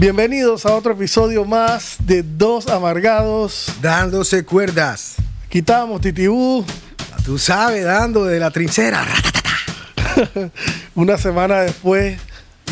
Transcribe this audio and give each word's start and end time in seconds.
Bienvenidos 0.00 0.64
a 0.64 0.76
otro 0.76 0.92
episodio 0.92 1.44
más 1.44 1.96
de 1.98 2.22
Dos 2.22 2.68
Amargados. 2.68 3.66
Dándose 3.82 4.44
cuerdas. 4.44 5.16
Quitamos 5.48 6.00
Titibú. 6.00 6.64
Tú 7.24 7.36
sabes, 7.36 7.84
dando 7.84 8.24
de 8.24 8.38
la 8.38 8.52
trinchera. 8.52 9.04
Una 10.94 11.18
semana 11.18 11.62
después 11.62 12.16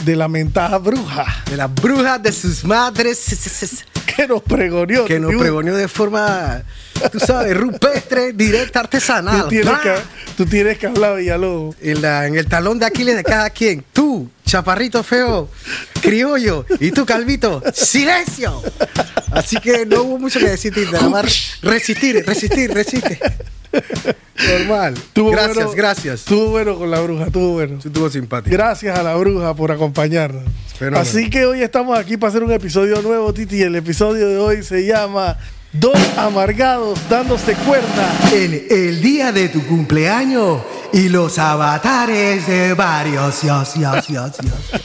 de 0.05 0.15
la 0.15 0.29
mentada 0.29 0.79
bruja. 0.79 1.27
De 1.51 1.57
las 1.57 1.75
brujas 1.75 2.23
de 2.23 2.31
sus 2.31 2.65
madres. 2.65 3.83
Que 4.17 4.29
nos 4.29 4.41
pregoneó. 4.43 5.05
Que 5.05 5.19
nos 5.19 5.31
Titibú. 5.31 5.43
pregoneó 5.43 5.77
de 5.77 5.89
forma, 5.89 6.63
tú 7.13 7.19
sabes, 7.21 7.57
rupestre, 7.57 8.33
directa, 8.33 8.81
artesanal. 8.81 9.43
Tú 9.43 9.49
tienes, 9.49 9.79
que, 9.81 9.95
tú 10.37 10.47
tienes 10.47 10.79
que 10.79 10.87
hablar, 10.87 11.17
Villalobos. 11.17 11.77
en, 11.81 12.03
la- 12.03 12.27
en 12.27 12.37
el 12.37 12.47
talón 12.47 12.79
de 12.79 12.87
Aquiles 12.87 13.17
de 13.17 13.25
cada 13.25 13.51
quien. 13.51 13.85
Tú, 13.93 14.29
chaparrito 14.45 15.03
feo, 15.03 15.49
criollo, 16.01 16.65
y 16.81 16.91
tú, 16.93 17.05
calvito, 17.07 17.63
silencio. 17.73 18.63
Así 19.33 19.57
que 19.59 19.85
no 19.87 20.03
hubo 20.03 20.19
mucho 20.19 20.39
que 20.39 20.49
decir, 20.49 20.73
nada 20.93 21.09
más 21.09 21.59
resistir, 21.63 22.25
resistir, 22.27 22.73
resiste. 22.73 23.19
Normal. 24.59 24.95
Gracias, 25.15 25.55
bueno- 25.55 25.73
gracias. 25.73 26.21
Estuvo 26.21 26.51
bueno 26.51 26.77
con 26.79 26.91
la 26.91 27.01
bruja, 27.01 27.27
estuvo 27.27 27.53
bueno. 27.55 27.81
Sí, 27.81 27.89
Estuvo 27.89 28.09
simpático. 28.11 28.55
Gracias 28.55 28.99
a 28.99 29.03
la 29.03 29.15
bruja 29.17 29.55
por 29.55 29.73
acompañarnos. 29.73 30.45
Fenómeno. 30.79 31.01
Así 31.03 31.31
que 31.31 31.47
hoy 31.47 31.63
estamos 31.63 31.99
aquí 31.99 32.17
para 32.17 32.31
hacer 32.31 32.43
un 32.43 32.53
episodio 32.53 33.01
nuevo, 33.03 33.33
Titi. 33.33 33.63
El 33.63 33.77
episodio 33.77 34.29
de 34.29 34.39
hoy 34.39 34.63
se 34.63 34.85
llama 34.87 35.37
Dos 35.81 35.99
Amargados 36.17 36.99
dándose 37.11 37.55
cuerda. 37.55 38.19
En 38.33 38.67
el 38.71 39.03
día 39.03 39.33
de 39.33 39.49
tu 39.49 39.63
cumpleaños 39.67 40.61
y 40.93 41.09
los 41.09 41.39
avatares 41.39 42.47
de 42.47 42.73
varios. 42.75 43.43
Dios, 43.43 43.75
Dios, 43.75 44.07
Dios, 44.07 44.33
Dios. 44.39 44.83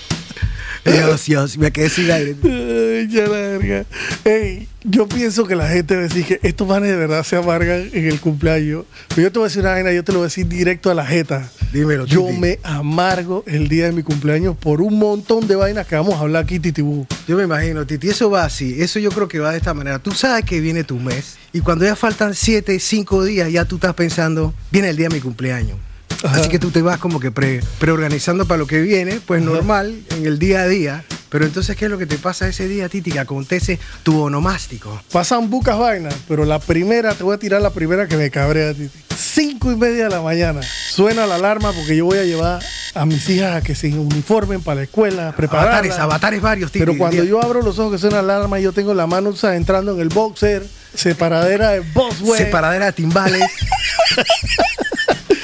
Dios, 0.84 1.26
Dios, 1.26 1.58
me 1.58 1.72
quedé 1.72 1.90
sin 1.90 2.12
aire. 2.12 2.36
Ay, 2.44 3.08
ya 3.10 3.22
la 3.28 3.58
verga. 3.58 3.86
Ey, 4.26 4.68
yo 4.84 5.08
pienso 5.08 5.46
que 5.46 5.56
la 5.56 5.68
gente 5.68 5.94
a 5.94 6.00
decir 6.00 6.26
que 6.26 6.40
estos 6.44 6.68
manes 6.68 6.90
de 6.90 6.98
verdad 6.98 7.24
se 7.24 7.38
amargan 7.38 7.90
en 7.94 8.08
el 8.08 8.20
cumpleaños. 8.20 8.86
Pero 9.10 9.22
yo 9.22 9.32
te 9.32 9.40
voy 9.40 9.46
a 9.46 9.50
decir 9.50 9.62
una 9.62 9.72
vaina, 9.72 9.92
yo 9.94 10.04
te 10.04 10.12
lo 10.12 10.20
voy 10.20 10.26
a 10.26 10.28
decir 10.28 10.48
directo 10.48 10.90
a 10.90 10.96
la 10.96 11.06
jeta. 11.06 11.50
Dímelo, 11.72 12.06
Yo 12.06 12.26
Titi. 12.26 12.38
me 12.40 12.60
amargo 12.64 13.44
el 13.48 13.70
día 13.70 13.86
de 13.86 13.92
mi 13.94 14.04
cumpleaños 14.04 14.58
por 14.58 14.82
un 14.82 15.00
montón 15.00 15.48
de 15.48 15.56
vainas 15.56 15.88
que 15.88 15.96
vamos 15.96 16.16
a 16.16 16.20
hablar 16.20 16.44
aquí, 16.44 16.60
Titibú. 16.60 17.08
Yo 17.28 17.38
me 17.38 17.44
imagino, 17.44 17.86
Titi, 17.86 18.10
eso 18.10 18.30
va 18.30 18.44
así. 18.44 18.82
Eso 18.82 19.00
yo 19.00 19.10
creo 19.12 19.28
que 19.30 19.40
va 19.40 19.52
de 19.52 19.58
esta 19.58 19.74
manera. 19.74 20.00
Tú 20.00 20.12
sabes 20.12 20.44
que 20.44 20.60
viene 20.60 20.84
tu 20.84 20.98
mes 21.00 21.38
y 21.54 21.62
cuando 21.62 21.86
ya 21.86 21.96
faltan 21.96 22.36
siete, 22.36 22.78
cinco 22.80 23.24
días, 23.24 23.50
ya 23.52 23.64
tú 23.66 23.76
estás 23.76 23.94
pensando, 23.94 24.54
viene 24.70 24.90
el 24.90 24.98
día 24.98 25.08
de 25.08 25.16
mi 25.16 25.22
cumpleaños. 25.22 25.78
Ajá. 26.24 26.38
Así 26.40 26.50
que 26.50 26.60
tú 26.60 26.70
te 26.72 26.82
vas 26.82 26.98
como 27.00 27.20
que 27.20 27.32
pre- 27.32 27.62
preorganizando 27.80 28.46
para 28.46 28.58
lo 28.60 28.68
que 28.68 28.80
viene, 28.82 29.20
pues 29.26 29.42
normal, 29.42 29.96
en 30.12 30.26
el 30.26 30.38
día 30.40 30.62
a 30.62 30.68
día. 30.68 31.04
Pero 31.30 31.46
entonces, 31.46 31.78
¿qué 31.78 31.86
es 31.86 31.92
lo 31.92 31.98
que 31.98 32.06
te 32.06 32.18
pasa 32.18 32.48
ese 32.50 32.68
día, 32.68 32.90
Titi? 32.90 33.10
Que 33.12 33.20
acontece 33.20 33.80
tu 34.04 34.22
onomástico. 34.22 35.02
Pasan 35.14 35.50
bucas 35.50 35.80
vainas, 35.80 36.14
pero 36.28 36.44
la 36.44 36.60
primera, 36.60 37.14
te 37.14 37.24
voy 37.24 37.36
a 37.36 37.38
tirar 37.38 37.62
la 37.62 37.70
primera 37.70 38.06
que 38.08 38.18
me 38.18 38.30
cabrea, 38.30 38.74
Titi. 38.74 38.92
Cinco 39.18 39.72
y 39.72 39.76
media 39.78 40.06
de 40.06 40.10
la 40.10 40.22
mañana. 40.22 40.60
Suena 40.90 41.26
la 41.26 41.36
alarma 41.36 41.72
porque 41.72 41.96
yo 41.96 42.04
voy 42.06 42.18
a 42.18 42.24
llevar 42.26 42.62
a 42.94 43.06
mis 43.06 43.30
hijas 43.30 43.56
a 43.56 43.62
que 43.62 43.76
se 43.76 43.88
uniformen 43.98 44.62
para 44.62 44.76
la 44.76 44.84
escuela, 44.84 45.34
prepararlas. 45.36 45.74
Avatares, 45.76 46.00
avatares 46.00 46.42
varios, 46.42 46.72
Titi. 46.72 46.86
Pero 46.86 46.98
cuando 46.98 47.24
yo 47.24 47.42
abro 47.42 47.62
los 47.62 47.80
ojos 47.80 47.94
que 47.94 47.98
suena 47.98 48.22
la 48.22 48.36
alarma, 48.36 48.60
yo 48.60 48.74
tengo 48.74 48.94
la 48.94 49.08
mano 49.08 49.30
o 49.30 49.36
sea, 49.36 49.56
entrando 49.56 49.94
en 49.94 50.02
el 50.02 50.10
boxer, 50.10 50.68
separadera 50.94 51.70
de 51.70 51.80
Boswell. 51.80 52.38
Separadera 52.38 52.88
de 52.88 52.92
timbales. 52.92 53.42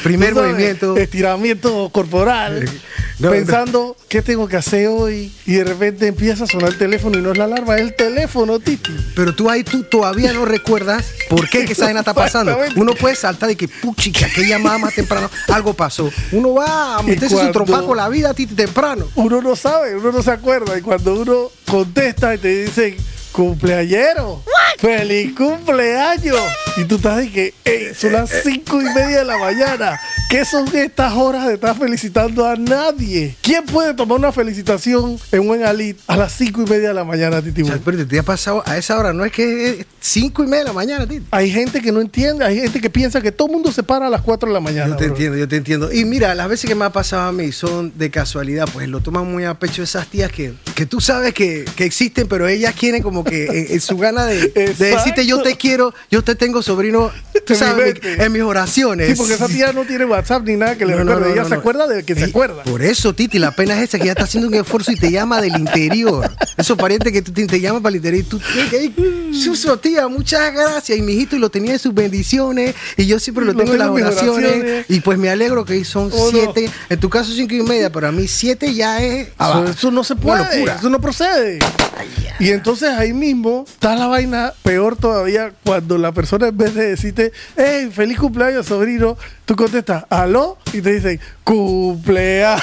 Primer 0.04 0.34
sabes, 0.34 0.52
movimiento. 0.52 0.98
Estiramiento 0.98 1.90
corporal. 1.90 2.70
No, 3.20 3.32
pensando 3.32 3.98
qué 4.10 4.22
tengo 4.22 4.48
que 4.48 4.58
hacer 4.58 4.88
hoy. 4.90 5.32
Y 5.48 5.54
de 5.54 5.64
repente 5.64 6.06
empieza 6.06 6.44
a 6.44 6.48
sonar 6.48 6.70
el 6.70 6.78
teléfono 6.78 7.18
y 7.18 7.22
no 7.22 7.32
es 7.32 7.38
la 7.38 7.46
alarma, 7.46 7.76
es 7.76 7.82
el 7.82 7.96
teléfono, 7.96 8.60
Titi. 8.60 8.96
Pero 9.16 9.34
tú 9.34 9.50
ahí 9.50 9.64
tú 9.64 9.84
todavía 9.84 10.34
no 10.34 10.46
recuerdas 10.46 11.04
por 11.28 11.50
qué 11.50 11.66
que 11.66 11.74
esa 11.74 11.86
vaina 11.86 12.02
está 12.02 12.14
pasando. 12.14 12.56
Uno 12.76 12.94
puede 12.94 13.16
saltar 13.16 13.50
de 13.50 13.56
que, 13.56 13.68
puchica, 13.68 14.28
que 14.30 14.48
llamada 14.48 14.78
más 14.78 14.94
temprano, 14.94 15.32
algo 15.48 15.74
pasó. 15.74 16.12
Uno 16.32 16.54
va 16.54 16.98
a 16.98 17.02
meterse 17.02 17.30
su 17.30 17.36
cuando- 17.36 17.54
trompaco 17.54 17.96
la 17.96 18.08
vida 18.08 18.30
a 18.30 18.34
ti 18.36 18.46
temprano. 18.46 19.08
Uno 19.16 19.42
no 19.42 19.56
sabe, 19.56 19.96
uno 19.96 20.12
no 20.12 20.22
se 20.22 20.30
acuerda. 20.32 20.78
Y 20.78 20.82
cuando 20.82 21.16
uno 21.16 21.50
contesta 21.66 22.36
y 22.36 22.38
te 22.38 22.66
dicen 22.66 22.96
cumpleañero, 23.38 24.42
feliz 24.80 25.36
cumpleaños. 25.36 26.40
Y 26.76 26.86
tú 26.86 26.96
estás 26.96 27.18
de 27.18 27.30
que 27.32 27.54
"Ey, 27.66 27.94
son 27.96 28.14
las 28.14 28.32
cinco 28.44 28.82
y 28.82 28.86
media 28.86 29.20
de 29.20 29.26
la 29.26 29.38
mañana. 29.38 30.00
¿Qué 30.30 30.44
son 30.44 30.68
estas 30.76 31.14
horas 31.14 31.48
de 31.48 31.54
estar 31.54 31.78
felicitando 31.78 32.46
a 32.46 32.56
nadie? 32.58 33.36
¿Quién 33.42 33.64
puede 33.66 33.94
tomar 33.94 34.18
una 34.20 34.34
felicitación 34.34 35.18
en 35.32 35.48
buen 35.48 35.64
alit 35.64 35.98
a 36.06 36.18
las 36.18 36.34
cinco 36.34 36.64
y 36.64 36.66
media 36.70 36.90
de 36.90 36.94
la 36.96 37.06
mañana, 37.06 37.42
Titi? 37.42 37.62
O 37.62 37.66
sea, 37.68 37.80
pero 37.84 38.06
te 38.06 38.20
ha 38.20 38.24
pasado 38.24 38.62
a 38.66 38.78
esa 38.78 38.98
hora, 39.00 39.14
no 39.14 39.24
es 39.24 39.32
que 39.32 39.70
es 39.70 39.86
cinco 40.02 40.44
y 40.44 40.48
media 40.48 40.64
de 40.64 40.66
la 40.66 40.74
mañana, 40.74 41.08
Titi. 41.08 41.26
Hay 41.32 41.50
gente 41.50 41.80
que 41.82 41.94
no 41.94 42.02
entiende, 42.02 42.44
hay 42.44 42.60
gente 42.60 42.82
que 42.82 42.90
piensa 42.90 43.22
que 43.22 43.32
todo 43.32 43.48
el 43.48 43.54
mundo 43.54 43.72
se 43.72 43.84
para 43.84 44.08
a 44.08 44.10
las 44.10 44.22
4 44.22 44.50
de 44.50 44.54
la 44.54 44.60
mañana. 44.60 44.90
Yo 44.90 44.96
te 44.98 45.06
bro. 45.06 45.14
entiendo, 45.16 45.38
yo 45.38 45.48
te 45.48 45.56
entiendo. 45.56 45.94
Y 45.94 46.04
mira, 46.04 46.36
las 46.36 46.50
veces 46.50 46.68
que 46.68 46.76
me 46.76 46.84
ha 46.84 46.92
pasado 46.92 47.30
a 47.30 47.32
mí 47.32 47.54
son 47.54 47.94
de 47.98 48.12
casualidad, 48.12 48.68
pues 48.74 48.90
lo 48.90 49.00
toman 49.00 49.32
muy 49.32 49.46
a 49.46 49.54
pecho 49.54 49.82
esas 49.82 50.08
tías 50.08 50.30
que, 50.32 50.54
que 50.76 50.86
tú 50.86 51.00
sabes 51.00 51.34
que, 51.34 51.64
que 51.78 51.86
existen, 51.86 52.28
pero 52.28 52.50
ellas 52.50 52.76
quieren 52.78 53.02
como 53.02 53.24
que 53.30 53.46
en, 53.46 53.68
en 53.72 53.82
su 53.82 53.98
gana 53.98 54.26
de, 54.26 54.50
decirte 54.78 55.26
yo 55.26 55.42
te 55.42 55.56
quiero, 55.56 55.94
yo 56.10 56.24
te 56.24 56.36
tengo 56.36 56.62
sobrino, 56.62 57.12
tú 57.46 57.56
sabes, 57.56 57.96
en 58.04 58.32
mis 58.32 58.42
oraciones. 58.42 59.10
Sí, 59.10 59.16
porque 59.16 59.34
esa 59.36 59.48
tía 59.48 59.72
no 59.74 59.84
tiene 59.86 60.06
WhatsApp 60.06 60.44
ni 60.46 60.56
nada 60.56 60.76
que 60.78 60.86
le 60.86 60.94
No, 60.96 61.00
recuerde. 61.04 61.28
no, 61.28 61.34
Ella 61.34 61.46
se 61.46 61.56
acuerda 61.56 61.88
de 61.88 62.04
que 62.04 62.16
se 62.16 62.26
acuerda. 62.26 62.64
Por 62.64 62.82
eso, 62.82 63.14
Titi, 63.14 63.40
la 63.40 63.52
pena 63.52 63.78
es 63.78 63.90
esa 63.90 64.00
que 64.00 64.06
ya 64.06 64.12
está 64.12 64.24
haciendo 64.24 64.48
un 64.48 64.56
esfuerzo 64.56 64.92
y 64.92 64.96
te 64.96 65.12
llama 65.12 65.42
del 65.42 65.56
interior. 65.58 66.30
Esos 66.58 66.78
parientes 66.78 67.12
que 67.14 67.22
tú 67.22 67.32
te, 67.32 67.46
te 67.48 67.60
llaman 67.60 67.82
para 67.82 67.92
el 67.92 67.98
interior 67.98 68.24
y 68.26 68.28
tú, 68.28 68.40
ey, 68.72 68.92
ey, 68.98 69.34
Suso, 69.34 69.78
tía, 69.78 70.08
muchas 70.08 70.54
gracias. 70.54 70.98
Y 70.98 71.02
mi 71.02 71.14
hijito 71.14 71.36
y 71.36 71.40
lo 71.40 71.50
tenía 71.50 71.74
en 71.74 71.80
sus 71.80 71.94
bendiciones 71.94 72.76
y 72.96 73.06
yo 73.06 73.20
siempre 73.20 73.46
lo 73.46 73.54
Lo 73.54 73.60
tengo 73.60 73.74
en 73.74 73.80
las 73.80 73.90
oraciones. 73.90 74.52
oraciones. 74.52 74.86
Y 74.90 75.00
pues 75.02 75.18
me 75.18 75.30
alegro 75.30 75.66
que 75.66 75.84
son 75.86 76.10
Oh, 76.14 76.30
siete. 76.32 76.70
En 76.90 77.00
tu 77.00 77.10
caso, 77.10 77.32
cinco 77.34 77.54
y 77.54 77.62
media, 77.62 77.92
pero 77.92 78.08
a 78.08 78.12
mí 78.12 78.28
siete 78.28 78.74
ya 78.74 79.04
es. 79.04 79.28
Eso, 79.40 79.66
eso 79.66 79.92
no 79.92 80.04
se 80.04 80.16
puede, 80.16 80.64
eso 80.64 80.90
no 80.90 81.00
procede. 81.02 81.60
Y 82.40 82.50
entonces 82.52 82.90
ahí 82.90 83.14
mismo 83.18 83.66
está 83.68 83.96
la 83.96 84.08
vaina 84.08 84.54
peor 84.64 84.96
todavía 84.96 85.52
cuando 85.64 85.98
la 85.98 86.12
persona 86.12 86.48
en 86.48 86.58
vez 86.58 86.74
de 86.76 86.90
decirte, 86.90 87.32
hey, 87.56 87.90
feliz 87.92 88.20
cumpleaños, 88.20 88.66
sobrino, 88.66 89.18
tú 89.46 89.56
contestas, 89.56 90.06
aló, 90.10 90.58
y 90.74 90.82
te 90.82 90.94
dicen, 90.94 91.20
cumpleaños. 91.44 92.62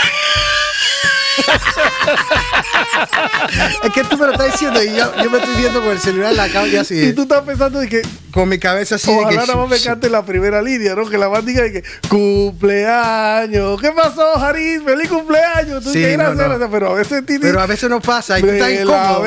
Es 3.82 3.92
que 3.92 4.04
tú 4.04 4.16
me 4.16 4.26
lo 4.26 4.32
estás 4.32 4.52
diciendo 4.52 4.82
y 4.82 4.94
yo, 4.94 5.12
yo 5.22 5.30
me 5.30 5.38
estoy 5.38 5.54
viendo 5.56 5.80
con 5.80 5.90
el 5.90 5.98
celular 5.98 6.30
en 6.30 6.36
la 6.36 6.48
cama 6.48 6.68
y 6.68 6.76
así. 6.76 7.08
Y 7.08 7.12
tú 7.12 7.22
estás 7.22 7.42
pensando 7.42 7.80
de 7.80 7.88
que 7.88 8.02
con 8.30 8.48
mi 8.48 8.58
cabeza 8.58 8.96
así 8.96 9.10
ojalá 9.10 9.46
nada 9.46 9.56
más 9.56 9.68
me 9.68 9.80
cante 9.80 10.10
la 10.10 10.24
primera 10.24 10.60
línea, 10.62 10.94
¿no? 10.94 11.08
Que 11.08 11.18
la 11.18 11.28
más 11.28 11.44
diga 11.44 11.62
de 11.62 11.72
que 11.72 11.84
cumpleaños. 12.08 13.80
¿Qué 13.80 13.92
pasó, 13.92 14.38
Jarín? 14.38 14.84
¡Feliz 14.84 15.08
cumpleaños! 15.08 15.84
Tú 15.84 15.92
Sí, 15.92 16.16
no, 16.16 16.34
no. 16.34 16.44
gracias, 16.44 16.68
pero 16.70 16.90
a 16.90 16.94
veces 16.94 17.26
tienes... 17.26 17.46
Pero 17.46 17.60
a 17.60 17.66
veces 17.66 17.90
no 17.90 18.00
pasa 18.00 18.38
y 18.38 18.42
tú 18.42 18.48
estás 18.48 18.70
incómodo. 18.72 19.24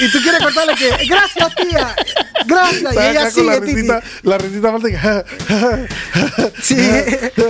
Y 0.00 0.10
tú 0.10 0.18
quieres 0.22 0.42
contarle 0.42 0.74
que, 0.74 1.06
gracias 1.06 1.54
tía, 1.54 1.94
gracias. 2.46 2.94
Y 2.94 2.98
ella 2.98 3.12
la 3.24 3.30
sigue, 3.30 3.60
Titi. 3.60 3.88
la 4.22 4.38
risita 4.38 4.72
falta 4.72 4.88
que... 4.88 6.50
Sí, 6.62 6.76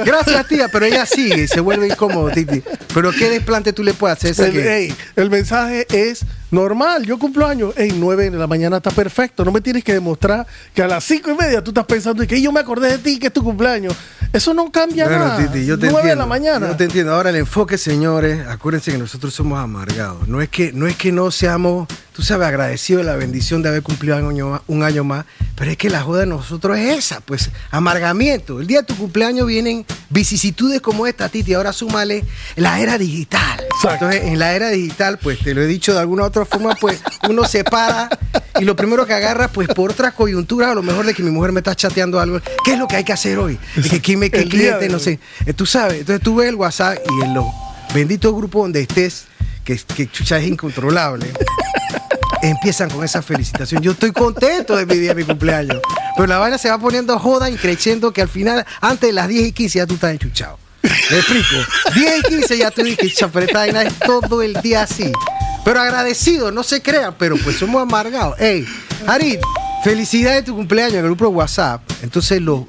gracias 0.04 0.48
tía, 0.48 0.68
pero 0.68 0.86
ella 0.86 1.06
sigue 1.06 1.44
y 1.44 1.48
se 1.48 1.60
vuelve 1.60 1.88
incómodo, 1.88 2.30
Titi. 2.30 2.62
Pero 2.94 3.10
¿qué 3.12 3.28
desplante 3.30 3.72
tú 3.72 3.82
le 3.82 3.92
puedes 3.94 4.16
hacer 4.18 4.30
esa 4.32 4.46
El, 4.46 4.52
que- 4.52 4.76
ey, 4.76 4.94
el 5.16 5.30
mensaje 5.30 5.86
es 5.90 6.24
normal, 6.50 7.04
yo 7.04 7.18
cumplo 7.18 7.46
años, 7.46 7.74
ey, 7.76 7.92
9 7.94 8.30
de 8.30 8.38
la 8.38 8.46
mañana 8.46 8.78
está 8.78 8.90
perfecto, 8.90 9.44
no 9.44 9.52
me 9.52 9.60
tienes 9.60 9.84
que 9.84 9.92
demostrar 9.92 10.46
que 10.74 10.82
a 10.82 10.88
las 10.88 11.04
5 11.04 11.30
y 11.30 11.34
media 11.34 11.62
tú 11.62 11.70
estás 11.70 11.86
pensando 11.86 12.26
que 12.26 12.40
yo 12.40 12.52
me 12.52 12.60
acordé 12.60 12.90
de 12.90 12.98
ti, 12.98 13.18
que 13.18 13.28
es 13.28 13.32
tu 13.32 13.42
cumpleaños. 13.42 13.94
Eso 14.32 14.54
no 14.54 14.70
cambia 14.70 15.06
Bueno, 15.06 15.26
nada. 15.26 15.38
Titi, 15.38 15.66
yo 15.66 15.76
te 15.76 15.90
9 15.90 16.10
de 16.10 16.16
la 16.16 16.26
mañana. 16.26 16.68
Yo 16.68 16.76
te 16.76 16.84
entiendo. 16.84 17.12
Ahora 17.12 17.30
el 17.30 17.36
enfoque, 17.36 17.76
señores, 17.76 18.46
acuérdense 18.46 18.92
que 18.92 18.98
nosotros 18.98 19.34
somos 19.34 19.58
amargados. 19.58 20.28
No 20.28 20.40
es 20.40 20.48
que 20.48 20.72
no, 20.72 20.86
es 20.86 20.94
que 20.94 21.10
no 21.10 21.32
seamos, 21.32 21.88
tú 22.12 22.22
sabes, 22.22 22.46
agradecidos 22.46 23.04
de 23.04 23.10
la 23.10 23.16
bendición 23.16 23.60
de 23.62 23.70
haber 23.70 23.82
cumplido 23.82 24.18
un 24.18 24.28
año, 24.28 24.50
más, 24.50 24.60
un 24.68 24.82
año 24.84 25.02
más, 25.02 25.24
pero 25.56 25.72
es 25.72 25.76
que 25.76 25.90
la 25.90 26.02
joda 26.02 26.20
de 26.20 26.26
nosotros 26.26 26.78
es 26.78 26.96
esa, 26.98 27.20
pues, 27.20 27.50
amargamiento. 27.72 28.60
El 28.60 28.68
día 28.68 28.82
de 28.82 28.86
tu 28.86 28.96
cumpleaños 28.96 29.48
vienen 29.48 29.84
vicisitudes 30.10 30.80
como 30.80 31.08
esta, 31.08 31.28
Titi. 31.28 31.54
Ahora 31.54 31.72
súmale 31.72 32.24
la 32.54 32.78
era 32.78 32.98
digital. 32.98 33.64
Exacto. 33.64 34.04
Entonces, 34.04 34.30
en 34.30 34.38
la 34.38 34.54
era 34.54 34.68
digital, 34.68 35.18
pues, 35.20 35.40
te 35.40 35.54
lo 35.54 35.62
he 35.62 35.66
dicho 35.66 35.92
de 35.92 35.98
alguna 35.98 36.22
otra 36.22 36.39
forma, 36.44 36.74
pues, 36.74 37.00
uno 37.28 37.44
se 37.44 37.64
para 37.64 38.08
y 38.60 38.64
lo 38.64 38.74
primero 38.76 39.06
que 39.06 39.14
agarra, 39.14 39.48
pues, 39.48 39.68
por 39.68 39.90
otra 39.92 40.12
coyuntura, 40.12 40.70
a 40.70 40.74
lo 40.74 40.82
mejor 40.82 41.06
de 41.06 41.14
que 41.14 41.22
mi 41.22 41.30
mujer 41.30 41.52
me 41.52 41.60
está 41.60 41.74
chateando 41.74 42.20
algo, 42.20 42.40
¿qué 42.64 42.72
es 42.72 42.78
lo 42.78 42.86
que 42.88 42.96
hay 42.96 43.04
que 43.04 43.12
hacer 43.12 43.38
hoy? 43.38 43.58
Qué 44.02 44.12
El 44.42 44.48
día 44.48 44.78
cliente, 44.78 44.88
no 44.88 44.98
sé. 44.98 45.18
Eh, 45.46 45.52
Tú 45.52 45.66
sabes, 45.66 46.00
entonces 46.00 46.22
tú 46.22 46.36
ves 46.36 46.48
el 46.48 46.54
WhatsApp 46.56 46.98
y 47.20 47.24
en 47.24 47.34
los 47.34 47.46
benditos 47.94 48.34
grupos 48.34 48.62
donde 48.62 48.80
estés, 48.82 49.24
que, 49.64 49.76
que 49.78 50.10
chucha 50.10 50.38
es 50.38 50.46
incontrolable, 50.48 51.32
empiezan 52.42 52.88
con 52.90 53.04
esa 53.04 53.22
felicitación. 53.22 53.82
Yo 53.82 53.92
estoy 53.92 54.12
contento 54.12 54.76
de 54.76 54.86
mi 54.86 54.96
día, 54.96 55.10
de 55.14 55.16
mi 55.16 55.24
cumpleaños. 55.24 55.80
Pero 56.16 56.26
la 56.26 56.38
vaina 56.38 56.58
se 56.58 56.68
va 56.70 56.78
poniendo 56.78 57.18
joda 57.18 57.50
y 57.50 57.56
creciendo 57.56 58.12
que 58.12 58.22
al 58.22 58.28
final, 58.28 58.64
antes 58.80 59.08
de 59.08 59.12
las 59.12 59.28
10 59.28 59.48
y 59.48 59.52
15 59.52 59.78
ya 59.78 59.86
tú 59.86 59.94
estás 59.94 60.12
enchuchado. 60.12 60.58
¿Me 60.82 61.18
explico? 61.18 61.56
10 61.94 62.18
y 62.18 62.22
15 62.28 62.58
ya 62.58 62.70
tú 62.70 62.82
"Cha, 63.14 63.28
pero 63.28 63.46
esta 63.46 63.58
vaina 63.60 63.82
es 63.82 63.98
todo 63.98 64.42
el 64.42 64.54
día 64.62 64.82
así. 64.82 65.12
Pero 65.64 65.80
agradecidos, 65.80 66.52
no 66.52 66.62
se 66.62 66.82
crean, 66.82 67.14
pero 67.18 67.36
pues 67.36 67.56
somos 67.56 67.82
amargados. 67.82 68.38
Ey, 68.40 68.66
Harit, 69.06 69.40
felicidades 69.84 70.40
de 70.40 70.42
tu 70.44 70.56
cumpleaños 70.56 70.94
en 70.94 71.00
el 71.00 71.06
grupo 71.06 71.26
de 71.26 71.30
WhatsApp. 71.32 71.82
Entonces 72.02 72.40
los 72.40 72.64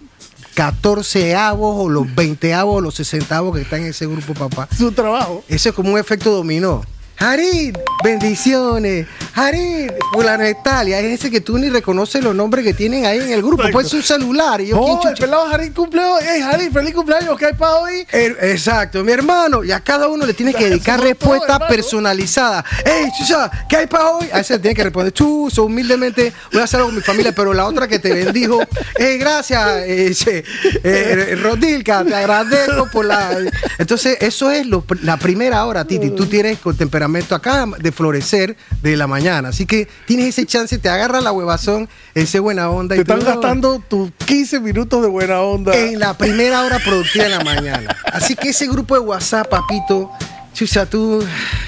14 0.55 1.35
avos 1.35 1.75
o 1.77 1.89
los 1.89 2.13
20 2.13 2.53
avos 2.53 2.77
o 2.77 2.81
los 2.81 2.95
60 2.95 3.37
avos 3.37 3.55
que 3.55 3.61
están 3.61 3.81
en 3.81 3.87
ese 3.87 4.05
grupo, 4.05 4.33
papá. 4.33 4.67
Su 4.75 4.91
trabajo. 4.91 5.43
Eso 5.47 5.69
es 5.69 5.75
como 5.75 5.93
un 5.93 5.99
efecto 5.99 6.31
dominó. 6.31 6.83
Harid, 7.21 7.75
bendiciones. 8.03 9.05
Harid, 9.35 9.91
fulano 10.11 10.43
de 10.43 10.55
tal. 10.55 10.89
Y 10.89 10.93
hay 10.93 11.05
ese 11.05 11.29
que 11.29 11.39
tú 11.39 11.57
ni 11.59 11.69
reconoces 11.69 12.23
los 12.23 12.33
nombres 12.35 12.65
que 12.65 12.73
tienen 12.73 13.05
ahí 13.05 13.19
en 13.19 13.31
el 13.31 13.41
grupo. 13.43 13.61
Exacto. 13.63 13.73
Puede 13.73 13.87
ser 13.89 13.97
un 13.99 14.03
celular. 14.03 14.59
Y 14.59 14.67
yo, 14.67 14.81
¿quién 14.83 14.97
Oh, 14.97 15.07
el 15.07 15.15
pelado 15.15 15.45
Jarín 15.47 15.71
cumple 15.71 16.03
hoy. 16.03 16.23
Ey, 16.23 16.41
Jarín, 16.41 16.73
feliz 16.73 16.93
cumpleaños. 16.95 17.37
¿Qué 17.37 17.45
hay 17.45 17.53
para 17.53 17.75
hoy? 17.75 18.07
Eh, 18.11 18.35
Exacto, 18.41 19.03
mi 19.03 19.11
hermano. 19.11 19.63
Y 19.63 19.71
a 19.71 19.79
cada 19.81 20.07
uno 20.07 20.25
le 20.25 20.33
tiene 20.33 20.51
que 20.53 20.67
dedicar 20.69 20.95
es 20.95 21.01
todo, 21.01 21.09
respuesta 21.33 21.53
hermano. 21.53 21.67
personalizada. 21.69 22.65
Hey, 22.83 23.05
chucha, 23.17 23.51
¿qué 23.69 23.77
hay 23.77 23.87
para 23.87 24.09
hoy? 24.09 24.27
A 24.33 24.39
ese 24.39 24.53
le 24.55 24.59
tiene 24.59 24.75
que 24.75 24.83
responder. 24.83 25.13
Chuso, 25.13 25.63
humildemente 25.65 26.33
voy 26.51 26.61
a 26.61 26.63
hacer 26.63 26.77
algo 26.79 26.87
con 26.89 26.95
mi 26.95 27.01
familia, 27.03 27.33
pero 27.35 27.53
la 27.53 27.67
otra 27.67 27.87
que 27.87 27.99
te 27.99 28.11
bendijo. 28.13 28.59
Hey, 28.97 29.17
gracias, 29.19 29.83
eh, 29.85 30.11
che, 30.15 30.43
eh, 30.83 31.35
Rodilka, 31.41 32.03
te 32.03 32.15
agradezco 32.15 32.89
por 32.91 33.05
la. 33.05 33.37
Entonces, 33.77 34.17
eso 34.21 34.49
es 34.49 34.65
lo- 34.65 34.83
la 35.03 35.17
primera 35.17 35.65
hora, 35.65 35.85
Titi. 35.85 36.09
Tú 36.09 36.25
tienes 36.25 36.57
con 36.59 36.75
temperamento 36.75 37.10
acá 37.19 37.65
de 37.79 37.91
florecer 37.91 38.55
de 38.81 38.97
la 38.97 39.07
mañana. 39.07 39.49
Así 39.49 39.65
que 39.65 39.87
tienes 40.05 40.27
ese 40.27 40.45
chance, 40.45 40.77
te 40.77 40.89
agarra 40.89 41.21
la 41.21 41.31
huevazón, 41.31 41.89
ese 42.13 42.39
buena 42.39 42.69
onda. 42.69 42.95
Te 42.95 43.01
y 43.01 43.03
tú, 43.03 43.13
están 43.13 43.25
gastando 43.25 43.79
tus 43.79 44.11
15 44.25 44.59
minutos 44.59 45.01
de 45.01 45.07
buena 45.07 45.41
onda. 45.41 45.75
en 45.75 45.99
la 45.99 46.17
primera 46.17 46.63
hora 46.63 46.79
productiva 46.79 47.25
de 47.25 47.29
la 47.29 47.43
mañana. 47.43 47.95
Así 48.11 48.35
que 48.35 48.49
ese 48.49 48.67
grupo 48.67 48.95
de 48.95 49.01
WhatsApp, 49.01 49.47
papito, 49.49 50.11
chucha, 50.53 50.85
tú. 50.85 51.23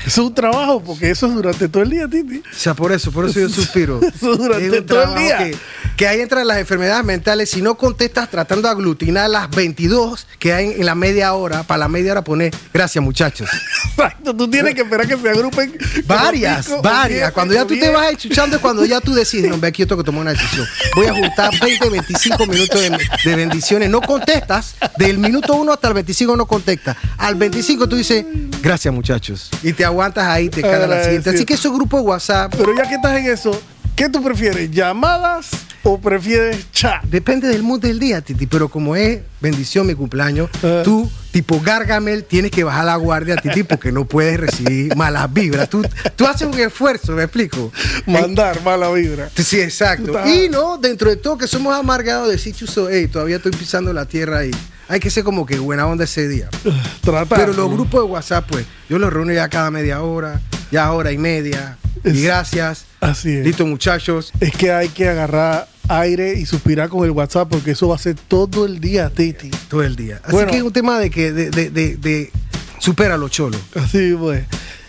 Es 0.06 0.18
un 0.18 0.33
trabajo, 0.33 0.81
porque 0.83 1.09
eso 1.09 1.27
es 1.27 1.33
durante 1.33 1.69
todo 1.69 1.83
el 1.83 1.89
día, 1.89 2.07
Titi. 2.07 2.39
O 2.39 2.56
sea, 2.56 2.74
por 2.74 2.91
eso, 2.91 3.12
por 3.12 3.25
eso 3.25 3.39
yo 3.39 3.50
suspiro. 3.50 4.00
Eso 4.01 4.35
durante 4.35 4.68
Es 4.68 4.81
un 4.81 4.85
todo 4.85 5.03
el 5.03 5.15
día. 5.15 5.38
Que, 5.38 5.57
que 5.95 6.07
ahí 6.07 6.19
entran 6.21 6.45
las 6.47 6.57
enfermedades 6.57 7.06
mentales. 7.06 7.50
Si 7.50 7.62
no 7.62 7.75
contestas 7.75 8.30
tratando 8.30 8.68
de 8.68 8.74
aglutinar 8.74 9.30
las 9.30 9.50
22 9.50 10.27
que 10.39 10.53
hay 10.53 10.71
en 10.71 10.85
la 10.85 10.95
media 10.95 11.33
hora, 11.33 11.63
para 11.63 11.80
la 11.80 11.88
media 11.88 12.12
hora 12.12 12.24
poner, 12.24 12.53
gracias 12.74 13.03
muchachos. 13.03 13.50
Exacto, 13.91 14.35
tú 14.35 14.50
tienes 14.50 14.75
que 14.75 14.81
esperar 14.81 15.07
que 15.07 15.18
se 15.18 15.29
agrupen. 15.29 15.77
Varias, 16.06 16.69
varias. 16.81 17.19
diez, 17.19 17.31
Cuando 17.31 17.53
ya 17.53 17.65
tú 17.65 17.79
te 17.79 17.89
vas 17.89 18.12
escuchando 18.12 18.57
es 18.57 18.62
cuando 18.62 18.83
ya 18.86 19.00
tú 19.00 19.13
decides, 19.13 19.50
no, 19.50 19.57
ve 19.59 19.69
aquí 19.69 19.83
yo 19.83 19.88
tengo 19.88 20.01
que 20.03 20.06
tomar 20.06 20.21
una 20.21 20.31
decisión. 20.31 20.68
Voy 20.95 21.07
a 21.07 21.13
juntar 21.13 21.51
20, 21.59 21.89
25 21.89 22.45
minutos 22.47 22.81
de, 22.81 22.97
de 23.24 23.36
bendiciones. 23.36 23.89
No 23.89 24.01
contestas, 24.01 24.75
del 24.97 25.18
minuto 25.18 25.56
1 25.56 25.71
hasta 25.71 25.88
el 25.88 25.94
25 25.94 26.36
no 26.36 26.45
contestas. 26.45 26.97
Al 27.18 27.36
25 27.36 27.88
tú 27.88 27.95
dices, 27.95 28.25
gracias 28.62 28.73
muchachos. 28.92 29.50
Y 29.64 29.74
te 29.74 29.86
aguantas 29.86 30.25
ahí, 30.28 30.50
te 30.50 30.62
cae 30.62 30.88
la 30.88 31.04
siguiente. 31.04 31.30
Así 31.30 31.46
que 31.46 31.54
esos 31.54 31.74
grupos 31.74 32.02
de 32.02 32.08
WhatsApp, 32.08 32.54
Pero 32.58 32.75
ya 32.75 32.88
que 32.88 32.96
estás 32.96 33.18
en 33.18 33.25
eso, 33.28 33.60
¿qué 33.96 34.10
tú 34.10 34.24
prefieres? 34.24 34.72
¿Llamadas 34.72 35.50
o 35.86 36.00
prefieres 36.00 36.72
chat? 36.72 37.04
depende 37.04 37.48
del 37.50 37.62
mood 37.64 37.81
del 37.81 38.00
día, 38.00 38.22
Titi. 38.22 38.48
Pero 38.48 38.70
como 38.70 38.96
es 38.96 39.20
bendición 39.42 39.86
mi 39.88 39.96
cumpleaños, 39.96 40.50
Ah. 40.64 40.81
tú, 40.84 41.10
tipo 41.31 41.60
Gargamel, 41.60 42.24
tienes 42.24 42.52
que 42.52 42.64
bajar 42.64 42.86
la 42.86 42.96
guardia, 42.96 43.36
Titi, 43.36 43.64
porque 43.64 43.92
no 43.92 44.06
puedes 44.06 44.40
recibir 44.40 44.96
malas 44.96 45.31
vibras. 45.34 45.70
Tú, 45.70 45.86
tú 46.16 46.25
haces 46.25 46.48
un 46.48 46.58
esfuerzo, 46.60 47.12
¿me 47.14 47.24
explico? 47.24 47.72
Mandar 48.06 48.62
mala 48.64 48.90
vibra. 48.92 49.30
Sí, 49.36 49.60
exacto. 49.60 50.14
Y 50.28 50.48
no, 50.50 50.78
dentro 50.78 51.10
de 51.10 51.18
todo 51.18 51.38
que 51.38 51.48
somos 51.48 51.74
amargados, 51.75 52.30
decir, 52.30 52.56
chuzo, 52.56 52.90
hey, 52.90 53.08
todavía 53.12 53.36
estoy 53.38 53.52
pisando 53.52 53.92
la 53.94 54.06
tierra 54.06 54.46
y 54.46 54.52
hay 54.88 55.00
que 55.00 55.09
ser 55.09 55.24
como 55.24 55.45
que 55.45 55.57
buena 55.59 55.88
onda 55.88 56.03
ese 56.03 56.27
día. 56.27 56.50
Tratar. 57.01 57.39
Pero 57.39 57.53
los 57.53 57.71
grupos 57.71 58.03
de 58.06 58.12
WhatsApp, 58.12 58.45
pues, 58.50 58.65
yo 58.89 59.00
los 59.00 59.12
reúno 59.12 59.33
ya 59.33 59.47
cada 59.50 59.71
media 59.71 60.01
hora, 60.01 60.41
ya 60.71 60.91
hora 60.91 61.12
y 61.12 61.18
media. 61.18 61.77
Es- 62.03 62.15
Y 62.15 62.24
gracias. 62.24 62.85
Así 63.00 63.30
es. 63.38 63.45
Listo, 63.45 63.65
muchachos. 63.65 64.31
Es 64.39 64.51
que 64.53 64.71
hay 64.71 64.89
que 64.89 65.07
agarrar 65.09 65.68
aire 65.89 66.33
y 66.39 66.45
suspirar 66.45 66.89
con 66.89 67.03
el 67.06 67.12
WhatsApp 67.12 67.50
porque 67.50 67.71
eso 67.71 67.88
va 67.89 67.95
a 67.95 68.00
ser 68.00 68.15
todo 68.15 68.65
el 68.65 68.80
día, 68.80 69.09
Titi. 69.09 69.50
Todo 69.69 69.83
el 69.83 69.95
día. 69.95 70.19
Así 70.24 70.31
Bueno. 70.33 70.51
que 70.51 70.57
es 70.57 70.63
un 70.63 70.71
tema 70.74 70.97
de 71.00 71.09
que, 71.09 71.31
de, 71.33 71.50
de, 71.50 71.69
de, 71.69 71.97
de 71.97 72.31
supera 72.79 73.18
los 73.18 73.31
cholos. 73.31 73.59
Así 73.75 74.13
pues. 74.18 74.45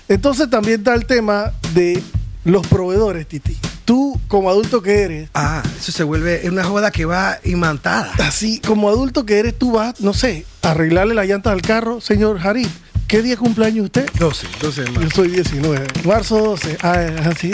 Entonces 0.09 0.49
también 0.51 0.79
está 0.81 0.95
el 0.95 1.07
tema 1.07 1.53
de 1.73 2.01
los 2.45 2.67
proveedores, 2.67 3.27
Titi. 3.27 3.57
Tú, 3.85 4.19
como 4.29 4.49
adulto 4.51 4.81
que 4.83 5.03
eres, 5.03 5.29
Ah, 5.35 5.63
eso 5.79 5.93
se 5.93 6.05
vuelve 6.05 6.43
una 6.49 6.65
joda 6.65 6.91
que 6.91 7.05
va 7.05 7.39
imantada. 7.45 8.13
así 8.27 8.61
como 8.61 8.89
adulto 8.89 9.27
que 9.27 9.39
eres, 9.39 9.59
tú 9.59 9.73
vas, 9.73 10.01
no 10.01 10.15
sé, 10.15 10.47
a 10.63 10.71
arreglarle 10.71 11.15
la 11.15 11.25
llanta 11.27 11.53
al 11.53 11.61
carro, 11.63 12.01
señor 12.01 12.39
Harit. 12.43 12.69
¿Qué 13.07 13.21
día 13.21 13.37
cumpleaños 13.37 13.85
usted? 13.85 14.09
12, 14.19 14.47
12 14.63 14.77
Yo 14.81 14.87
hermano. 14.89 15.11
soy 15.15 15.29
19. 15.29 15.87
Marzo 16.07 16.39
12. 16.39 16.79
Ah, 16.83 17.05
así. 17.31 17.51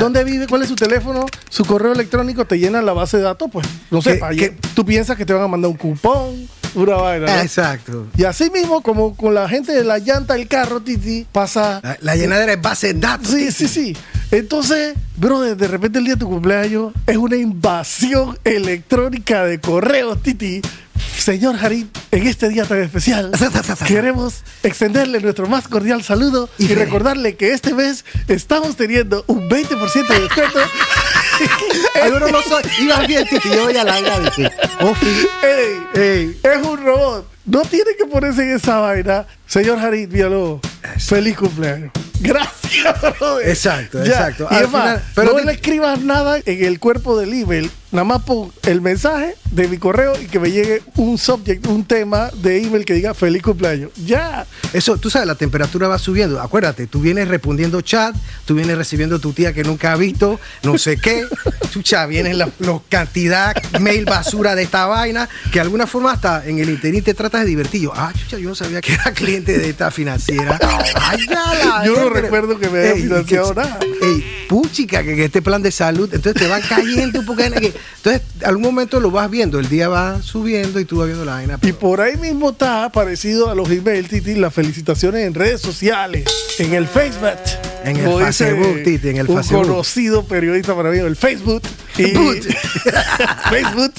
¿Dónde 0.00 0.24
vive? 0.24 0.46
¿Cuál 0.46 0.62
es 0.62 0.68
su 0.68 0.74
teléfono? 0.76 1.26
Su 1.50 1.66
correo 1.66 1.92
electrónico 1.92 2.46
te 2.46 2.58
llena 2.58 2.80
la 2.80 2.94
base 2.94 3.18
de 3.18 3.24
datos, 3.24 3.50
pues. 3.52 3.66
No 3.90 4.00
sé, 4.00 4.18
tú 4.74 4.84
piensas 4.86 5.18
que 5.18 5.26
te 5.26 5.34
van 5.34 5.42
a 5.42 5.48
mandar 5.48 5.70
un 5.70 5.76
cupón, 5.76 6.48
una 6.74 6.94
vaina. 6.96 7.26
¿no? 7.36 7.42
Exacto. 7.42 8.06
Y 8.16 8.24
así 8.24 8.48
mismo, 8.48 8.80
como 8.82 9.14
con 9.14 9.34
la 9.34 9.46
gente 9.46 9.72
de 9.72 9.84
la 9.84 9.98
llanta 9.98 10.34
del 10.34 10.48
carro, 10.48 10.80
Titi, 10.80 11.26
pasa. 11.30 11.80
La, 11.82 11.98
la 12.00 12.16
llenadera 12.16 12.54
es 12.54 12.62
base 12.62 12.94
de 12.94 13.00
datos. 13.00 13.28
Sí, 13.28 13.36
Titi. 13.48 13.52
sí, 13.52 13.68
sí. 13.68 13.96
Entonces, 14.34 14.96
bro, 15.16 15.42
de 15.42 15.68
repente 15.68 16.00
el 16.00 16.04
día 16.06 16.14
de 16.14 16.20
tu 16.20 16.28
cumpleaños 16.28 16.92
es 17.06 17.16
una 17.16 17.36
invasión 17.36 18.36
electrónica 18.42 19.44
de 19.44 19.60
correos, 19.60 20.20
Titi. 20.22 20.60
Señor 21.16 21.54
Harit, 21.62 21.86
en 22.10 22.26
este 22.26 22.48
día 22.48 22.64
tan 22.64 22.82
especial, 22.82 23.30
queremos 23.86 24.42
extenderle 24.64 25.20
nuestro 25.20 25.46
más 25.46 25.68
cordial 25.68 26.02
saludo 26.02 26.50
y, 26.58 26.66
recordarle 26.74 27.36
que 27.36 27.52
este 27.52 27.74
mes 27.74 28.04
estamos 28.26 28.74
teniendo 28.74 29.24
un 29.28 29.48
20% 29.48 30.08
de 30.08 30.20
descuento. 30.20 30.58
Algunos 32.02 32.32
no 32.32 32.42
son. 32.42 32.62
Ibas 32.80 33.06
bien, 33.06 33.28
Titi. 33.28 33.48
Yo 33.50 33.64
voy 33.64 33.76
a 33.76 33.84
la. 33.84 33.98
Ofi. 34.80 35.06
¡Ey! 35.44 36.02
Ey. 36.02 36.40
Es 36.42 36.66
un 36.66 36.84
robot. 36.84 37.30
No 37.46 37.62
tiene 37.62 37.92
que 37.96 38.06
ponerse 38.06 38.42
en 38.42 38.56
esa 38.56 38.78
vaina. 38.78 39.26
Señor 39.46 39.78
Harit 39.78 40.10
Villalobos, 40.10 40.60
feliz 40.98 41.36
cumpleaños. 41.36 41.90
Gracias, 42.20 43.00
brother. 43.18 43.48
Exacto, 43.48 44.04
Ya. 44.04 44.12
exacto. 44.12 44.48
Y 44.50 44.66
más, 44.68 45.00
pero 45.14 45.32
no 45.32 45.40
le 45.40 45.52
escribas 45.52 46.00
nada 46.00 46.38
en 46.44 46.64
el 46.64 46.78
cuerpo 46.78 47.18
del 47.18 47.32
email. 47.34 47.70
Nada 47.94 48.02
más 48.02 48.22
pon 48.24 48.50
el 48.64 48.80
mensaje 48.80 49.36
de 49.52 49.68
mi 49.68 49.78
correo 49.78 50.20
y 50.20 50.26
que 50.26 50.40
me 50.40 50.50
llegue 50.50 50.82
un 50.96 51.16
subject, 51.16 51.64
un 51.68 51.84
tema 51.84 52.28
de 52.42 52.60
email 52.60 52.84
que 52.84 52.92
diga 52.92 53.14
feliz 53.14 53.40
cumpleaños. 53.40 53.92
Ya. 54.04 54.48
Eso, 54.72 54.96
tú 54.96 55.10
sabes, 55.10 55.28
la 55.28 55.36
temperatura 55.36 55.86
va 55.86 55.96
subiendo. 55.96 56.40
Acuérdate, 56.40 56.88
tú 56.88 57.00
vienes 57.00 57.28
respondiendo 57.28 57.80
chat, 57.82 58.12
tú 58.46 58.56
vienes 58.56 58.76
recibiendo 58.76 59.20
tu 59.20 59.32
tía 59.32 59.52
que 59.52 59.62
nunca 59.62 59.92
ha 59.92 59.96
visto, 59.96 60.40
no 60.64 60.76
sé 60.76 60.96
qué. 60.96 61.24
Chucha, 61.70 62.04
vienen 62.06 62.36
la, 62.36 62.48
los 62.58 62.82
cantidad 62.88 63.54
mail 63.78 64.04
basura 64.06 64.56
de 64.56 64.64
esta 64.64 64.86
vaina, 64.86 65.28
que 65.52 65.52
de 65.52 65.60
alguna 65.60 65.86
forma 65.86 66.10
hasta 66.10 66.44
en 66.48 66.58
el 66.58 66.70
interín 66.70 67.04
te 67.04 67.14
tratas 67.14 67.42
de 67.42 67.46
divertir. 67.46 67.82
Yo, 67.82 67.92
ah, 67.94 68.12
chucha, 68.12 68.38
yo 68.38 68.48
no 68.48 68.56
sabía 68.56 68.80
que 68.80 68.94
era 68.94 69.12
cliente 69.12 69.56
de 69.56 69.70
esta 69.70 69.92
financiera. 69.92 70.58
Ay, 71.00 71.26
ya 71.28 71.54
la 71.64 71.86
Yo 71.86 71.94
no 71.94 72.10
recuerdo 72.10 72.58
que 72.58 72.68
me 72.68 72.80
haya 72.80 72.96
financiado 72.96 73.54
nada. 73.54 73.78
Ey, 74.02 74.33
puchica, 74.54 75.02
que, 75.02 75.16
que 75.16 75.24
este 75.24 75.42
plan 75.42 75.60
de 75.62 75.72
salud, 75.72 76.08
entonces 76.14 76.40
te 76.40 76.46
van 76.48 76.62
cayendo 76.62 77.18
un 77.18 77.26
poco. 77.26 77.38
que- 77.38 77.72
Entonces, 77.96 78.22
algún 78.44 78.62
momento 78.62 79.00
lo 79.00 79.10
vas 79.10 79.28
viendo, 79.28 79.58
el 79.58 79.68
día 79.68 79.88
va 79.88 80.22
subiendo 80.22 80.78
y 80.78 80.84
tú 80.84 80.98
vas 80.98 81.06
viendo 81.08 81.24
la 81.24 81.32
vaina. 81.32 81.58
Y 81.60 81.72
por 81.72 82.00
ahí 82.00 82.16
mismo 82.16 82.50
está 82.50 82.88
parecido 82.92 83.50
a 83.50 83.56
los 83.56 83.68
emails, 83.68 84.08
Titi, 84.08 84.36
las 84.36 84.54
felicitaciones 84.54 85.26
en 85.26 85.34
redes 85.34 85.60
sociales, 85.60 86.24
en 86.60 86.72
el 86.72 86.86
Facebook. 86.86 87.30
En 87.84 87.96
el 87.96 88.32
Facebook, 88.32 88.82
Titi, 88.84 89.08
en 89.08 89.16
el 89.16 89.26
un 89.28 89.42
Facebook. 89.42 89.66
conocido 89.66 90.24
periodista 90.24 90.74
para 90.76 90.90
mí, 90.90 90.98
el 90.98 91.16
Facebook. 91.16 91.62
Y. 91.98 92.04
Facebook. 93.50 93.92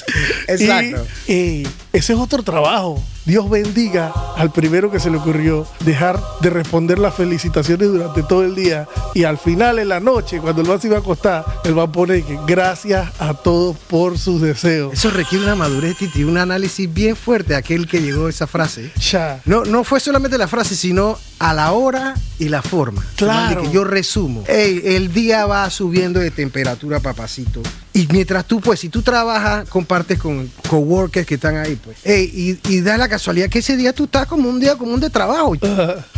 Exacto. 0.48 1.06
Y, 1.28 1.34
y 1.34 1.68
ese 1.94 2.14
es 2.14 2.20
otro 2.20 2.44
trabajo. 2.44 3.04
Dios 3.26 3.50
bendiga 3.50 4.14
al 4.38 4.52
primero 4.52 4.92
que 4.92 5.00
se 5.00 5.10
le 5.10 5.18
ocurrió 5.18 5.66
dejar 5.80 6.22
de 6.42 6.52
responder 6.52 7.00
las 7.00 7.16
felicitaciones 7.16 7.88
durante 7.88 8.22
todo 8.22 8.44
el 8.44 8.54
día. 8.54 8.88
Y 9.16 9.24
al 9.24 9.40
final, 9.40 9.80
en 9.80 9.90
la 9.90 10.00
noche, 10.00 10.40
cuando 10.40 10.62
el 10.62 10.68
man 10.68 10.80
se 10.80 10.88
iba 10.88 10.98
a 10.98 11.00
acostar, 11.00 11.44
el 11.64 11.74
man 11.74 11.92
pone 11.92 12.22
que 12.22 12.38
gracias 12.46 13.10
a 13.20 13.34
todos 13.34 13.76
por 13.88 14.20
sus 14.20 14.42
deseos. 14.42 14.94
Eso 14.94 15.10
requiere 15.10 15.44
una 15.44 15.56
madurez, 15.56 15.98
Titi, 15.98 16.24
un 16.24 16.38
análisis 16.38 16.94
bien 16.94 17.16
fuerte, 17.16 17.56
aquel 17.56 17.88
que 17.88 18.02
llegó 18.02 18.28
a 18.28 18.30
esa 18.30 18.46
frase. 18.46 18.92
Ya. 19.12 19.42
No, 19.46 19.66
no 19.66 19.84
fue 19.84 20.00
solamente 20.00 20.38
la 20.38 20.48
frase, 20.48 20.76
sino 20.76 21.18
a 21.40 21.54
la 21.54 21.72
hora 21.72 22.16
y 22.38 22.50
la 22.50 22.62
forma. 22.62 23.04
Claro. 23.16 23.64
Que 23.64 23.72
yo 23.72 23.84
resumo. 23.84 24.44
Ey, 24.48 24.82
el 24.86 25.12
día 25.12 25.48
va 25.48 25.68
subiendo 25.72 26.20
de 26.20 26.30
temperatura, 26.30 27.00
papacito. 27.00 27.62
Y 27.94 28.08
mientras 28.12 28.46
tú, 28.46 28.60
pues, 28.60 28.82
si 28.82 28.90
tú 28.90 29.02
trabajas, 29.02 29.70
compartes 29.70 30.20
con 30.20 30.52
coworkers 30.70 31.26
que 31.26 31.36
están 31.36 31.56
ahí, 31.56 31.78
pues. 31.78 31.98
Ey, 32.04 32.60
y, 32.66 32.74
y 32.74 32.82
da 32.82 32.98
la 32.98 33.08
casualidad 33.16 33.48
que 33.50 33.60
ese 33.60 33.78
día 33.78 33.94
tú 33.94 34.04
estás 34.06 34.26
como 34.28 34.50
un 34.50 34.60
día 34.60 34.76
común 34.76 35.00
de 35.00 35.10
trabajo. 35.10 35.56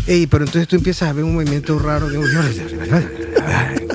Ey, 0.07 0.25
pero 0.25 0.45
entonces 0.45 0.67
tú 0.67 0.75
empiezas 0.77 1.09
a 1.09 1.13
ver 1.13 1.23
un 1.23 1.35
movimiento 1.35 1.77
raro 1.77 2.09
de 2.09 2.17
un 2.17 2.25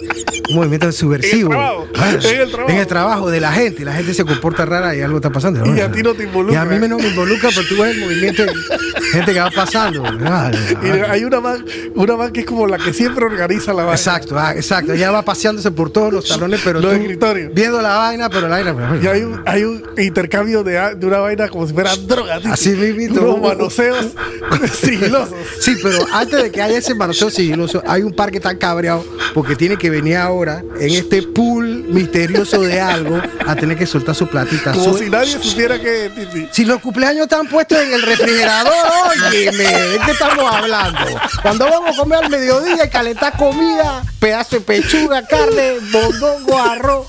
movimiento 0.50 0.90
subversivo. 0.92 1.52
En 1.52 1.59
el 1.59 1.90
trabajo, 1.90 2.28
en 2.28 2.40
el 2.40 2.50
trabajo. 2.50 2.71
en 2.71 2.76
el 2.78 2.87
trabajo 2.87 3.30
de 3.30 3.40
la 3.40 3.52
gente. 3.52 3.85
La 3.85 3.92
gente 3.94 4.14
se 4.14 4.25
comporta 4.25 4.64
rara 4.64 4.94
y 4.94 5.00
algo 5.00 5.16
está 5.16 5.30
pasando. 5.30 5.64
Y 5.75 5.80
a 5.80 5.90
ti 5.90 6.02
no 6.02 6.14
te 6.14 6.25
involucra. 6.25 6.54
Y 6.54 6.66
a 6.66 6.78
mí 6.78 6.88
no 6.88 6.99
me 6.99 7.09
involucra, 7.09 7.50
pero 7.54 7.66
tú 7.68 7.82
ves 7.82 7.97
el 7.97 8.00
movimiento 8.04 8.44
de 8.44 8.52
gente 9.12 9.32
que 9.32 9.40
va 9.40 9.50
pasando. 9.50 10.02
Y 10.82 10.87
hay 10.88 11.25
una 11.25 11.40
man, 11.40 11.64
una 11.94 12.16
man 12.16 12.32
que 12.32 12.40
es 12.40 12.47
como 12.47 12.66
la 12.66 12.78
que 12.78 12.92
siempre 12.92 13.25
organiza 13.25 13.73
la 13.73 13.85
vaina. 13.85 13.97
Exacto, 13.97 14.38
ah, 14.38 14.52
exacto. 14.54 14.92
Ella 14.92 15.11
va 15.11 15.23
paseándose 15.23 15.71
por 15.71 15.90
todos 15.90 16.12
los 16.12 16.28
salones, 16.28 16.61
pero 16.64 16.80
Los 16.80 16.94
escritorios. 16.94 17.52
viendo 17.54 17.80
la 17.80 17.97
vaina, 17.97 18.28
pero 18.28 18.49
la 18.49 18.62
vaina. 18.62 18.99
Y 19.02 19.06
hay 19.06 19.23
un, 19.23 19.42
hay 19.47 19.64
un 19.64 19.82
intercambio 19.99 20.62
de, 20.62 20.97
de 20.97 21.06
una 21.06 21.18
vaina 21.18 21.49
como 21.49 21.66
si 21.66 21.73
fuera 21.73 21.94
droga. 21.97 22.40
Así 22.50 22.75
mismito. 22.92 23.22
Unos 23.22 23.40
manoseos 23.40 24.06
sigilosos. 24.72 25.34
Sí, 25.61 25.76
pero 25.82 26.06
antes 26.12 26.42
de 26.42 26.50
que 26.50 26.62
haya 26.62 26.78
ese 26.78 26.94
manoseo 26.94 27.30
sigiloso, 27.30 27.82
hay 27.87 28.02
un 28.02 28.12
par 28.12 28.30
que 28.30 28.38
están 28.38 28.58
cabreados 28.58 29.04
porque 29.34 29.56
tiene 29.56 29.76
que 29.76 29.90
venir 29.90 30.16
ahora 30.16 30.62
en 30.78 30.90
este 30.90 31.22
pool 31.22 31.84
misterioso 31.88 32.61
de 32.62 32.80
algo 32.80 33.20
a 33.46 33.56
tener 33.56 33.76
que 33.76 33.87
soltar 33.87 34.14
su 34.14 34.26
platita. 34.28 34.72
Como 34.72 34.96
si 34.96 35.11
nadie 35.11 35.38
supiera 35.42 35.80
que. 35.80 36.49
Si 36.52 36.64
los 36.64 36.80
cumpleaños 36.80 37.25
están 37.25 37.46
puestos 37.49 37.78
en 37.78 37.92
el 37.92 38.02
refrigerador, 38.02 38.72
óyeme, 39.28 39.64
¿de 39.64 39.99
qué 40.04 40.11
estamos 40.12 40.44
hablando? 40.52 41.00
Cuando 41.42 41.66
vamos 41.66 41.96
a 41.96 42.00
comer 42.00 42.25
al 42.25 42.30
mediodía 42.30 42.84
y 42.84 42.90
calentar 42.90 43.37
comida, 43.37 44.02
pedazo 44.18 44.56
de 44.56 44.62
pechuga, 44.62 45.26
carne, 45.26 45.76
bondongo, 45.90 46.58
arroz, 46.58 47.06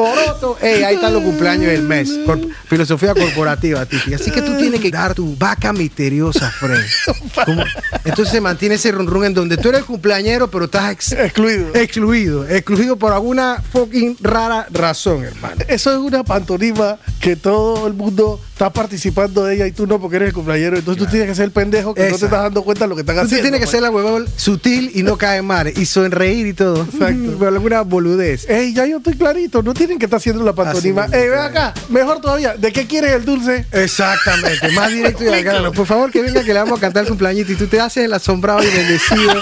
poroto, 0.00 0.58
ey, 0.60 0.82
ahí 0.82 0.94
están 0.96 1.12
los 1.14 1.22
cumpleaños 1.22 1.66
del 1.70 1.82
mes. 1.82 2.10
Cor- 2.26 2.40
filosofía 2.68 3.14
corporativa, 3.14 3.86
Titi. 3.86 4.14
Así 4.14 4.30
que 4.30 4.42
tú 4.42 4.56
tienes 4.58 4.80
que 4.80 4.90
dar 4.90 5.14
tu 5.14 5.34
vaca 5.36 5.72
misteriosa, 5.72 6.50
Fred. 6.50 6.84
Como- 7.44 7.64
Entonces 8.04 8.32
se 8.32 8.40
mantiene 8.40 8.74
ese 8.76 8.92
run 8.92 9.06
run 9.06 9.24
en 9.24 9.34
donde 9.34 9.56
tú 9.56 9.68
eres 9.70 9.80
el 9.80 9.86
cumpleañero, 9.86 10.50
pero 10.50 10.66
estás 10.66 10.92
ex- 10.92 11.12
Excluido. 11.12 11.74
excluido, 11.74 12.48
excluido 12.48 12.96
por 12.96 13.12
alguna 13.12 13.62
fucking 13.72 14.16
rara 14.20 14.66
razón, 14.70 15.24
hermano. 15.24 15.56
Eso 15.68 15.92
es 15.92 15.98
una 15.98 16.22
pantomima 16.24 16.98
que 17.20 17.36
todo 17.36 17.86
el 17.86 17.94
mundo 17.94 18.40
está 18.52 18.70
participando 18.72 19.44
de 19.44 19.54
ella 19.56 19.66
y 19.66 19.72
tú 19.72 19.86
no 19.86 20.00
porque 20.00 20.16
eres 20.16 20.28
el 20.28 20.34
cumpleañero. 20.34 20.76
Entonces 20.78 21.02
tú 21.04 21.10
tienes 21.10 21.28
que 21.28 21.34
ser 21.34 21.44
el 21.46 21.50
pendejo 21.50 21.94
que 21.94 22.02
no 22.10 22.16
te 22.16 22.24
estás 22.26 22.42
dando 22.42 22.62
cuenta 22.62 22.84
de 22.84 22.88
lo 22.88 22.94
que 22.94 23.00
están 23.02 23.16
Tú 23.16 23.22
haciendo. 23.22 23.42
tienes 23.42 23.60
que 23.60 23.64
pues. 23.66 23.70
ser 23.70 23.82
la 23.82 23.90
huevón 23.90 24.26
sutil 24.36 24.90
y 24.94 25.02
no 25.02 25.16
caer 25.18 25.42
mal 25.42 25.68
y 25.76 25.84
sonreír 25.86 26.46
y 26.46 26.52
todo. 26.52 26.82
Exacto. 26.82 27.32
Por 27.38 27.48
alguna 27.48 27.82
boludez. 27.82 28.48
Ey, 28.48 28.72
ya 28.72 28.86
yo 28.86 28.98
estoy 28.98 29.14
clarito. 29.14 29.62
No 29.62 29.74
tienen 29.86 29.98
que 29.98 30.06
estar 30.06 30.18
haciendo 30.18 30.44
la 30.44 30.52
pantomima. 30.52 31.02
Así 31.04 31.12
mismo, 31.12 31.22
Ey, 31.24 31.28
ven 31.30 31.38
acá. 31.40 31.74
Mejor 31.88 32.20
todavía. 32.20 32.54
¿De 32.56 32.72
qué 32.72 32.86
quieres 32.86 33.12
el 33.12 33.24
dulce? 33.24 33.64
Exactamente, 33.72 34.68
más 34.72 34.90
directo 34.90 35.24
y 35.24 35.28
al 35.32 35.42
grano. 35.42 35.72
Por 35.72 35.86
favor, 35.86 36.10
que 36.10 36.22
venga 36.22 36.42
que 36.44 36.52
le 36.52 36.60
vamos 36.60 36.78
a 36.78 36.80
cantar 36.80 37.02
el 37.04 37.08
cumpleañito 37.08 37.52
y 37.52 37.56
tú 37.56 37.66
te 37.66 37.80
haces 37.80 38.04
el 38.04 38.12
asombrado 38.12 38.62
y 38.62 38.66
bendecido. 38.68 39.40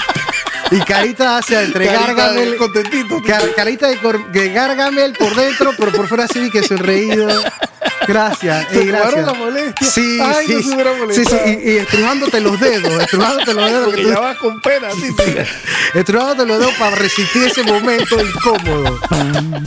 Y 0.71 0.79
Carita 0.81 1.37
hace 1.39 1.63
entre 1.63 1.87
Gargamel. 1.87 2.57
contentito. 2.57 3.21
Car- 3.27 3.55
carita 3.55 3.87
de, 3.89 3.99
de 4.33 4.49
Gargamel 4.51 5.13
por 5.13 5.35
dentro, 5.35 5.73
pero 5.79 5.93
por 5.93 6.09
fuera 6.09 6.25
así 6.25 6.51
que 6.51 6.63
sonreído. 6.63 7.29
Gracias. 8.07 8.69
Se 8.71 8.81
ey, 8.81 8.87
gracias. 8.87 9.11
tomaron 9.15 9.27
la 9.27 9.45
molestia. 9.45 9.87
Sí, 9.91 10.19
Ay, 10.21 10.47
sí, 10.47 10.55
no 10.55 10.63
se 10.63 10.75
hubiera 10.75 10.91
sí, 11.11 11.25
sí, 11.25 11.37
y, 11.47 11.71
y 11.71 11.77
estrujándote 11.79 12.41
los 12.41 12.61
dedos, 12.61 13.03
estrujándote 13.03 13.55
los 13.55 13.65
dedos. 13.71 13.81
que 13.81 13.91
Porque 13.91 14.03
tú- 14.03 14.09
ya 14.11 14.21
vas 14.21 14.37
con 14.39 14.61
pena, 14.61 14.89
Titi. 14.91 15.33
Estrujándote 15.95 16.47
los 16.47 16.59
dedos 16.59 16.75
para 16.79 16.97
resistir 16.97 17.43
ese 17.45 17.63
momento 17.63 18.17
incómodo. 18.21 18.99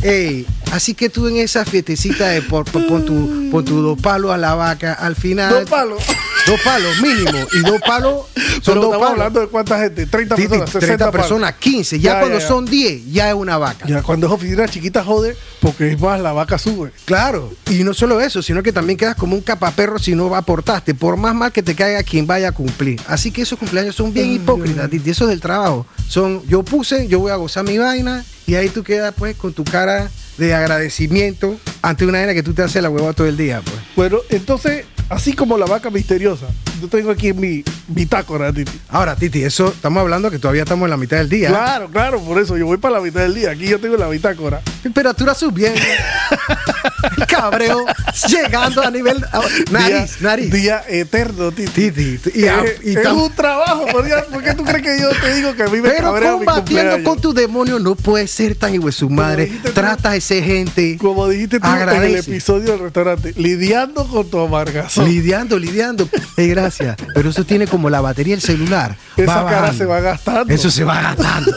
Ey, 0.03 0.45
así 0.71 0.93
que 0.93 1.09
tú 1.09 1.27
en 1.27 1.37
esa 1.37 1.65
fiestecita 1.65 2.27
de 2.29 2.41
por, 2.41 2.65
por- 2.65 2.85
pon, 2.87 3.05
tu, 3.05 3.49
pon 3.51 3.65
tu 3.65 3.81
dos 3.81 3.99
palos 4.01 4.31
a 4.31 4.37
la 4.37 4.53
vaca, 4.55 4.93
al 4.93 5.15
final. 5.15 5.51
Dos 5.51 5.69
palos. 5.69 6.03
Dos 6.47 6.61
palos 6.63 7.01
mínimo. 7.01 7.45
Y 7.53 7.59
dos 7.59 7.81
palos 7.85 8.25
son 8.61 8.75
Pero 8.75 8.75
dos 8.75 8.83
estamos 8.85 8.91
palos. 8.97 9.09
hablando 9.11 9.39
de 9.41 9.47
cuánta 9.47 9.79
gente. 9.79 10.05
30 10.05 10.35
Titi, 10.35 10.47
personas, 10.47 10.69
60 10.71 10.87
30 10.87 11.05
palos. 11.11 11.21
personas, 11.27 11.53
15. 11.55 11.99
Ya, 11.99 12.13
Ya, 12.13 12.19
cuando 12.19 12.39
ya, 12.39 12.47
son 12.47 12.65
10, 12.65 13.11
ya 13.11 13.29
es 13.29 13.35
una 13.35 13.57
vaca. 13.57 13.85
Ya 13.87 14.01
cuando 14.01 14.27
es 14.27 14.33
oficina 14.33 14.67
chiquita 14.67 15.03
jode, 15.03 15.35
porque 15.61 15.91
es 15.91 15.99
más, 15.99 16.21
la 16.21 16.31
vaca 16.31 16.57
sube. 16.57 16.91
Claro, 17.05 17.51
y 17.69 17.83
no 17.83 17.93
solo 17.93 18.21
eso, 18.21 18.41
sino 18.41 18.63
que 18.63 18.71
también 18.71 18.97
quedas 18.97 19.15
como 19.15 19.35
un 19.35 19.41
capaperro 19.41 19.99
si 19.99 20.15
no 20.15 20.33
aportaste, 20.35 20.95
por 20.95 21.17
más 21.17 21.35
mal 21.35 21.51
que 21.51 21.61
te 21.63 21.75
caiga 21.75 22.01
quien 22.03 22.25
vaya 22.25 22.49
a 22.49 22.51
cumplir. 22.53 23.01
Así 23.07 23.31
que 23.31 23.41
esos 23.41 23.59
cumpleaños 23.59 23.95
son 23.95 24.13
bien 24.13 24.31
hipócritas, 24.31 24.89
Titi, 24.89 25.09
eso 25.09 25.27
del 25.27 25.41
trabajo. 25.41 25.85
Son, 26.07 26.41
yo 26.47 26.63
puse, 26.63 27.07
yo 27.07 27.19
voy 27.19 27.31
a 27.31 27.35
gozar 27.35 27.65
mi 27.65 27.77
vaina, 27.77 28.23
y 28.45 28.55
ahí 28.55 28.69
tú 28.69 28.83
quedas 28.83 29.13
pues 29.17 29.35
con 29.35 29.51
tu 29.53 29.65
cara 29.65 30.09
de 30.37 30.53
agradecimiento 30.53 31.59
ante 31.81 32.05
una 32.05 32.19
vaina 32.19 32.33
que 32.33 32.43
tú 32.43 32.53
te 32.53 32.61
haces 32.61 32.81
la 32.81 32.89
hueva 32.89 33.11
todo 33.13 33.27
el 33.27 33.35
día, 33.35 33.61
pues. 33.65 33.75
Bueno, 33.95 34.19
entonces, 34.29 34.85
así 35.09 35.33
como 35.33 35.57
la 35.57 35.65
vaca 35.65 35.89
misteriosa, 35.89 36.47
yo 36.81 36.87
tengo 36.87 37.11
aquí 37.11 37.33
mi 37.33 37.63
bitácora, 37.87 38.51
Titi. 38.53 38.79
Ahora, 38.89 39.15
Titi, 39.15 39.43
eso 39.43 39.69
estamos 39.69 40.01
hablando 40.01 40.29
que 40.29 40.39
todavía 40.39 40.63
estamos 40.63 40.85
en 40.85 40.91
la 40.91 40.97
mitad 40.97 41.17
del 41.17 41.29
día. 41.29 41.49
Claro, 41.49 41.89
claro, 41.89 42.21
por 42.21 42.39
eso 42.39 42.57
yo 42.57 42.65
voy 42.65 42.77
para 42.77 42.95
la 42.95 43.01
mitad 43.01 43.21
del 43.21 43.33
día. 43.33 43.51
Aquí 43.51 43.67
yo 43.67 43.79
tengo 43.79 43.97
la 43.97 44.07
bitácora. 44.09 44.61
Temperatura 44.83 45.33
subiendo. 45.33 45.81
Cabreo 47.27 47.85
llegando 48.27 48.81
a 48.83 48.91
nivel 48.91 49.23
nariz, 49.71 50.19
día, 50.19 50.29
nariz. 50.29 50.51
Día 50.51 50.83
eterno, 50.87 51.51
Titi. 51.51 51.91
Titi, 51.91 52.19
y, 52.33 52.45
Eh, 52.45 52.79
y 52.83 52.97
es 52.97 53.07
un 53.07 53.31
trabajo, 53.33 53.85
¿por 53.91 54.05
qué, 54.43 54.53
tú 54.53 54.63
crees 54.63 54.81
que 54.83 54.99
yo 55.01 55.09
te 55.09 55.35
digo 55.35 55.55
que 55.55 55.63
a 55.63 55.67
mí 55.67 55.81
me 55.81 55.89
Pero 55.89 56.13
mi 56.13 56.45
combatiendo 56.45 57.03
con 57.03 57.19
tu 57.19 57.33
demonio 57.33 57.79
no 57.79 57.95
puede 57.95 58.27
ser 58.27 58.55
tan 58.55 58.73
hijo 58.73 58.85
de 58.87 58.91
su 58.91 59.09
madre. 59.09 59.51
Trata 59.73 60.11
a 60.11 60.15
esa 60.15 60.35
gente. 60.35 60.97
Como 60.97 61.27
dijiste 61.27 61.59
tú 61.59 61.67
en 61.67 61.73
el 61.73 61.81
Agradece. 61.81 62.31
episodio 62.31 62.71
del 62.71 62.79
restaurante, 62.79 63.33
lidiando 63.37 64.07
con 64.07 64.29
tu 64.29 64.39
amargazón. 64.39 65.05
Lidiando, 65.05 65.59
lidiando. 65.59 66.09
Ey, 66.35 66.49
gracias. 66.49 66.95
Pero 67.13 67.29
eso 67.29 67.43
tiene 67.45 67.67
como 67.67 67.89
la 67.89 68.01
batería 68.01 68.35
del 68.35 68.41
celular. 68.41 68.95
Esa 69.15 69.45
cara 69.45 69.73
se 69.73 69.85
va 69.85 69.99
gastando. 69.99 70.53
Eso 70.53 70.69
se 70.69 70.83
va 70.83 71.01
gastando. 71.01 71.51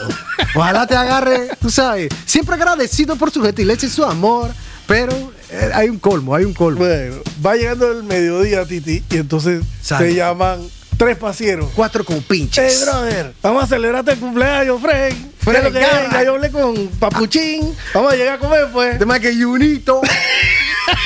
Ojalá 0.55 0.87
te 0.87 0.95
agarre, 0.95 1.49
tú 1.59 1.69
sabes. 1.69 2.09
Siempre 2.25 2.55
agradecido 2.55 3.15
por 3.15 3.31
su 3.31 3.41
gentileza 3.41 3.85
y 3.85 3.89
su 3.89 4.03
amor. 4.03 4.51
Pero 4.87 5.31
hay 5.73 5.89
un 5.89 5.99
colmo, 5.99 6.35
hay 6.35 6.45
un 6.45 6.53
colmo. 6.53 6.79
Bueno, 6.79 7.15
va 7.45 7.55
llegando 7.55 7.91
el 7.91 8.03
mediodía, 8.03 8.65
Titi, 8.65 9.03
y 9.09 9.17
entonces 9.17 9.63
Sale. 9.81 10.07
te 10.09 10.15
llaman 10.15 10.59
tres 10.97 11.17
pasieros. 11.17 11.69
Cuatro 11.75 12.03
con 12.05 12.17
Hey, 12.17 12.25
pinches. 12.27 12.85
brother, 12.85 13.33
vamos 13.41 13.63
a 13.63 13.67
celebrarte 13.67 14.11
el 14.11 14.19
cumpleaños, 14.19 14.81
Frank. 14.81 15.13
Frank, 15.39 15.55
¿Qué 15.55 15.57
es 15.57 15.63
lo 15.63 15.71
que. 15.73 15.79
Ya 16.11 16.23
yo 16.23 16.35
hablé 16.35 16.51
con 16.51 16.87
Papuchín. 16.99 17.75
Vamos 17.93 18.13
a 18.13 18.15
llegar 18.15 18.35
a 18.35 18.39
comer, 18.39 18.67
pues. 18.71 18.99
Tema 18.99 19.19
que 19.19 19.33
Junito. 19.33 20.01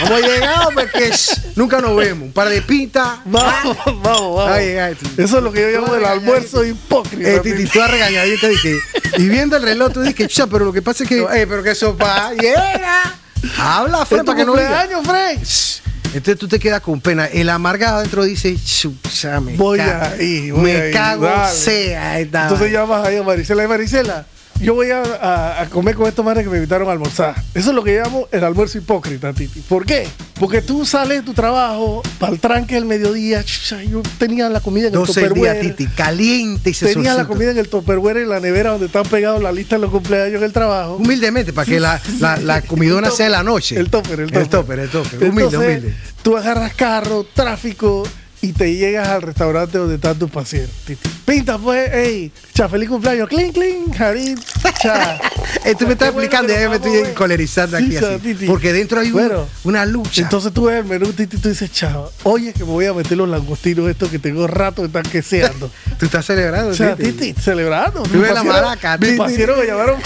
Vamos 0.01 0.23
a 0.23 0.27
llegar, 0.27 0.67
porque 0.73 1.09
shh, 1.11 1.55
nunca 1.55 1.79
nos 1.79 1.95
vemos. 1.95 2.23
Un 2.27 2.33
par 2.33 2.49
de 2.49 2.61
pintas. 2.61 3.19
Vamos, 3.25 3.77
vamos, 3.85 4.03
vamos. 4.03 4.49
Ay, 4.49 4.75
ay, 4.77 4.95
Titi. 4.95 5.21
Eso 5.21 5.37
es 5.37 5.43
lo 5.43 5.51
que 5.51 5.61
yo 5.61 5.79
llamo 5.79 5.95
el 5.95 6.03
almuerzo 6.05 6.65
hipócrita. 6.65 7.29
Eh, 7.29 7.39
Titi, 7.39 7.65
tú 7.65 7.81
has 7.81 7.89
regañadito 7.91 8.47
dije, 8.47 8.77
y 9.17 9.27
viendo 9.29 9.55
el 9.57 9.63
reloj 9.63 9.93
tú 9.93 10.01
dices, 10.01 10.43
pero 10.51 10.65
lo 10.65 10.73
que 10.73 10.81
pasa 10.81 11.03
es 11.03 11.09
que, 11.09 11.19
eh, 11.19 11.47
pero 11.47 11.63
que 11.63 11.71
eso 11.71 11.95
va, 11.95 12.33
llega. 12.33 13.15
Habla, 13.57 14.05
Fred, 14.05 14.23
para 14.25 14.37
que 14.37 14.45
no 14.45 14.53
diga. 14.53 14.67
cumpleaños, 14.67 15.05
Frank. 15.05 15.43
Shh. 15.43 15.81
Entonces 16.15 16.37
tú 16.39 16.47
te 16.47 16.59
quedas 16.59 16.79
con 16.81 17.01
pena. 17.01 17.25
El 17.25 17.49
amargado 17.49 17.97
adentro 17.97 18.23
dice, 18.23 18.55
chucha, 18.63 19.41
me 19.41 19.57
Voy 19.57 19.77
cago, 19.79 20.15
a 20.15 20.21
ir, 20.21 20.53
voy 20.53 20.61
me 20.63 20.71
a 20.71 20.87
ir, 20.87 20.93
cago 20.93 21.25
dale. 21.25 21.53
sea 21.57 22.19
Entonces 22.19 22.59
vaina". 22.59 22.69
llamas 22.69 23.05
ahí 23.07 23.17
a 23.17 23.23
Marisela 23.23 23.63
y 23.63 23.67
Marisela. 23.67 24.25
Yo 24.61 24.73
voy 24.73 24.89
a, 24.89 25.01
a- 25.01 25.61
a 25.61 25.69
comer 25.69 25.95
con 25.95 26.07
estos 26.07 26.23
manes 26.23 26.43
que 26.43 26.49
me 26.49 26.57
invitaron 26.57 26.87
a 26.87 26.91
almorzar. 26.93 27.35
Eso 27.53 27.69
es 27.69 27.75
lo 27.75 27.83
que 27.83 27.97
llamo 27.99 28.27
el 28.31 28.43
almuerzo 28.43 28.77
hipócrita, 28.77 29.33
Titi. 29.33 29.59
¿Por 29.61 29.85
qué? 29.85 30.07
Porque 30.39 30.61
tú 30.61 30.85
sales 30.85 31.19
de 31.19 31.23
tu 31.23 31.33
trabajo 31.33 32.01
para 32.19 32.31
el 32.33 32.39
tranque 32.39 32.75
del 32.75 32.85
mediodía. 32.85 33.43
chucha, 33.43 33.83
Yo 33.83 34.01
tenía 34.17 34.49
la 34.49 34.61
comida 34.61 34.87
en 34.87 34.93
el 34.93 34.99
12 34.99 35.19
días, 35.21 35.29
Tupperware. 35.33 35.61
Titi, 35.75 35.87
caliente 35.87 36.69
y 36.69 36.73
se 36.73 36.87
Tenía 36.93 37.13
la 37.15 37.25
comida 37.27 37.51
en 37.51 37.57
el 37.57 37.67
Tupperware 37.67 38.17
en 38.17 38.29
la 38.29 38.39
nevera 38.39 38.71
donde 38.71 38.85
están 38.87 39.03
pegados 39.03 39.41
la 39.43 39.51
lista 39.51 39.75
de 39.75 39.81
los 39.81 39.91
cumpleaños 39.91 40.39
del 40.41 40.53
trabajo. 40.53 40.95
Humildemente, 40.95 41.51
para 41.53 41.65
que 41.65 41.79
la, 41.79 42.01
la, 42.19 42.37
la 42.37 42.61
comidona 42.61 43.11
sea 43.11 43.25
en 43.27 43.31
la 43.33 43.43
noche. 43.43 43.77
El 43.77 43.89
topper, 43.89 44.21
el 44.21 44.27
topper. 44.27 44.41
El 44.41 44.49
topper, 44.49 44.79
el 44.79 44.89
topper. 44.89 45.23
Humilde, 45.23 45.43
Entonces, 45.43 45.59
humilde. 45.79 45.93
Tú 46.23 46.37
agarras 46.37 46.73
carro, 46.73 47.25
tráfico 47.33 48.03
y 48.45 48.53
te 48.53 48.75
llegas 48.75 49.07
al 49.07 49.21
restaurante 49.21 49.77
donde 49.77 49.95
están 49.95 50.17
tus 50.19 50.29
pacientes. 50.29 50.97
Pinta, 51.25 51.57
pues, 51.57 51.89
hey, 51.91 52.31
cha, 52.53 52.69
feliz 52.69 52.87
cumpleaños. 52.89 53.27
Clean, 53.27 53.51
clean, 53.51 53.91
Jarit, 53.91 54.39
cha. 54.81 55.19
Eh, 55.63 55.73
tú 55.77 55.87
me 55.87 55.93
estás 55.93 56.13
bueno 56.13 56.25
explicando 56.27 56.53
que 56.53 56.63
y 56.63 56.69
me 56.69 56.75
estoy 56.75 57.09
encolerizando 57.09 57.77
Sí, 57.77 57.85
aquí 57.85 57.95
así. 57.97 58.17
Titi. 58.21 58.45
Porque 58.45 58.71
dentro 58.73 58.99
hay 58.99 59.07
un- 59.07 59.13
Bueno, 59.13 59.47
una 59.63 59.85
lucha. 59.85 60.21
Entonces 60.21 60.53
tú 60.53 60.65
ves 60.65 60.77
el 60.77 60.85
menú, 60.85 61.11
Titi, 61.13 61.37
tú 61.37 61.49
dices, 61.49 61.71
chao, 61.71 62.11
oye, 62.23 62.53
que 62.53 62.59
me 62.59 62.71
voy 62.71 62.85
a 62.85 62.93
meter 62.93 63.17
los 63.17 63.27
langostinos 63.27 63.89
estos 63.89 64.09
que 64.09 64.19
tengo 64.19 64.45
rato 64.45 64.81
que 64.83 64.87
están 64.87 65.03
queseando. 65.03 65.71
tú 65.99 66.05
estás 66.05 66.25
celebrando. 66.25 66.71
Titi. 66.95 67.11
Titi, 67.11 67.41
celebrando. 67.41 68.03
Tú 68.03 68.21
ves 68.21 68.33
la 68.33 68.43
maraca, 68.43 68.99
pasieros 69.17 69.57
me 69.57 69.65
llamaron. 69.67 69.99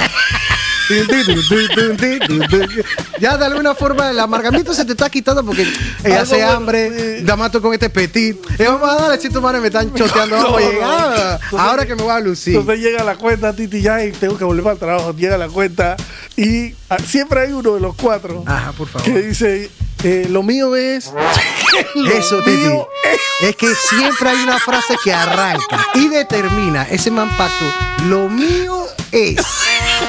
Ya 3.20 3.38
de 3.38 3.46
alguna 3.46 3.76
forma 3.76 4.10
el 4.12 4.20
amargamiento 4.20 4.74
se 4.74 4.86
te 4.86 4.92
está 4.94 5.10
quitando 5.10 5.44
porque 5.46 5.64
eh, 5.64 5.68
Algo 6.06 6.20
hace 6.22 6.44
hambre, 6.44 7.20
sí. 7.20 7.24
da 7.26 7.36
mato 7.36 7.62
con 7.62 7.74
este 7.74 7.90
petit. 7.90 8.38
Eh, 8.60 8.66
vamos 8.66 8.90
a 8.90 8.96
darle, 8.96 9.20
si 9.22 9.30
tu 9.30 9.42
madre 9.42 9.60
me 9.60 9.68
están 9.68 9.94
choteando, 9.96 10.38
No, 10.38 10.60
no. 10.60 11.60
Ahora 11.60 11.86
que 11.86 11.96
me 11.96 12.04
voy 12.04 12.12
a 12.12 12.20
lucir. 12.20 12.56
Entonces 12.56 12.84
llega 12.84 13.04
la 13.04 13.16
cuenta, 13.16 13.54
Titi, 13.54 13.82
ya 13.82 14.04
y 14.04 14.12
tengo 14.12 14.38
que 14.38 14.44
volver 14.44 14.74
el 14.74 14.80
trabajo. 14.80 15.14
Llega 15.16 15.38
la 15.38 15.48
cuenta 15.48 15.96
y 16.36 16.74
ah, 16.90 16.98
siempre 17.06 17.42
hay 17.42 17.52
uno 17.54 17.76
de 17.76 17.82
los 17.82 17.96
cuatro 17.96 18.44
Ajá, 18.46 18.72
por 18.74 18.88
favor. 18.88 19.06
que 19.06 19.22
dice, 19.22 19.70
eh, 20.04 20.28
lo 20.30 20.44
mío 20.44 20.76
es... 20.76 21.12
lo 21.96 22.10
Eso, 22.12 22.38
Titi. 22.44 22.64
es- 22.66 23.50
Es 23.50 23.56
que 23.56 23.74
siempre 23.76 24.30
hay 24.30 24.44
una 24.44 24.60
frase 24.60 24.96
que 25.04 25.14
arranca 25.14 25.86
y 25.96 26.08
determina 26.10 26.84
ese 26.90 27.10
man 27.12 27.30
pacto. 27.38 27.66
Lo 28.08 28.28
mío 28.30 28.86
es. 29.12 29.42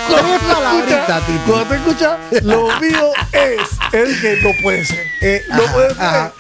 Cuando 0.08 0.38
tú 0.38 0.46
palabrita. 0.46 1.22
Cuando 1.46 1.66
te 1.66 1.74
escuchas, 1.76 2.18
lo 2.42 2.80
mío 2.80 3.12
es, 3.32 3.60
es 3.92 4.20
que 4.20 4.36
no 4.42 4.50
puede 4.62 4.84
ser. 4.84 5.06
Eh, 5.20 5.42
no 5.48 5.62
ajá, 5.62 5.72
puede 5.72 5.88
ser. 5.90 6.02
ajá. 6.02 6.32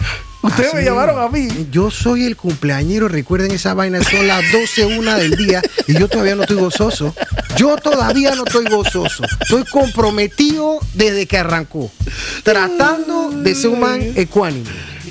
Ustedes 0.42 0.68
Así 0.68 0.76
me 0.76 0.84
llamaron 0.84 1.20
a 1.20 1.28
mí. 1.28 1.48
Yo 1.70 1.90
soy 1.90 2.24
el 2.24 2.34
cumpleañero, 2.34 3.08
recuerden 3.08 3.50
esa 3.50 3.74
vaina, 3.74 4.02
son 4.02 4.26
las 4.26 4.42
12, 4.52 4.86
una 4.86 5.16
del 5.16 5.36
día 5.36 5.60
y 5.86 5.98
yo 5.98 6.08
todavía 6.08 6.34
no 6.34 6.42
estoy 6.42 6.56
gozoso. 6.56 7.14
Yo 7.56 7.76
todavía 7.76 8.34
no 8.34 8.44
estoy 8.46 8.64
gozoso. 8.64 9.22
Estoy 9.40 9.64
comprometido 9.64 10.78
desde 10.94 11.26
que 11.26 11.36
arrancó, 11.36 11.92
tratando 12.42 13.30
de 13.30 13.54
ser 13.54 13.70
un 13.70 13.80
man 13.80 14.00
ecuánime. 14.16 14.70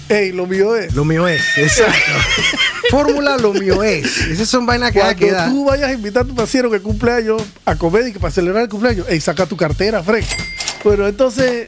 Ey, 0.09 0.31
lo 0.31 0.47
mío 0.47 0.75
es. 0.75 0.95
Lo 0.95 1.05
mío 1.05 1.27
es, 1.27 1.43
exacto. 1.57 1.93
Fórmula 2.89 3.37
lo 3.37 3.53
mío 3.53 3.83
es. 3.83 4.17
Esas 4.27 4.49
son 4.49 4.65
vainas 4.65 4.91
que 4.91 4.99
hay 5.01 5.15
Cuando 5.15 5.25
que 5.25 5.31
dar. 5.31 5.49
tú 5.49 5.65
vayas 5.65 5.89
a 5.89 5.93
invitar 5.93 6.23
a 6.23 6.27
tu 6.27 6.35
parciero 6.35 6.69
que 6.71 6.79
cumpleaños 6.81 7.41
a 7.65 7.75
comer 7.75 8.07
y 8.07 8.13
que 8.13 8.19
para 8.19 8.31
celebrar 8.33 8.63
el 8.63 8.69
cumpleaños, 8.69 9.07
ey, 9.09 9.19
saca 9.21 9.45
tu 9.45 9.55
cartera, 9.57 10.01
Fred. 10.03 10.23
Bueno, 10.83 11.07
entonces, 11.07 11.67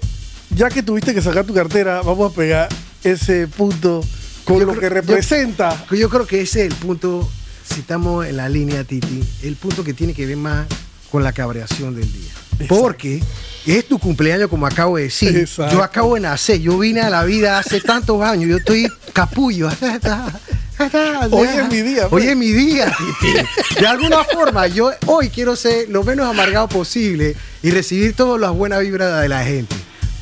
ya 0.50 0.70
que 0.70 0.84
tuviste 0.84 1.14
que 1.14 1.22
sacar 1.22 1.46
tu 1.46 1.54
cartera, 1.54 2.02
vamos 2.02 2.32
a 2.32 2.36
pegar 2.36 2.70
ese 3.04 3.48
punto 3.48 4.04
con 4.46 4.60
Yo 4.60 4.66
lo 4.66 4.72
creo- 4.72 4.80
que 4.82 4.90
representa. 4.90 5.86
Yo 5.92 6.10
creo 6.10 6.26
que 6.26 6.42
ese 6.42 6.66
es 6.66 6.72
el 6.72 6.76
punto, 6.78 7.30
si 7.68 7.82
estamos 7.82 8.26
en 8.26 8.38
la 8.38 8.50
línea, 8.50 8.84
Titi, 8.84 9.24
el 9.44 9.56
punto 9.56 9.84
que 9.84 9.94
tiene 9.94 10.14
que 10.14 10.26
ver 10.26 10.38
más 10.38 10.66
con 11.12 11.24
la 11.24 11.34
cabreación 11.34 11.94
del 11.96 12.12
día. 12.12 12.32
Exacto. 12.54 12.76
Porque 12.82 13.22
es 13.66 13.86
tu 13.88 14.00
cumpleaños, 14.00 14.50
como 14.50 14.66
acabo 14.66 14.98
de 14.98 15.04
decir. 15.04 15.36
Exacto. 15.36 15.74
Yo 15.76 15.84
acabo 15.84 16.16
de 16.16 16.22
nacer, 16.22 16.60
yo 16.62 16.78
vine 16.80 17.02
a 17.02 17.10
la 17.10 17.24
vida 17.26 17.58
hace 17.60 17.82
tantos 17.82 18.22
años, 18.24 18.50
yo 18.50 18.58
estoy 18.58 18.88
capullo. 19.14 19.70
Hoy 21.32 21.48
es 21.48 21.70
mi 21.70 21.82
día, 21.82 22.04
Hoy 22.06 22.10
pues. 22.10 22.26
es 22.26 22.38
mi 22.38 22.52
día, 22.52 22.92
Titi. 22.98 23.80
De 23.80 23.88
alguna 23.88 24.24
forma, 24.24 24.68
yo 24.68 24.92
hoy 25.06 25.30
quiero 25.30 25.56
ser 25.56 25.90
lo 25.90 26.04
menos 26.04 26.28
amargado 26.28 26.68
posible 26.68 27.36
y 27.62 27.72
recibir 27.72 28.16
todas 28.16 28.40
las 28.40 28.52
buenas 28.52 28.82
vibras 28.82 29.22
de 29.22 29.30
la 29.30 29.44
gente. 29.44 29.76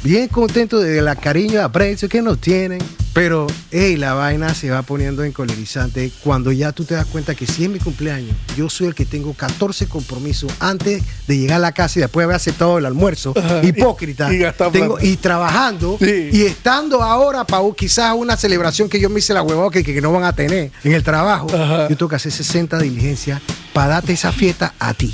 Bien 0.04 0.28
contento 0.28 0.80
de 0.80 1.02
la 1.02 1.16
cariño 1.16 1.56
y 1.56 1.58
aprecio 1.58 2.10
que 2.10 2.22
nos 2.22 2.40
tienen. 2.40 2.80
Pero, 3.14 3.48
hey, 3.72 3.98
la 3.98 4.14
vaina 4.14 4.54
se 4.54 4.70
va 4.70 4.84
poniendo 4.84 5.24
encolerizante 5.24 6.12
cuando 6.24 6.52
ya 6.52 6.72
tú 6.72 6.86
te 6.86 6.94
das 6.94 7.08
cuenta 7.08 7.34
que 7.36 7.48
si 7.48 7.64
es 7.64 7.70
mi 7.70 7.80
cumpleaños, 7.80 8.36
yo 8.56 8.70
soy 8.70 8.88
el 8.88 8.96
que 8.96 9.04
tengo 9.06 9.34
14 9.34 9.88
compromisos 9.88 10.52
antes 10.60 11.02
de 11.28 11.38
llegar 11.38 11.58
a 11.58 11.60
la 11.60 11.72
casa 11.72 12.00
y 12.00 12.02
después 12.04 12.22
de 12.22 12.26
haber 12.26 12.36
aceptado 12.36 12.78
el 12.78 12.86
almuerzo. 12.86 13.34
Ajá, 13.36 13.62
hipócrita. 13.64 14.32
y- 14.34 14.44
y 14.44 14.72
tengo, 14.72 15.00
y 15.02 15.18
trabajando 15.18 15.98
Sí. 16.00 16.30
y 16.32 16.44
estando 16.44 17.02
ahora 17.02 17.44
para 17.46 17.64
quizás 17.76 18.14
una 18.16 18.38
celebración 18.38 18.88
que 18.88 19.00
yo 19.00 19.10
me 19.10 19.20
hice 19.20 19.34
la 19.34 19.42
huevada 19.42 19.72
que, 19.72 19.84
que 19.84 20.02
no 20.02 20.12
van 20.12 20.24
a 20.24 20.34
tener 20.34 20.72
en 20.84 20.94
el 20.94 21.04
trabajo. 21.04 21.48
Ajá. 21.54 21.90
Yo 21.90 21.98
tengo 21.98 22.10
que 22.10 22.16
hacer 22.16 22.32
60 22.32 22.78
diligencias 22.78 23.42
para 23.74 23.88
darte 23.88 24.14
esa 24.14 24.32
fiesta 24.32 24.74
a 24.80 24.94
ti, 24.94 25.14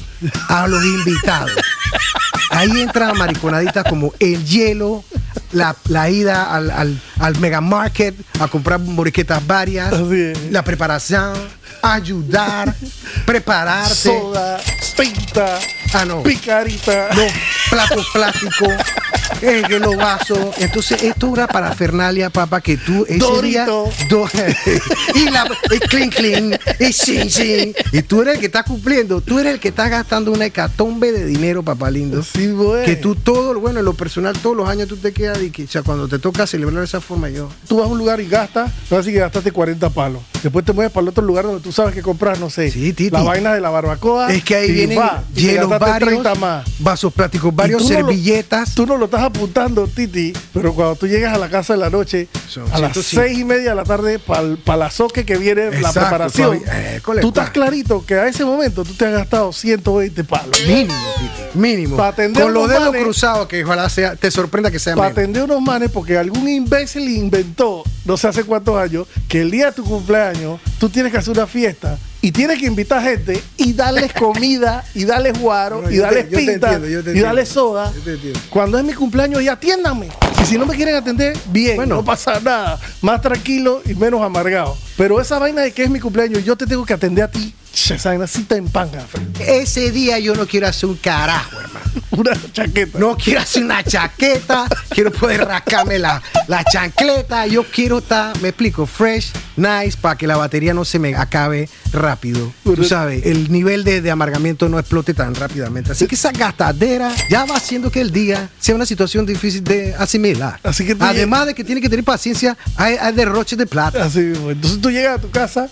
a 0.49 0.67
los 0.67 0.83
invitados. 0.83 1.51
Ahí 2.51 2.69
entran 2.81 3.17
mariconaditas 3.17 3.85
como 3.89 4.13
el 4.19 4.45
hielo, 4.45 5.03
la, 5.55 5.75
la 5.89 6.09
ida 6.09 6.53
al, 6.53 6.69
al, 6.69 7.01
al 7.19 7.39
mega 7.39 7.61
market 7.61 8.15
a 8.39 8.47
comprar 8.47 8.79
moriquetas 8.79 9.45
varias, 9.47 9.93
la 10.51 10.63
preparación, 10.63 11.33
ayudar, 11.81 12.75
prepararte. 13.25 13.95
Soda, 13.95 14.59
pinta, 14.97 15.57
Ah, 15.93 16.03
no. 16.03 16.23
picarita. 16.23 17.07
los 17.15 17.31
platos 17.69 18.05
plásticos, 18.13 18.67
que 19.39 19.79
los 19.79 19.95
vasos. 19.95 20.39
Entonces, 20.57 21.01
esto 21.03 21.31
era 21.33 21.47
para 21.47 21.71
Fernalia, 21.73 22.29
papá, 22.29 22.59
que 22.59 22.75
tú 22.75 23.05
ese 23.07 23.17
día. 23.41 23.65
Dorito. 23.65 23.89
do- 24.09 24.27
y 25.15 25.29
la 25.29 25.45
y 25.73 25.79
clean 25.79 26.09
clean, 26.09 26.59
y 26.81 26.91
sin 26.91 27.29
sin. 27.31 27.73
Y 27.93 28.01
tú 28.01 28.21
eres 28.23 28.35
el 28.35 28.39
que 28.41 28.47
estás 28.47 28.63
cumpliendo, 28.65 29.21
tú 29.21 29.39
eres 29.39 29.53
el 29.53 29.59
que 29.61 29.69
estás 29.69 29.89
gastando 29.89 30.31
una 30.33 30.45
hecatombe 30.47 31.13
de 31.13 31.25
dinero, 31.25 31.63
papá 31.63 31.89
lindo. 31.89 32.21
Sí, 32.23 32.47
güey. 32.47 32.83
Que 32.83 32.97
tú 32.97 33.15
todo, 33.15 33.57
bueno, 33.59 33.79
en 33.79 33.85
lo 33.85 33.93
personal, 33.93 34.37
todos 34.39 34.57
los 34.57 34.67
años 34.67 34.89
tú 34.89 34.97
te 34.97 35.13
quedas 35.13 35.39
y 35.45 35.51
que, 35.51 35.63
o 35.63 35.67
sea, 35.67 35.81
cuando 35.83 36.07
te 36.07 36.19
toca 36.19 36.45
celebrar 36.47 36.79
de 36.79 36.85
esa 36.85 37.01
forma, 37.01 37.29
yo. 37.29 37.49
tú 37.67 37.77
vas 37.77 37.85
a 37.87 37.89
un 37.89 37.97
lugar 37.97 38.19
y 38.19 38.27
gastas, 38.27 38.71
no 38.89 38.97
así 38.97 39.11
que 39.11 39.19
gastaste 39.19 39.51
40 39.51 39.89
palos. 39.89 40.21
Después 40.43 40.63
te 40.65 40.73
mueves 40.73 40.91
para 40.91 41.03
el 41.03 41.09
otro 41.09 41.23
lugar 41.23 41.45
donde 41.45 41.61
tú 41.61 41.71
sabes 41.71 41.93
que 41.95 42.01
comprar, 42.01 42.39
no 42.39 42.49
sé, 42.49 42.69
Sí, 42.71 42.93
Titi. 42.93 43.09
la 43.09 43.23
vaina 43.23 43.53
de 43.53 43.61
la 43.61 43.69
barbacoa. 43.69 44.31
Es 44.31 44.43
que 44.43 44.55
ahí 44.55 44.71
vienen 44.71 44.99
va, 44.99 45.23
hielos 45.33 45.69
varios, 45.69 45.99
30 45.99 46.35
más. 46.35 46.65
vasos 46.79 47.11
plásticos 47.13 47.55
varios, 47.55 47.81
tú 47.81 47.89
no 47.89 47.99
lo- 48.01 48.07
servilletas. 48.07 48.75
tú 48.75 48.85
no 48.85 48.97
lo 48.97 49.05
estás 49.05 49.21
apuntando, 49.23 49.87
Titi, 49.87 50.33
pero 50.53 50.73
cuando 50.73 50.95
tú 50.95 51.07
llegas 51.07 51.33
a 51.33 51.37
la 51.39 51.49
casa 51.49 51.73
de 51.73 51.79
la 51.79 51.89
noche, 51.89 52.27
Son 52.47 52.63
a 52.71 52.79
las 52.79 52.93
105. 52.93 53.21
seis 53.23 53.39
y 53.39 53.43
media 53.43 53.69
de 53.71 53.75
la 53.75 53.83
tarde, 53.83 54.19
para 54.19 54.77
la 54.77 54.91
soque 54.91 55.25
que 55.25 55.37
viene 55.37 55.71
la 55.81 55.91
preparación, 55.91 56.61
eh, 56.71 56.99
cole, 57.03 57.21
tú 57.21 57.29
estás 57.29 57.47
pa. 57.47 57.53
clarito 57.53 58.05
que 58.05 58.15
a 58.15 58.27
ese 58.27 58.45
momento 58.45 58.83
tú 58.83 58.93
te 58.93 59.05
has 59.05 59.13
gastado 59.13 59.51
120 59.51 60.23
palos. 60.23 60.59
Mínimo, 60.67 60.93
Titi, 61.17 61.57
mínimo. 61.59 61.97
Pa' 61.97 62.09
atender 62.09 62.43
Con 62.43 62.53
los 62.53 62.69
dedos 62.69 62.95
cruzados, 62.95 63.47
que 63.47 63.63
ojalá 63.63 63.89
sea, 63.89 64.15
te 64.15 64.29
sorprenda 64.29 64.69
que 64.71 64.79
sea 64.79 64.95
menos. 64.95 65.07
Atender 65.35 65.55
unos 65.55 65.61
manes, 65.61 65.91
porque 65.91 66.17
algún 66.17 66.47
imbécil 66.47 67.09
inventó, 67.09 67.83
no 68.05 68.15
sé 68.15 68.27
hace 68.27 68.43
cuántos 68.43 68.77
años, 68.77 69.05
que 69.27 69.41
el 69.41 69.51
día 69.51 69.67
de 69.67 69.71
tu 69.73 69.83
cumpleaños 69.83 70.59
tú 70.79 70.89
tienes 70.89 71.11
que 71.11 71.17
hacer 71.17 71.33
una 71.33 71.45
fiesta 71.45 71.97
y 72.21 72.31
tienes 72.31 72.57
que 72.57 72.65
invitar 72.67 73.03
gente 73.03 73.41
y 73.57 73.73
darles 73.73 74.13
comida 74.19 74.83
y 74.93 75.03
darles 75.03 75.37
guaro 75.39 75.81
No, 75.81 75.91
y 75.91 75.97
darles 75.97 76.29
te 76.29 76.37
pinta 76.37 76.73
entiendo, 76.73 77.11
y 77.11 77.19
darles 77.19 77.49
soda. 77.49 77.91
Cuando 78.49 78.77
es 78.77 78.85
mi 78.85 78.93
cumpleaños 78.93 79.41
y 79.41 79.49
atiéndanme. 79.49 80.07
Y 80.41 80.45
si 80.45 80.57
no 80.57 80.65
me 80.65 80.75
quieren 80.75 80.95
atender, 80.95 81.37
bien, 81.47 81.75
Bueno. 81.75 81.95
no 81.95 82.05
pasa 82.05 82.39
nada. 82.39 82.79
Más 83.01 83.21
tranquilo 83.21 83.81
y 83.85 83.93
menos 83.93 84.21
amargado. 84.21 84.77
Pero 84.97 85.19
esa 85.19 85.37
vaina 85.37 85.61
de 85.63 85.71
que 85.73 85.83
es 85.83 85.89
mi 85.89 85.99
cumpleaños, 85.99 86.43
yo 86.45 86.55
te 86.55 86.65
tengo 86.65 86.85
que 86.85 86.93
atender 86.93 87.25
a 87.25 87.31
ti. 87.31 87.53
Esa 87.75 88.09
vaina 88.09 88.25
sí 88.25 88.43
te 88.43 88.55
empanga, 88.55 89.01
Fred. 89.01 89.41
Ese 89.41 89.91
día 89.91 90.17
yo 90.17 90.33
no 90.33 90.47
quiero 90.47 90.67
hacer 90.67 90.89
un 90.89 90.95
carajo, 90.95 91.59
hermano. 91.59 91.85
Una 92.11 92.31
chaqueta. 92.53 92.97
No 92.97 93.17
quiero 93.17 93.41
hacer 93.41 93.63
una 93.63 93.83
chaqueta, 93.83 94.67
quiero 94.89 95.11
poder 95.11 95.45
rascarme 95.45 95.99
la, 95.99 96.21
la 96.47 96.63
chancleta. 96.63 97.45
Yo 97.47 97.65
quiero 97.65 97.97
estar, 97.97 98.39
me 98.41 98.49
explico, 98.49 98.85
fresh, 98.85 99.31
nice, 99.57 99.97
para 99.99 100.17
que 100.17 100.25
la 100.25 100.37
batería 100.37 100.73
no 100.73 100.85
se 100.85 100.97
me 100.97 101.15
acabe 101.15 101.69
rápido. 101.91 102.51
Tú 102.63 102.83
sabes, 102.85 103.25
el 103.25 103.51
nivel 103.51 103.83
de, 103.83 104.01
de 104.01 104.11
amargamiento 104.11 104.69
no 104.69 104.79
explote 104.79 105.13
tan 105.13 105.35
rápidamente. 105.35 105.91
Así 105.91 106.07
que 106.07 106.15
esa 106.15 106.31
gastadera 106.31 107.11
ya 107.29 107.45
va 107.45 107.57
haciendo 107.57 107.91
que 107.91 108.01
el 108.01 108.11
día 108.11 108.49
sea 108.59 108.75
una 108.75 108.85
situación 108.85 109.25
difícil 109.25 109.63
de 109.63 109.93
asimilar. 109.95 110.59
Así 110.63 110.85
que 110.85 110.95
Además 110.99 111.47
de 111.47 111.53
que 111.53 111.63
tiene 111.63 111.81
que 111.81 111.89
tener 111.89 112.05
paciencia, 112.05 112.57
hay, 112.77 112.95
hay 112.95 113.13
derroches 113.13 113.57
de 113.57 113.65
plata. 113.65 114.05
Así 114.05 114.19
mismo. 114.19 114.51
Entonces 114.51 114.79
tú 114.79 114.89
llegas 114.89 115.17
a 115.17 115.21
tu 115.21 115.29
casa 115.29 115.69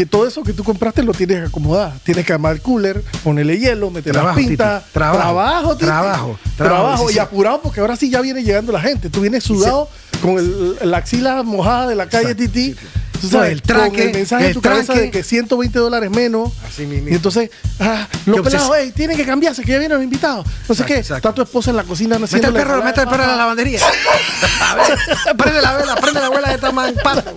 y 0.00 0.06
todo 0.06 0.26
eso 0.26 0.42
que 0.42 0.52
tú 0.52 0.64
compraste 0.64 1.02
lo 1.02 1.12
tienes 1.12 1.40
que 1.40 1.46
acomodar. 1.46 1.92
Tienes 2.02 2.26
que 2.26 2.32
armar 2.32 2.54
el 2.54 2.60
cooler, 2.60 3.02
ponerle 3.22 3.58
hielo, 3.58 3.90
meter 3.90 4.14
las 4.14 4.36
pintas. 4.36 4.84
Trabajo. 4.92 5.18
trabajo. 5.18 5.76
Trabajo. 5.76 6.38
Trabajo. 6.56 7.10
Y 7.10 7.18
apurado 7.18 7.60
porque 7.62 7.80
ahora 7.80 7.96
sí 7.96 8.10
ya 8.10 8.20
viene 8.20 8.42
llegando 8.42 8.72
la 8.72 8.80
gente. 8.80 9.10
Tú 9.10 9.20
vienes 9.20 9.44
sudado 9.44 9.88
con 10.20 10.38
el, 10.38 10.90
la 10.90 10.98
axila 10.98 11.42
mojada 11.42 11.88
de 11.88 11.94
la 11.94 12.08
calle 12.08 12.34
Titi. 12.34 12.74
Sí, 13.14 13.20
Tú 13.20 13.26
No, 13.26 13.32
sabes, 13.32 13.52
el 13.52 13.62
tranque, 13.62 13.98
con 13.98 14.08
el 14.08 14.14
mensaje 14.14 14.42
en 14.44 14.48
el 14.48 14.54
tu 14.54 14.60
cabeza 14.62 14.86
tranque. 14.92 15.02
de 15.04 15.10
que 15.10 15.22
120 15.22 15.78
dólares 15.78 16.10
menos. 16.10 16.52
Así 16.68 16.86
mismo. 16.86 17.08
Y 17.08 17.14
entonces, 17.14 17.50
ah, 17.80 18.06
los 18.26 18.40
pelados, 18.42 18.70
hey, 18.78 18.92
tienen 18.94 19.16
que 19.16 19.24
cambiarse, 19.24 19.62
que 19.62 19.72
ya 19.72 19.78
vienen 19.78 19.96
los 19.98 20.04
invitados. 20.04 20.46
No 20.46 20.52
sé 20.74 20.82
Exacto, 20.82 20.86
qué. 20.94 20.98
exacto. 21.00 21.28
Está 21.28 21.34
tu 21.34 21.42
esposa 21.42 21.70
en 21.70 21.76
la 21.76 21.84
cocina 21.84 22.14
Mete 22.18 22.24
haciendo 22.26 22.48
el 22.48 22.54
perro, 22.54 22.82
mete 22.82 23.00
el 23.00 23.08
perro 23.08 23.22
en 23.22 23.28
la 23.30 23.36
lavandería. 23.36 23.80
A 24.60 24.74
ver, 24.74 25.36
prende 25.36 25.62
la 25.62 25.74
vela, 25.76 25.96
prende 25.96 26.20
la 26.20 26.30
vela 26.30 26.48
de 26.48 26.54
esta 26.54 26.72
man. 26.72 26.94
pasa. 27.02 27.24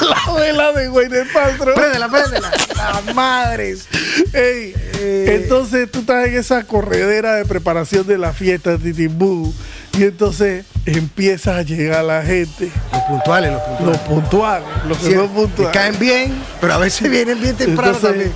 La 0.00 0.32
vela 0.34 0.72
de 0.72 0.88
güey 0.88 1.08
de 1.08 1.24
Paltrow. 1.26 1.72
Préndela, 1.74 2.08
préndela. 2.08 2.50
Las 2.76 3.14
madres. 3.14 3.86
Ey, 4.32 4.74
Eh. 4.98 5.40
entonces 5.42 5.88
tú 5.90 6.00
estás 6.00 6.26
en 6.26 6.34
esa 6.36 6.64
corredera 6.64 7.36
de 7.36 7.44
preparación 7.44 8.04
de 8.06 8.18
la 8.18 8.32
fiesta 8.32 8.76
Titimbú 8.76 9.54
y 9.98 10.02
entonces 10.04 10.64
empieza 10.86 11.56
a 11.56 11.62
llegar 11.62 12.04
la 12.04 12.22
gente, 12.22 12.70
Los 12.92 13.02
puntuales, 13.02 13.52
los 13.52 13.60
puntuales. 13.62 13.86
los 13.86 13.98
puntuales, 14.00 14.68
los 14.88 14.98
que 14.98 15.06
Sí, 15.06 15.14
son 15.14 15.28
que 15.28 15.34
puntuales. 15.34 15.72
caen 15.72 15.98
bien, 15.98 16.34
pero 16.60 16.74
a 16.74 16.78
veces 16.78 17.10
vienen 17.10 17.40
bien 17.40 17.56
temprano 17.56 17.94
Entonces, 17.96 18.10
también. 18.10 18.32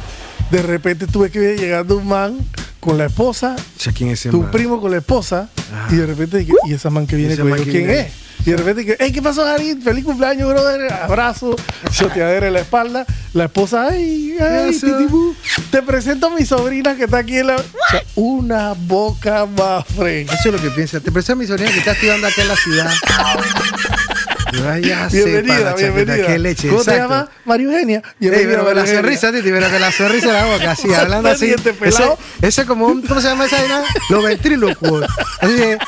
de 0.50 0.62
repente 0.62 1.06
tuve 1.06 1.30
que 1.30 1.38
ver 1.40 1.58
llegando 1.58 1.96
un 1.96 2.06
man 2.06 2.38
con 2.80 2.96
la 2.96 3.06
esposa, 3.06 3.56
¿quién 3.94 4.10
es 4.10 4.20
ese 4.20 4.30
tu 4.30 4.42
man? 4.42 4.50
primo 4.50 4.80
con 4.80 4.90
la 4.92 4.98
esposa, 4.98 5.48
Ah. 5.72 5.88
y 5.90 5.96
de 5.96 6.06
repente 6.06 6.46
y 6.66 6.72
esa 6.72 6.90
man 6.90 7.06
que 7.06 7.16
viene 7.16 7.36
con 7.36 7.52
¿quién 7.52 7.64
viene 7.86 8.00
es? 8.00 8.06
Y 8.46 8.50
de 8.50 8.56
repente 8.56 8.82
dije, 8.82 8.96
hey, 8.98 9.12
¿qué 9.12 9.20
pasó, 9.20 9.44
Darín? 9.44 9.82
Feliz 9.82 10.04
cumpleaños, 10.04 10.48
brother. 10.48 10.92
Abrazo, 10.92 11.54
choteadera 11.90 12.46
en 12.46 12.54
la 12.54 12.60
espalda. 12.60 13.04
La 13.34 13.44
esposa, 13.44 13.88
ay, 13.90 14.36
ay, 14.40 14.72
titibú. 14.72 15.34
Te 15.70 15.82
presento 15.82 16.28
a 16.28 16.30
mi 16.30 16.44
sobrina 16.46 16.96
que 16.96 17.04
está 17.04 17.18
aquí 17.18 17.36
en 17.38 17.48
la. 17.48 17.56
O 17.56 17.62
sea, 17.90 18.02
una 18.14 18.72
boca 18.74 19.46
más 19.46 19.84
fresca. 19.86 20.34
Eso 20.34 20.48
es 20.48 20.54
lo 20.54 20.62
que 20.62 20.70
piensa. 20.70 21.00
Te 21.00 21.12
presento 21.12 21.34
a 21.34 21.36
mi 21.36 21.46
sobrina 21.46 21.70
que 21.70 21.78
está 21.78 21.92
estudiando 21.92 22.26
acá 22.26 22.42
en 22.42 22.48
la 22.48 22.56
ciudad. 22.56 22.90
Vaya 24.64 25.08
Bienvenida, 25.08 25.74
bienvenida. 25.74 26.26
Qué 26.26 26.38
leche, 26.38 26.68
¿Cómo 26.68 26.82
te 26.82 26.90
exacto. 26.90 27.14
llamas? 27.14 27.28
María 27.44 27.66
Eugenia. 27.66 27.98
Ey, 27.98 28.12
Bienvenida, 28.18 28.50
pero 28.50 28.64
con 28.64 28.76
la 28.76 28.86
sonrisa, 28.86 29.30
Titi, 29.30 29.50
pero 29.50 29.68
con 29.68 29.80
la 29.80 29.92
sonrisa 29.92 30.26
en 30.26 30.32
la 30.32 30.44
boca, 30.46 30.70
así, 30.70 30.94
hablando 30.94 31.28
así. 31.28 31.54
Ese, 31.82 32.04
ese 32.40 32.66
como 32.66 32.86
un, 32.86 33.02
¿cómo 33.02 33.20
se 33.20 33.28
llama 33.28 33.44
esa 33.44 33.58
vaina? 33.60 33.82
Los 34.08 34.24
ventrílocuos. 34.24 35.06
Así 35.40 35.52
de, 35.52 35.78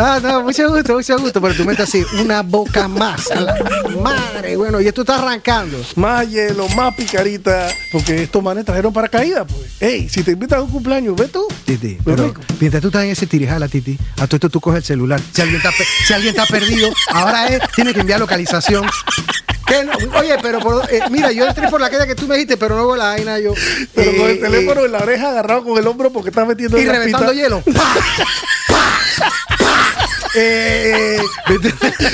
Ah, 0.00 0.20
no, 0.22 0.42
mucho 0.44 0.68
gusto, 0.70 0.94
mucho 0.94 1.18
gusto. 1.18 1.40
Pero 1.40 1.54
tú 1.54 1.64
metes 1.64 1.88
así, 1.88 2.04
una 2.20 2.42
boca 2.42 2.86
más. 2.86 3.30
A 3.32 3.40
la 3.40 3.56
madre, 4.00 4.56
bueno, 4.56 4.80
y 4.80 4.86
esto 4.86 5.00
está 5.00 5.16
arrancando. 5.18 5.76
Más 5.96 6.28
hielo, 6.30 6.68
más 6.70 6.94
picarita. 6.94 7.68
Porque 7.90 8.22
estos 8.22 8.42
manes 8.42 8.64
trajeron 8.64 8.92
paracaídas, 8.92 9.44
pues. 9.48 9.70
Ey, 9.80 10.08
si 10.08 10.22
te 10.22 10.30
invitan 10.32 10.60
a 10.60 10.62
un 10.62 10.70
cumpleaños, 10.70 11.16
ve 11.16 11.26
tú. 11.28 11.46
Titi, 11.64 11.98
pero 12.04 12.32
mientras 12.60 12.80
tú 12.80 12.88
estás 12.88 13.04
en 13.04 13.10
ese 13.10 13.26
tirijala, 13.26 13.66
Titi, 13.68 13.98
a 14.18 14.26
todo 14.26 14.36
esto 14.36 14.48
tú 14.50 14.60
coges 14.60 14.78
el 14.78 14.84
celular. 14.84 15.20
Si 15.32 15.42
alguien 15.42 15.56
está, 15.58 15.70
pe- 15.70 15.86
si 16.06 16.12
alguien 16.12 16.30
está 16.36 16.46
perdido, 16.46 16.88
ahora 17.10 17.48
es, 17.48 17.60
tiene 17.74 17.92
que 17.92 18.00
enviar 18.00 18.20
localización. 18.20 18.86
Oye, 20.18 20.36
pero 20.40 20.60
por- 20.60 20.82
eh, 20.90 21.00
mira, 21.10 21.30
yo 21.32 21.44
entré 21.46 21.68
por 21.68 21.80
la 21.80 21.90
calle 21.90 22.06
que 22.06 22.14
tú 22.14 22.26
me 22.26 22.36
dijiste, 22.36 22.56
pero 22.56 22.76
no 22.76 22.86
con 22.86 22.98
la 22.98 23.06
vaina 23.08 23.38
yo. 23.38 23.52
Pero 23.94 24.12
con 24.16 24.20
eh, 24.28 24.30
el 24.32 24.40
teléfono 24.40 24.84
en 24.84 24.92
la 24.92 24.98
oreja 24.98 25.28
agarrado 25.30 25.64
con 25.64 25.76
el 25.76 25.86
hombro 25.86 26.10
porque 26.10 26.30
estás 26.30 26.46
metiendo 26.46 26.76
eh, 26.78 26.80
y 26.80 26.82
en 26.84 26.88
la 26.88 26.92
reventando 26.94 27.32
pita. 27.32 27.42
hielo. 27.42 27.60
¡Pa! 27.62 27.94
¡Pa! 28.68 28.98
Eh, 29.60 29.77
eh, 30.34 31.18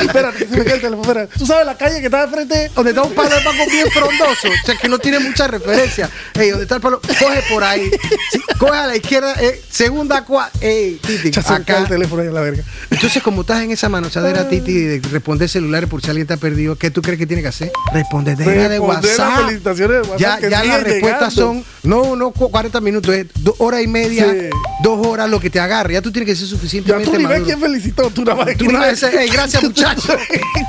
Espérate, 0.00 0.46
se 0.48 0.57
me 0.57 0.64
cae 0.64 0.74
el 0.76 0.80
teléfono. 0.80 1.02
Espérate. 1.02 1.38
¿Tú 1.38 1.46
sabes 1.46 1.66
la 1.66 1.76
calle 1.76 2.00
que 2.00 2.07
está 2.07 2.26
de 2.26 2.33
frente? 2.33 2.70
donde 2.74 2.90
está 2.90 3.02
un 3.02 3.12
palo 3.14 3.30
de 3.37 3.44
banco 3.44 3.64
bien 3.70 3.87
frondoso, 3.90 4.48
o 4.48 4.66
sea 4.66 4.76
que 4.76 4.88
no 4.88 4.98
tiene 4.98 5.18
mucha 5.18 5.46
referencia. 5.48 6.09
Ey, 6.35 6.50
donde 6.50 6.64
está 6.64 6.76
el 6.76 6.80
palo, 6.80 7.00
coge 7.00 7.42
por 7.50 7.64
ahí. 7.64 7.90
Sí, 8.33 8.40
coge 8.59 8.76
a 8.78 8.87
la 8.87 8.96
izquierda, 8.96 9.35
eh, 9.40 9.61
segunda 9.70 10.24
cua. 10.24 10.50
Ey, 10.61 10.98
Titi, 11.04 11.30
Ya 11.30 11.42
se 11.42 11.52
acá. 11.52 11.78
el 11.78 11.88
teléfono 11.88 12.22
ahí 12.22 12.28
a 12.28 12.33
la 12.33 12.40
verga. 12.40 12.62
Entonces, 12.90 13.22
como 13.22 13.42
estás 13.42 13.62
en 13.62 13.70
esa 13.72 13.88
manochadera, 13.88 14.48
Titi, 14.48 14.72
de 14.80 15.00
responder 15.11 15.48
celulares 15.48 15.88
por 15.88 16.00
si 16.02 16.09
alguien 16.11 16.24
está 16.24 16.37
perdido, 16.37 16.76
¿qué 16.76 16.90
tú 16.90 17.02
crees 17.02 17.18
que 17.18 17.26
tiene 17.26 17.42
que 17.42 17.48
hacer? 17.48 17.72
Responder 17.92 18.37
de 18.37 18.78
WhatsApp. 18.78 19.46
felicitaciones 19.46 19.96
de 20.02 20.09
WhatsApp 20.11 20.18
Ya, 20.20 20.38
que 20.38 20.50
ya 20.50 20.64
las 20.64 20.83
respuestas 20.83 21.35
llegando. 21.35 21.62
son, 21.62 21.90
no, 21.90 22.16
no 22.16 22.30
cu- 22.30 22.50
40 22.50 22.80
minutos, 22.80 23.14
es 23.14 23.26
dos 23.40 23.54
horas 23.59 23.83
y 23.83 23.87
media, 23.87 24.24
Sí. 24.30 24.48
dos 24.83 25.07
horas, 25.07 25.28
lo 25.28 25.40
que 25.40 25.50
te 25.50 25.61
agarre. 25.61 25.94
Ya 25.94 26.02
tú 26.02 26.12
tienes 26.12 26.28
que 26.28 26.35
ser 26.37 26.46
Ya 26.46 26.50
suficientemente 26.50 27.07
tú 27.07 27.12
maduro. 27.20 27.28
Felicitó, 27.85 28.11
tú 28.11 28.25
nada 28.25 28.37
más 28.44 28.57
Tú 28.57 28.66
gracias 28.66 29.62
muchacho. 29.62 30.16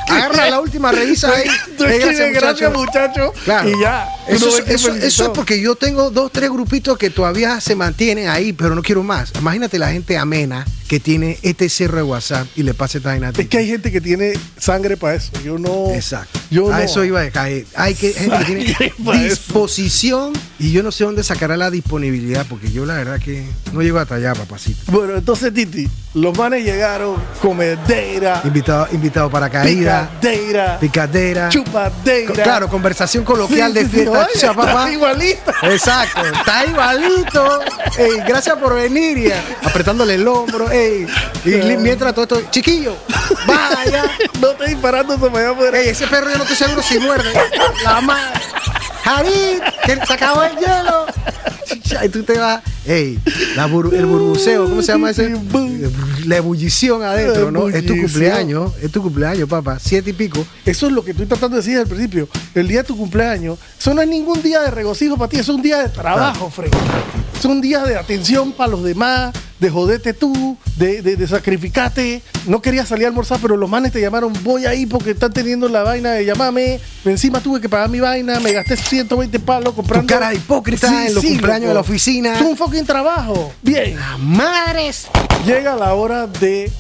Agarra 0.09 0.49
la 0.49 0.59
última, 0.61 0.91
revisa 0.91 1.31
ahí. 1.31 1.43
Tú 1.77 1.85
Ey, 1.85 1.97
escribes 1.99 2.33
gracias 2.33 2.73
muchacho 2.73 3.33
Claro. 3.43 3.69
y 3.69 3.79
ya. 3.81 4.07
Eso, 4.27 4.45
no 4.47 4.51
es- 4.57 4.61
quién 4.63 4.75
eso- 4.75 4.87
felicitó. 4.87 5.07
eso 5.07 5.23
es 5.25 5.29
porque 5.31 5.61
yo 5.61 5.75
tengo 5.75 6.09
dos, 6.09 6.31
tres 6.31 6.49
grupitos 6.49 6.97
que 6.97 7.09
todavía 7.09 7.59
se 7.61 7.75
mantienen 7.75 8.27
ahí, 8.29 8.53
pero 8.53 8.75
no 8.75 8.81
quiero 8.81 9.03
más. 9.03 9.31
Imagínate 9.39 9.77
la 9.79 9.91
gente 9.91 10.17
amena 10.17 10.65
que 10.87 10.99
tiene 10.99 11.39
este 11.41 11.67
cerro 11.69 11.97
de 11.97 12.03
WhatsApp 12.03 12.47
y 12.55 12.61
le 12.63 12.73
pase 12.75 12.99
esta 12.99 13.09
vaina 13.09 13.29
a 13.29 13.33
ti. 13.33 13.41
Es 13.41 13.47
que 13.47 13.57
hay 13.57 13.67
gente 13.67 13.91
que 13.91 14.01
tiene 14.01 14.33
sangre 14.57 14.97
para 14.97 15.15
eso. 15.15 15.31
Yo 15.43 15.57
no. 15.57 15.91
Exacto. 15.93 16.39
Yo 16.51 16.71
a 16.71 16.77
no. 16.77 16.83
eso 16.83 17.03
iba 17.03 17.21
a 17.21 17.29
caer. 17.31 17.65
Hay 17.75 17.95
que, 17.95 18.13
gente 18.13 18.37
que 18.45 18.45
tiene 18.45 18.93
eso. 18.97 19.11
disposición 19.13 20.33
y 20.59 20.71
yo 20.71 20.83
no 20.83 20.91
sé 20.91 21.03
dónde 21.03 21.23
sacará 21.23 21.57
la 21.57 21.71
disponibilidad 21.71 22.45
porque 22.47 22.71
yo 22.71 22.85
la 22.85 22.95
verdad 22.95 23.19
que 23.19 23.45
no 23.73 23.81
llego 23.81 23.99
hasta 23.99 24.15
allá, 24.15 24.33
papacito. 24.33 24.79
Bueno, 24.91 25.15
entonces, 25.17 25.53
Titi, 25.53 25.89
los 26.13 26.37
manes 26.37 26.63
llegaron, 26.63 27.04
comedera, 27.41 28.41
Invitado, 28.43 28.87
invitado 28.91 29.29
para 29.29 29.49
caída, 29.49 30.09
picadera, 30.21 30.77
picadera. 30.79 31.49
chupadera. 31.49 32.27
Co- 32.27 32.33
Claro, 32.33 32.67
conversación 32.69 33.23
coloquial 33.23 33.71
Sí, 33.71 33.79
de 33.79 33.81
sí, 33.81 33.87
sí, 33.89 33.95
fiesta. 33.97 34.27
Cha, 34.37 34.53
papá. 34.53 34.69
está 34.71 34.91
igualita. 34.91 35.53
Exacto, 35.63 36.21
está 36.25 36.65
igualito. 36.65 37.59
Ey, 37.97 38.17
gracias 38.27 38.57
por 38.57 38.75
venir 38.75 39.17
y 39.17 39.31
apretándole 39.67 40.15
el 40.15 40.27
hombro. 40.27 40.69
Ey. 40.71 41.07
Y 41.45 41.77
mientras 41.77 42.13
todo 42.13 42.23
esto, 42.23 42.41
chiquillo, 42.51 42.95
vaya. 43.47 44.03
No 44.39 44.49
te 44.49 44.67
disparando 44.69 45.13
eso 45.15 45.29
me 45.29 45.43
va 45.43 45.49
a 45.51 45.55
poder. 45.55 45.75
Ey, 45.75 45.89
ese 45.89 46.07
perro 46.07 46.29
yo 46.29 46.37
no 46.37 46.43
estoy 46.43 46.57
seguro 46.57 46.81
si 46.81 46.99
muerde. 46.99 47.31
La 47.83 48.01
madre. 48.01 48.39
Jarit, 49.03 49.63
que 49.85 50.05
se 50.05 50.13
acabó 50.13 50.43
el 50.43 50.55
hielo. 50.57 51.05
Y 52.05 52.09
tú 52.09 52.23
te 52.23 52.37
vas. 52.37 52.61
Ey, 52.85 53.17
la 53.55 53.67
bur- 53.67 53.93
el 53.93 54.05
burbuceo, 54.05 54.65
¿cómo 54.69 54.81
se 54.81 54.91
llama 54.91 55.09
ese? 55.09 55.35
La 56.25 56.37
ebullición 56.37 57.01
adentro, 57.03 57.51
¿no? 57.51 57.67
Es 57.69 57.85
tu 57.85 57.95
cumpleaños, 57.99 58.71
es 58.81 58.91
tu 58.91 59.01
cumpleaños, 59.01 59.49
papá. 59.49 59.77
Siete 59.79 60.11
y 60.11 60.13
pico. 60.13 60.45
Eso 60.65 60.87
es 60.87 60.93
lo 60.93 61.03
que 61.03 61.11
estoy 61.11 61.25
tratando 61.25 61.57
de 61.57 61.63
decir 61.63 61.77
al 61.79 61.87
principio. 61.87 62.27
El 62.53 62.67
día 62.67 62.79
de 62.81 62.87
tu 62.87 62.97
cumpleaños, 62.97 63.57
eso 63.79 63.93
no 63.93 64.01
es 64.01 64.07
ningún 64.07 64.41
día 64.41 64.61
de 64.61 64.71
regocijo 64.71 65.17
para 65.17 65.29
ti, 65.29 65.37
es 65.37 65.49
un 65.49 65.61
día 65.61 65.79
de 65.79 65.89
trabajo, 65.89 66.49
Fred. 66.49 66.71
Es 67.37 67.45
un 67.45 67.61
día 67.61 67.83
de 67.83 67.95
atención 67.97 68.51
para 68.53 68.71
los 68.71 68.83
demás, 68.83 69.33
de 69.59 69.69
jodete 69.69 70.13
tú, 70.13 70.57
de, 70.75 71.01
de, 71.01 71.15
de 71.15 71.27
sacrificarte. 71.27 72.21
No 72.47 72.61
quería 72.61 72.85
salir 72.85 73.05
a 73.05 73.09
almorzar, 73.09 73.39
pero 73.41 73.57
los 73.57 73.69
manes 73.69 73.91
te 73.91 74.01
llamaron, 74.01 74.33
voy 74.43 74.65
ahí 74.65 74.85
porque 74.85 75.11
están 75.11 75.31
teniendo 75.33 75.69
la 75.69 75.83
vaina 75.83 76.11
de 76.11 76.25
llamarme. 76.25 76.79
Encima 77.05 77.39
tuve 77.39 77.61
que 77.61 77.69
pagar 77.69 77.89
mi 77.89 77.99
vaina, 77.99 78.39
me 78.39 78.51
gasté 78.51 78.77
120 78.77 79.39
palos 79.39 79.73
comprando. 79.73 80.07
Tu 80.07 80.13
cara 80.13 80.29
de 80.29 80.35
hipócrita 80.35 81.07
en 81.07 81.15
los 81.15 81.23
cumpleaños 81.23 81.69
de 81.69 81.73
la 81.73 81.79
oficina. 81.81 82.35
Es 82.35 82.41
un 82.41 82.57
fucking 82.57 82.85
trabajo. 82.85 83.53
Bien. 83.61 83.97
Madres. 84.19 85.07
Llega 85.45 85.75
la 85.75 85.93
hora 85.93 86.27
de 86.27 86.71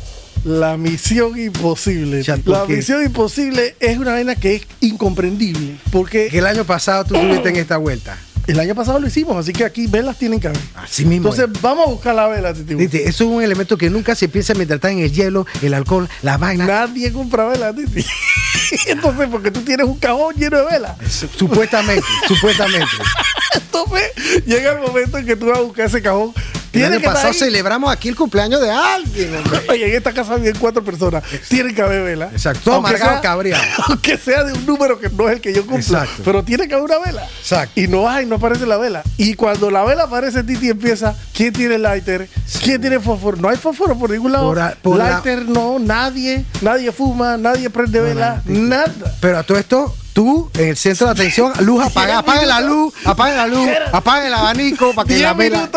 la 0.43 0.77
misión 0.77 1.37
imposible. 1.39 2.21
Ya, 2.23 2.37
¿por 2.37 2.53
La 2.53 2.65
misión 2.65 3.03
imposible 3.03 3.75
es 3.79 3.97
una 3.97 4.11
vaina 4.11 4.35
que 4.35 4.55
es 4.55 4.67
incomprendible. 4.81 5.77
Porque 5.91 6.27
Que 6.29 6.39
el 6.39 6.45
año 6.45 6.65
pasado 6.65 7.05
tú 7.05 7.15
estuviste 7.15 7.49
en 7.49 7.55
esta 7.57 7.77
vuelta. 7.77 8.17
El 8.47 8.59
año 8.59 8.75
pasado 8.75 8.99
lo 8.99 9.07
hicimos, 9.07 9.35
así 9.37 9.53
que 9.53 9.65
aquí 9.65 9.87
velas 9.87 10.17
tienen 10.17 10.39
que 10.39 10.47
haber. 10.47 10.59
Así 10.75 11.05
mismo. 11.05 11.29
Entonces 11.33 11.61
vamos 11.61 11.87
a 11.87 11.89
buscar 11.91 12.15
la 12.15 12.27
vela, 12.27 12.53
Titi. 12.53 12.75
Viste, 12.75 13.07
eso 13.07 13.23
es 13.23 13.29
un 13.29 13.41
elemento 13.43 13.77
que 13.77 13.89
nunca 13.89 14.15
se 14.15 14.27
piensa 14.29 14.53
mientras 14.53 14.77
está 14.77 14.91
en 14.91 14.99
el 14.99 15.11
hielo, 15.11 15.45
el 15.61 15.73
alcohol, 15.73 16.07
la 16.21 16.37
vaina. 16.37 16.65
Nadie 16.65 17.11
compra 17.11 17.45
velas, 17.45 17.75
Titi. 17.75 18.05
Entonces, 18.87 19.27
porque 19.31 19.51
tú 19.51 19.61
tienes 19.61 19.85
un 19.87 19.97
cajón 19.97 20.35
lleno 20.35 20.57
de 20.59 20.65
velas. 20.65 20.95
Su- 21.09 21.27
Supuestamente, 21.27 22.05
supuestamente. 22.27 22.87
Entonces, 23.53 24.11
llega 24.45 24.73
el 24.73 24.79
momento 24.79 25.17
en 25.17 25.25
que 25.25 25.35
tú 25.35 25.47
vas 25.47 25.59
a 25.59 25.61
buscar 25.61 25.85
ese 25.87 26.01
cajón. 26.01 26.33
El 26.75 26.93
año 26.93 27.01
pasado 27.01 27.33
celebramos 27.33 27.91
aquí 27.91 28.09
el 28.09 28.15
cumpleaños 28.15 28.61
de 28.61 28.69
alguien, 28.71 29.35
hombre. 29.35 29.61
Oye, 29.69 29.87
en 29.89 29.95
esta 29.95 30.13
casa 30.13 30.35
viven 30.35 30.55
cuatro 30.59 30.83
personas. 30.83 31.23
Tienen 31.47 31.73
que 31.75 31.81
haber 31.81 32.03
vela. 32.03 32.29
Exacto. 32.31 32.73
Amargado, 32.73 33.11
sea- 33.13 33.21
cabreado. 33.21 33.63
Aunque 33.89 34.17
sea 34.17 34.43
de 34.43 34.53
un 34.53 34.65
número 34.65 34.99
que 34.99 35.09
no 35.09 35.27
es 35.29 35.35
el 35.35 35.41
que 35.41 35.53
yo 35.53 35.61
cumplo. 35.61 35.77
Exacto. 35.79 36.21
Pero 36.23 36.43
tiene 36.43 36.67
que 36.67 36.73
haber 36.75 36.85
una 36.85 36.99
vela. 36.99 37.23
Exacto. 37.39 37.79
Y 37.79 37.87
no 37.87 38.09
hay, 38.09 38.25
no 38.25 38.35
aparece 38.35 38.65
la 38.65 38.77
vela. 38.77 39.03
Y 39.17 39.35
cuando 39.35 39.69
la 39.71 39.83
vela 39.83 40.03
aparece, 40.03 40.43
Titi 40.43 40.69
empieza. 40.69 41.15
¿Quién 41.33 41.53
tiene 41.53 41.77
lighter? 41.77 42.29
¿Quién 42.63 42.81
tiene 42.81 42.99
fósforo? 42.99 43.37
No 43.37 43.49
hay 43.49 43.57
fósforo 43.57 43.97
por 43.97 44.09
ningún 44.09 44.31
lado. 44.31 44.47
Por 44.47 44.59
a- 44.59 44.77
por 44.81 44.97
la- 44.97 45.09
lighter 45.11 45.45
no, 45.47 45.79
nadie. 45.79 46.45
Nadie 46.61 46.91
fuma, 46.91 47.37
nadie 47.37 47.69
prende 47.69 47.99
vela. 48.01 48.41
Nada. 48.45 49.15
Pero 49.21 49.37
a 49.39 49.43
todo 49.43 49.57
esto, 49.57 49.95
tú 50.15 50.49
en 50.53 50.69
el 50.69 50.77
centro 50.77 51.07
de 51.07 51.11
atención, 51.11 51.51
luz 51.59 51.83
apagada, 51.85 52.19
apaguen 52.19 52.47
la 52.47 52.61
luz, 52.61 52.93
apaguen 53.03 53.37
la 53.37 53.47
luz, 53.47 53.69
apaguen 53.91 54.27
el 54.27 54.33
abanico 54.33 54.93
para 54.95 55.07
que 55.07 55.19
la 55.19 55.33
vela. 55.33 55.69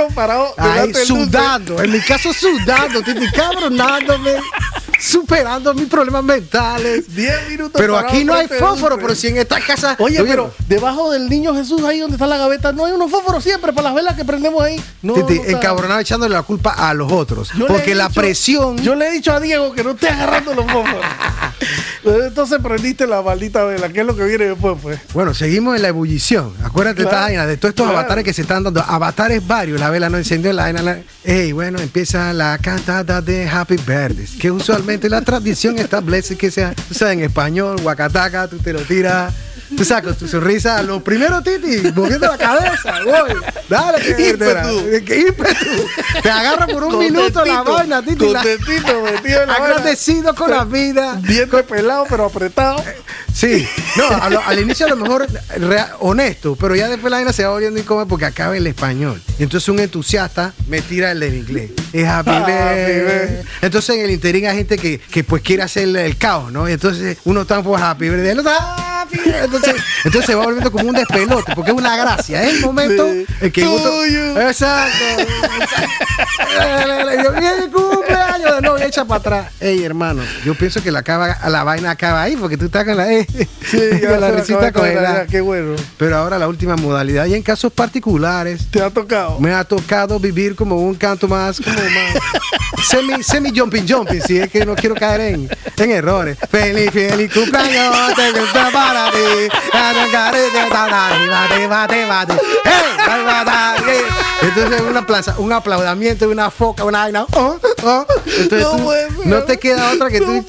Ahí 0.57 0.95
sudando, 0.95 1.83
en 1.83 1.93
mi 1.93 2.01
caso 2.01 2.33
sudando, 2.33 3.03
titi 3.03 3.29
cabronándome, 3.33 4.37
superando 4.99 5.73
mis 5.75 5.87
problemas 5.87 6.25
mentales. 6.25 7.15
Diez 7.15 7.49
minutos 7.49 7.73
Pero 7.81 7.97
aquí 7.97 8.25
no 8.25 8.35
hay 8.35 8.49
fósforo, 8.49 8.99
pero 8.99 9.15
si 9.15 9.29
en 9.29 9.39
esta 9.39 9.61
casa. 9.61 9.97
Oye, 9.99 10.23
pero 10.25 10.53
debajo 10.69 11.11
del 11.11 11.29
niño 11.29 11.55
Jesús, 11.55 11.83
ahí 11.85 12.01
donde 12.01 12.17
está 12.17 12.27
la 12.27 12.37
gaveta, 12.37 12.73
no 12.73 12.85
hay 12.85 12.93
unos 12.93 13.11
fósforos 13.11 13.43
siempre 13.45 13.73
para 13.73 13.89
las 13.89 13.95
velas 13.95 14.15
que 14.17 14.25
prendemos 14.25 14.63
ahí. 14.63 14.81
No, 15.03 15.15
Titi, 15.15 15.39
no 15.39 15.45
encabronado 15.57 16.01
echándole 16.01 16.35
la 16.35 16.43
culpa 16.43 16.71
a 16.71 16.93
los 16.95 17.11
otros. 17.13 17.51
Yo 17.57 17.67
porque 17.67 17.95
la 17.95 18.09
dicho- 18.09 18.21
presión. 18.21 18.77
Yo 18.79 18.95
le 18.95 19.09
he 19.09 19.13
dicho 19.13 19.33
a 19.33 19.41
Diego 19.41 19.73
que 19.73 19.85
no 19.85 19.91
esté 19.93 20.09
agarrando 20.09 20.55
los 20.55 20.65
fósforos. 20.71 21.05
Entonces 22.05 22.59
prendiste 22.63 23.07
la 23.07 23.21
maldita 23.23 23.65
vela, 23.65 23.89
que 23.91 24.01
es 24.01 24.07
lo 24.07 24.17
que 24.17 24.25
viene 24.25 24.47
después, 24.47 24.77
pues. 24.81 24.99
Bueno, 25.13 25.35
seguimos 25.35 25.77
en 25.77 25.83
la 25.83 25.89
ebullición. 25.89 26.55
Acuérdate 26.65 27.03
esta 27.03 27.11
Claro, 27.11 27.25
vaina, 27.27 27.47
de 27.47 27.57
todos 27.57 27.71
estos 27.71 27.85
claro. 27.87 27.99
avatares 27.99 28.25
que 28.25 28.33
se 28.33 28.43
están 28.43 28.63
dando. 28.65 28.83
Avatares 28.83 29.47
varios, 29.47 29.79
la 29.81 29.91
vela 29.91 30.09
no 30.09 30.17
encendió, 30.17 30.53
la 30.53 30.63
vaina. 30.65 30.83
la- 30.83 30.99
Ey, 31.25 31.53
bueno, 31.53 31.79
empieza 31.81 32.33
la 32.33 32.57
cantada 32.59 33.21
de 33.21 33.49
Happy 33.49 33.77
Birthdays, 33.77 34.37
que 34.41 34.51
usualmente 34.51 34.88
la 35.09 35.21
tradición 35.23 35.79
establece 35.79 36.37
que 36.37 36.51
sea, 36.51 36.75
tú 36.75 36.95
sabes, 36.95 37.15
en 37.19 37.25
español, 37.25 37.81
guacataca, 37.83 38.49
tú 38.49 38.59
te 38.59 38.73
lo 38.73 38.81
tiras. 38.81 39.33
Tú 39.77 39.85
con 40.03 40.15
tu 40.15 40.27
sonrisa, 40.27 40.83
lo 40.83 41.05
primero, 41.05 41.43
Titi, 41.43 41.93
moviendo 41.95 42.27
la 42.27 42.39
cabeza, 42.39 43.01
voy. 43.05 43.35
Dale, 43.69 44.01
que 45.05 45.19
Ímpetu. 45.21 45.67
Te 46.23 46.31
agarra 46.31 46.67
por 46.69 46.85
un 46.85 46.99
minuto 46.99 47.45
la 47.45 47.63
vaina, 47.63 48.03
Titi. 48.03 48.31
la- 48.31 48.43
Contentito, 48.43 49.03
metido 49.03 49.43
en 49.43 49.49
la 49.49 49.59
vaina. 49.59 49.75
agradecido 49.77 50.35
con 50.35 50.51
la 50.51 50.65
vida. 50.65 51.21
Diente 51.23 51.63
pelado, 51.65 52.07
pero 52.09 52.25
apretado. 52.25 52.83
Sí, 53.35 53.69
no, 53.97 54.31
lo- 54.31 54.41
al 54.43 54.59
inicio 54.59 54.87
a 54.87 54.89
lo 54.89 54.97
mejor 54.97 55.29
rea- 55.59 55.93
honesto, 56.01 56.57
pero 56.59 56.75
ya 56.75 56.89
después 56.89 57.11
la 57.11 57.19
vaina 57.19 57.33
se 57.35 57.45
va 57.45 57.51
volviendo 57.51 57.79
incómoda 57.79 58.07
porque 58.07 58.25
acaba 58.25 58.57
el 58.57 58.67
español. 58.67 59.21
Entonces 59.39 59.69
un 59.69 59.81
entusiasta 59.81 60.55
me 60.67 60.81
tira 60.81 61.13
el 61.13 61.21
del 61.21 61.35
inglés. 61.35 61.71
Es 61.93 62.07
happy 62.07 62.31
Happy 62.31 62.53
birthday. 62.53 63.01
birthday. 63.01 63.43
Entonces 63.63 63.97
en 63.97 64.05
el 64.05 64.11
interín 64.11 64.47
hay 64.47 64.57
gente 64.57 64.77
que, 64.79 64.99
que 64.99 65.25
pues 65.25 65.43
quiere 65.43 65.63
hacer 65.63 65.89
el 65.97 66.17
caos, 66.19 66.53
¿no? 66.53 66.69
Y 66.69 66.73
entonces 66.73 67.19
uno 67.25 67.43
está 67.43 67.63
por 67.63 67.81
happy 67.83 68.09
birthday, 68.09 68.31
el 68.33 68.39
otro, 68.41 68.53
happy 68.53 69.19
fiesta. 69.19 69.45
Entonces, 69.45 69.75
entonces 70.05 70.27
se 70.27 70.35
va 70.35 70.45
volviendo 70.45 70.71
como 70.71 70.89
un 70.89 70.95
despelote, 70.95 71.53
porque 71.55 71.71
es 71.71 71.77
una 71.77 71.97
gracia. 71.97 72.43
Es 72.43 72.55
el 72.57 72.61
momento 72.61 73.07
Sí. 73.09 73.27
en 73.41 73.53
que 73.53 73.63
Tuyo. 73.63 74.41
Exacto. 74.49 75.05
exacto. 75.19 77.23
Yo, 77.23 77.33
"Bien, 77.33 77.71
cumpleaños 77.73 78.63
novia 78.63 78.87
echa 78.87 79.05
para 79.05 79.19
atrás. 79.21 79.53
Ey, 79.61 79.83
hermano, 79.85 80.23
yo 80.45 80.55
pienso 80.55 80.83
que 80.83 80.91
la, 80.91 81.01
acaba, 81.01 81.37
la 81.49 81.65
vaina 81.65 81.91
acaba 81.91 82.23
ahí, 82.23 82.37
porque 82.37 82.57
tú 82.57 82.67
estás 82.67 82.85
con 82.85 82.97
la, 82.97 83.13
eh, 83.13 83.27
Sí, 83.29 83.79
con 84.09 84.21
la 84.21 84.31
risita 84.31 84.73
congelada. 84.73 85.15
caer, 85.15 85.27
Qué 85.29 85.41
bueno. 85.41 85.77
Pero 85.97 86.17
ahora 86.17 86.39
la 86.39 86.49
última 86.49 86.77
modalidad, 86.77 87.27
y 87.27 87.35
en 87.35 87.43
casos 87.43 87.73
particulares, 87.73 88.67
¿Te 88.71 88.83
ha 88.83 88.91
tocado? 88.91 89.39
me 89.41 89.53
ha 89.53 89.65
tocado 89.65 90.19
vivir 90.19 90.55
como 90.55 90.77
un 90.77 90.95
canto 90.95 91.29
más, 91.29 91.61
como 91.61 91.78
más 91.83 92.87
semi, 92.87 93.23
semi 93.23 93.51
jumping 93.59 93.87
jumping, 93.89 94.23
si 94.23 94.39
es 94.39 94.51
que 94.51 94.65
no 94.65 94.75
quiero 94.75 94.95
caer 94.95 95.21
en, 95.35 95.49
en 95.77 95.91
errores. 95.91 96.37
Feliz, 96.51 96.91
feliz 96.93 97.33
cumpleaños, 97.33 98.15
te 98.15 98.31
gusta 98.33 98.71
para 98.73 99.11
ti. 99.11 99.49
Bate, 101.31 101.67
bate, 101.67 102.05
bate. 102.07 102.35
¡Hey! 102.65 104.03
Entonces 104.43 104.81
una 104.81 105.05
plaza, 105.07 105.35
un 105.39 105.53
aplaudamiento, 105.53 106.29
una 106.29 106.51
foca, 106.51 106.85
una 106.85 107.01
vaina. 107.01 107.27
oh, 107.33 107.59
oh. 107.83 108.07
Entonces 108.27 108.63
No 108.63 108.77
tú- 108.77 108.91
ser. 108.93 109.27
no 109.27 109.43
te 109.43 109.59
queda 109.59 109.91
otra 109.93 110.09
que 110.11 110.21
tú. 110.21 110.45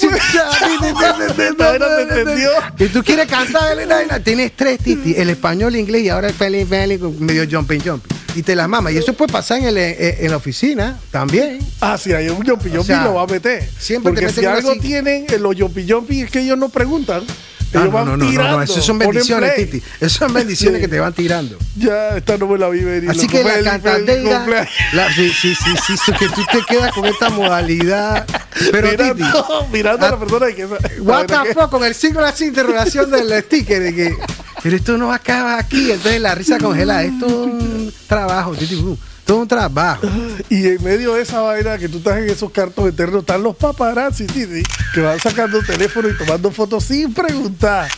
No. 1.57 2.85
Y 2.85 2.87
tú 2.89 3.03
quieres 3.03 3.27
cantar 3.27 3.77
el 3.79 3.87
vaina, 3.87 4.19
tienes 4.19 4.55
tres 4.55 4.79
titi, 4.79 5.15
el 5.15 5.29
español, 5.29 5.73
el 5.75 5.81
inglés 5.81 6.03
y 6.03 6.09
ahora 6.09 6.27
el 6.27 6.33
feliz, 6.33 6.67
feliz, 6.69 6.99
medio 7.19 7.45
jumping, 7.49 7.81
jumping. 7.81 8.17
Y 8.39 8.43
te 8.43 8.55
las 8.55 8.69
mamas. 8.69 8.93
Y 8.93 8.97
eso 8.97 9.13
puede 9.13 9.31
pasar 9.33 9.57
en, 9.59 9.65
el- 9.65 9.77
en- 9.77 9.97
en 10.25 10.31
la 10.31 10.37
oficina 10.37 10.97
también. 11.11 11.59
Ah, 11.81 11.97
si 11.97 12.13
hay 12.13 12.29
un 12.29 12.45
jumpy, 12.45 12.69
sea, 12.85 13.03
lo 13.03 13.15
va 13.15 13.23
a 13.23 13.27
meter. 13.27 13.67
siempre 13.77 14.11
te 14.11 14.15
Porque 14.15 14.25
meten 14.27 14.43
si 14.43 14.45
algo 14.45 14.71
así. 14.71 14.79
tienen 14.79 15.25
en 15.29 15.43
los 15.43 15.55
jumpy 15.59 15.85
jumpy 15.89 16.21
es 16.21 16.31
que 16.31 16.39
ellos 16.39 16.57
no 16.57 16.69
preguntan. 16.69 17.23
Ah, 17.27 17.71
Ellos 17.73 17.85
no, 17.85 17.91
van 17.91 18.05
no, 18.05 18.17
no, 18.17 18.31
no, 18.51 18.63
eso 18.63 18.81
son 18.81 18.97
bendiciones. 18.97 19.55
Titi. 19.55 19.83
Eso 19.99 20.19
son 20.25 20.33
bendiciones 20.33 20.77
Sí. 20.79 20.81
que 20.81 20.87
te 20.87 20.99
van 20.99 21.13
tirando. 21.13 21.57
Ya, 21.77 22.17
esta 22.17 22.37
no 22.37 22.47
me 22.47 22.57
la 22.57 22.69
vi 22.69 22.79
venir. 22.79 23.09
Así 23.11 23.27
que 23.27 23.43
la 23.43 23.61
cantadera, 23.61 24.45
la- 24.93 25.13
sí, 25.13 25.29
sí, 25.29 25.53
sí, 25.55 25.95
sí, 26.05 26.11
que 26.13 26.29
tú 26.29 26.41
te 26.51 26.63
quedas 26.67 26.93
con 26.93 27.05
esta 27.05 27.29
modalidad. 27.29 28.25
Pero 28.71 28.89
Titi, 28.89 29.23
mirando, 29.73 30.05
a 30.05 30.11
la 30.11 30.17
persona 30.19 30.47
que 30.51 30.65
what 31.01 31.25
the 31.27 31.53
fuck, 31.53 31.69
con 31.69 31.83
el 31.83 31.93
signo 31.93 32.21
así 32.21 32.45
interrogación 32.45 33.11
del 33.11 33.31
sticker 33.43 33.81
de 33.83 33.93
que, 33.95 34.15
pero 34.63 34.75
esto 34.75 34.97
no 34.97 35.11
acaba 35.13 35.57
aquí, 35.57 35.91
entonces 35.91 36.21
la 36.21 36.35
risa 36.35 36.57
congelada, 36.57 37.03
esto 37.03 37.25
es 37.27 37.33
un 37.33 37.93
trabajo, 38.07 38.51
uh, 38.51 38.97
todo 39.25 39.37
un 39.37 39.47
trabajo. 39.47 40.01
Y 40.49 40.67
en 40.67 40.83
medio 40.83 41.13
de 41.13 41.21
esa 41.21 41.41
vaina 41.41 41.77
que 41.77 41.87
tú 41.89 41.97
estás 41.99 42.17
en 42.17 42.29
esos 42.29 42.51
cartos 42.51 42.87
eternos, 42.87 43.21
están 43.21 43.43
los 43.43 43.55
paparazzi, 43.55 44.25
Titi, 44.25 44.63
que 44.93 45.01
van 45.01 45.19
sacando 45.19 45.61
teléfono 45.61 46.09
y 46.09 46.17
tomando 46.17 46.51
fotos 46.51 46.83
sin 46.83 47.13
preguntar. 47.13 47.89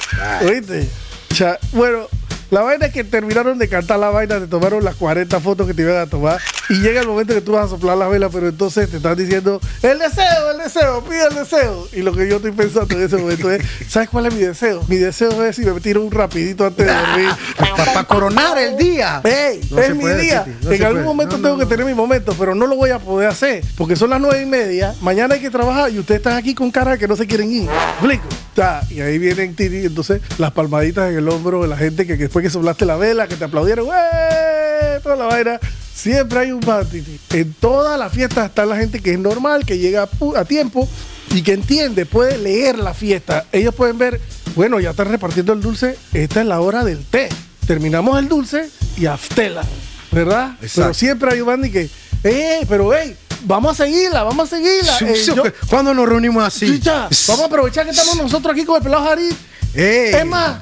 ¿Oíste? 0.46 0.90
Cha- 1.34 1.58
bueno, 1.72 2.08
la 2.52 2.62
vaina 2.62 2.86
es 2.88 2.94
que 2.94 3.04
terminaron 3.04 3.58
de 3.58 3.68
cantar 3.68 3.98
la 3.98 4.10
vaina, 4.10 4.40
te 4.40 4.46
tomaron 4.48 4.84
las 4.84 4.96
40 4.96 5.40
fotos 5.40 5.66
que 5.68 5.74
te 5.74 5.82
iban 5.82 5.96
a 5.98 6.06
tomar 6.06 6.40
y 6.70 6.76
llega 6.82 7.02
el 7.02 7.08
momento 7.08 7.34
que 7.34 7.42
tú 7.42 7.54
vas 7.54 7.66
a 7.66 7.70
soplar 7.70 7.98
la 7.98 8.08
vela, 8.08 8.30
pero 8.30 8.48
entonces 8.50 8.90
te 8.90 8.98
están 8.98 9.16
diciendo, 9.18 9.60
el 9.82 9.98
deseo, 10.00 10.52
el 10.52 10.58
deseo, 10.58 11.04
pide 11.04 11.28
el 11.28 11.36
deseo. 11.36 11.88
Y 11.94 12.02
lo 12.02 12.14
que 12.14 12.28
yo 12.30 12.36
estoy 12.36 12.52
pensando 12.52 12.96
en 12.96 13.04
ese 13.04 13.18
momento 13.18 13.50
es, 13.52 13.62
¿sabes 13.88 14.10
cuál 14.10 14.28
es 14.28 14.34
mi 14.34 14.42
deseo? 14.42 14.84
Mi 14.88 14.98
deseo 14.98 15.44
es 15.46 15.56
si 15.56 15.62
me 15.64 15.80
tiro 15.82 16.02
un 16.04 16.12
rapidito 16.12 16.66
antes 16.66 16.86
de 16.86 16.94
dormir. 16.94 17.30
Para 17.78 18.04
coronar 18.04 18.58
el 18.58 18.78
día. 18.78 19.22
¡Ey! 19.24 19.62
No 19.72 19.80
es 19.80 19.96
mi 19.96 20.02
puede, 20.02 20.22
día. 20.22 20.46
No 20.62 20.72
en 20.72 20.84
algún 20.84 20.94
puede. 21.04 21.06
momento 21.06 21.38
No, 21.38 21.44
tengo 21.44 21.56
no, 21.56 21.60
que 21.60 21.64
no. 21.66 21.70
tener 21.70 21.86
mi 21.86 21.94
momento, 21.94 22.36
pero 22.38 22.54
no 22.54 22.68
lo 22.68 22.76
voy 22.76 22.90
a 22.92 23.00
poder 23.00 23.30
hacer. 23.30 23.64
Porque 23.78 23.96
son 23.96 24.10
las 24.12 24.20
nueve 24.22 24.42
y 24.42 24.46
media. 24.46 24.94
Mañana 25.02 25.36
hay 25.36 25.42
que 25.42 25.50
trabajar 25.50 25.90
y 25.92 26.00
ustedes 26.00 26.20
están 26.20 26.38
aquí 26.38 26.54
con 26.54 26.70
cara 26.72 26.92
de 26.92 26.98
que 26.98 27.08
no 27.08 27.16
se 27.16 27.26
quieren 27.28 27.52
ir. 27.52 27.64
¿Me 27.64 28.14
explico? 28.14 28.28
Ta, 28.54 28.84
Y 28.90 29.02
ahí 29.02 29.18
vienen 29.18 29.56
Titi. 29.56 29.86
Entonces, 29.86 30.22
las 30.38 30.52
palmaditas 30.52 31.12
en 31.12 31.18
el 31.18 31.30
hombro 31.30 31.62
de 31.62 31.68
la 31.68 31.78
gente 31.78 32.06
que, 32.06 32.18
que 32.18 32.24
después 32.24 32.44
que 32.44 32.50
soplaste 32.50 32.86
la 32.86 32.98
vela, 32.98 33.28
que 33.28 33.36
te 33.36 33.46
aplaudieron, 33.46 33.88
¡eh! 33.88 35.00
Toda 35.02 35.16
la 35.16 35.26
vaina. 35.26 35.60
Siempre 35.94 36.40
hay 36.40 36.52
un 36.52 36.62
bar, 36.62 36.86
Titi. 36.86 37.20
En 37.32 37.54
todas 37.54 38.00
las 38.00 38.12
fiestas 38.12 38.50
está 38.50 38.66
la 38.66 38.76
gente 38.76 39.00
que 39.00 39.14
es 39.14 39.20
normal, 39.20 39.66
que 39.66 39.78
llega 39.78 40.10
a, 40.36 40.46
tiempo 40.46 40.88
y 41.34 41.44
que 41.44 41.54
entiende, 41.54 42.06
puede 42.06 42.38
leer 42.38 42.80
la 42.80 42.94
fiesta. 42.94 43.46
Ellos 43.52 43.76
pueden 43.76 43.98
ver, 43.98 44.20
bueno, 44.56 44.80
ya 44.80 44.92
están 44.92 45.10
repartiendo 45.10 45.54
el 45.54 45.62
dulce, 45.62 45.98
esta 46.14 46.42
es 46.42 46.48
la 46.48 46.60
hora 46.60 46.84
del 46.84 47.06
té. 47.06 47.30
Terminamos 47.68 48.18
el 48.20 48.28
dulce 48.28 48.70
y 48.98 49.06
aftela, 49.06 49.64
¿verdad? 50.12 50.56
Exacto. 50.62 50.82
Pero 50.82 50.94
siempre 50.94 51.34
hay 51.34 51.42
un 51.42 51.48
band 51.48 51.66
y 51.66 51.72
que, 51.72 51.90
¡eh! 52.24 52.66
Pero, 52.68 52.94
¡ey! 52.94 53.16
Vamos 53.44 53.80
a 53.80 53.84
seguirla, 53.86 54.24
vamos 54.24 54.52
a 54.52 54.56
seguirla. 54.56 54.98
Su- 54.98 55.06
Eh, 55.06 55.24
yo- 55.36 55.44
¿Cuándo 55.70 55.94
nos 55.94 56.08
reunimos 56.08 56.44
así? 56.44 56.68
Chicha, 56.68 57.08
vamos 57.28 57.44
a 57.44 57.46
aprovechar 57.46 57.86
que 57.86 57.92
estamos 57.92 58.16
nosotros 58.18 58.54
aquí 58.54 58.66
con 58.66 58.78
el 58.78 58.84
pelado 58.84 59.04
Jari. 59.06 59.30
Es 59.74 60.26
más, 60.26 60.58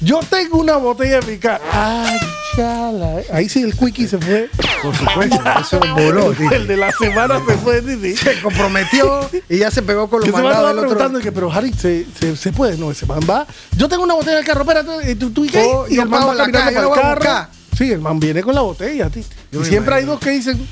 yo 0.00 0.20
tengo 0.28 0.58
una 0.58 0.76
botella 0.76 1.20
de 1.20 1.22
picar. 1.22 1.60
¡Ay, 1.72 2.18
chala! 2.56 3.20
eh. 3.20 3.26
Ahí 3.32 3.48
sí 3.48 3.62
el 3.62 3.76
quickie 3.76 4.06
se 4.08 4.18
fue. 4.18 4.48
Por 4.82 4.94
supuesto, 4.96 5.40
eso 5.60 5.80
voló. 5.94 6.32
El 6.52 6.66
de 6.66 6.76
la 6.76 6.90
semana 6.92 7.40
se 7.46 7.54
fue, 7.58 7.82
Titi. 7.82 8.16
Se 8.16 8.40
comprometió 8.40 9.30
y 9.48 9.58
ya 9.58 9.70
se 9.70 9.82
pegó 9.82 10.08
con 10.08 10.20
los 10.20 10.30
mandados 10.30 10.68
del 10.68 10.78
otro. 10.78 10.88
preguntando 10.90 11.20
que, 11.20 11.30
pero 11.32 11.52
Harry, 11.52 11.72
¿se, 11.72 12.06
se, 12.18 12.36
se 12.36 12.52
puede? 12.52 12.76
No, 12.78 12.90
ese 12.90 13.06
man 13.06 13.20
va. 13.28 13.46
Yo 13.76 13.88
tengo 13.88 14.02
una 14.02 14.14
botella 14.14 14.32
en 14.32 14.38
el 14.38 14.44
carro, 14.44 14.62
espérate, 14.62 15.10
¿y 15.12 15.14
tú, 15.14 15.30
tú 15.30 15.44
y 15.44 15.48
qué? 15.50 15.62
Oh, 15.64 15.86
y 15.88 15.98
el 15.98 16.08
man 16.08 16.22
va 16.28 16.36
caminando 16.36 16.90
para 16.90 17.12
el 17.12 17.18
carro. 17.20 17.46
Sí, 17.76 17.90
el 17.92 18.00
man 18.00 18.18
viene 18.20 18.42
con 18.42 18.54
la 18.54 18.60
botella, 18.62 19.08
Titi. 19.08 19.28
Y 19.52 19.64
siempre 19.64 19.94
hay 19.94 20.04
dos 20.04 20.18
que 20.20 20.30
dicen, 20.30 20.66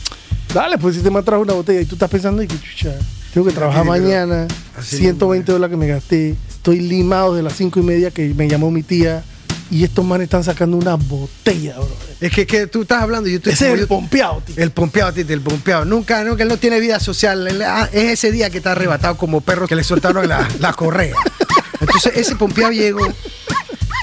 dale, 0.54 0.78
pues 0.78 0.96
si 0.96 1.02
te 1.02 1.10
me 1.10 1.20
una 1.20 1.52
botella 1.52 1.80
y 1.80 1.84
tú 1.86 1.94
estás 1.94 2.10
pensando 2.10 2.42
y 2.42 2.46
que, 2.46 2.58
chucha, 2.60 2.94
tengo 3.32 3.46
que 3.46 3.52
trabajar 3.52 3.84
mañana, 3.84 4.46
así 4.76 4.96
120 4.98 5.52
dólares 5.52 5.72
que 5.72 5.76
me 5.76 5.86
gasté, 5.86 6.34
estoy 6.48 6.80
limado 6.80 7.34
de 7.34 7.42
las 7.42 7.54
cinco 7.54 7.80
y 7.80 7.82
media 7.82 8.10
que 8.10 8.34
me 8.34 8.48
llamó 8.48 8.70
mi 8.70 8.82
tía 8.82 9.22
y 9.70 9.84
estos 9.84 10.04
manes 10.04 10.24
están 10.24 10.42
sacando 10.42 10.76
una 10.76 10.96
botella, 10.96 11.76
bro. 11.76 11.88
Es 12.20 12.32
que, 12.32 12.44
que 12.46 12.66
tú 12.66 12.82
estás 12.82 13.02
hablando 13.02 13.28
y 13.28 13.32
yo 13.32 13.36
estoy 13.38 13.52
Ese 13.52 13.68
es 13.68 13.74
el 13.74 13.80
yo- 13.80 13.86
pompeado, 13.88 14.42
Titi. 14.44 14.60
El 14.60 14.72
pompeado, 14.72 15.12
Titi, 15.12 15.32
el 15.32 15.40
pompeado. 15.40 15.84
Nunca, 15.84 16.24
nunca, 16.24 16.42
él 16.42 16.48
no 16.48 16.56
tiene 16.56 16.80
vida 16.80 16.98
social. 16.98 17.46
Él- 17.46 17.62
ah, 17.62 17.88
es 17.92 18.12
ese 18.12 18.32
día 18.32 18.50
que 18.50 18.58
está 18.58 18.72
arrebatado 18.72 19.16
como 19.16 19.40
perro 19.40 19.68
que 19.68 19.76
le 19.76 19.84
soltaron 19.84 20.28
la, 20.28 20.46
la 20.58 20.72
correa. 20.72 21.14
Entonces, 21.80 22.12
ese 22.16 22.34
pompeado 22.36 22.72
llegó. 22.72 23.06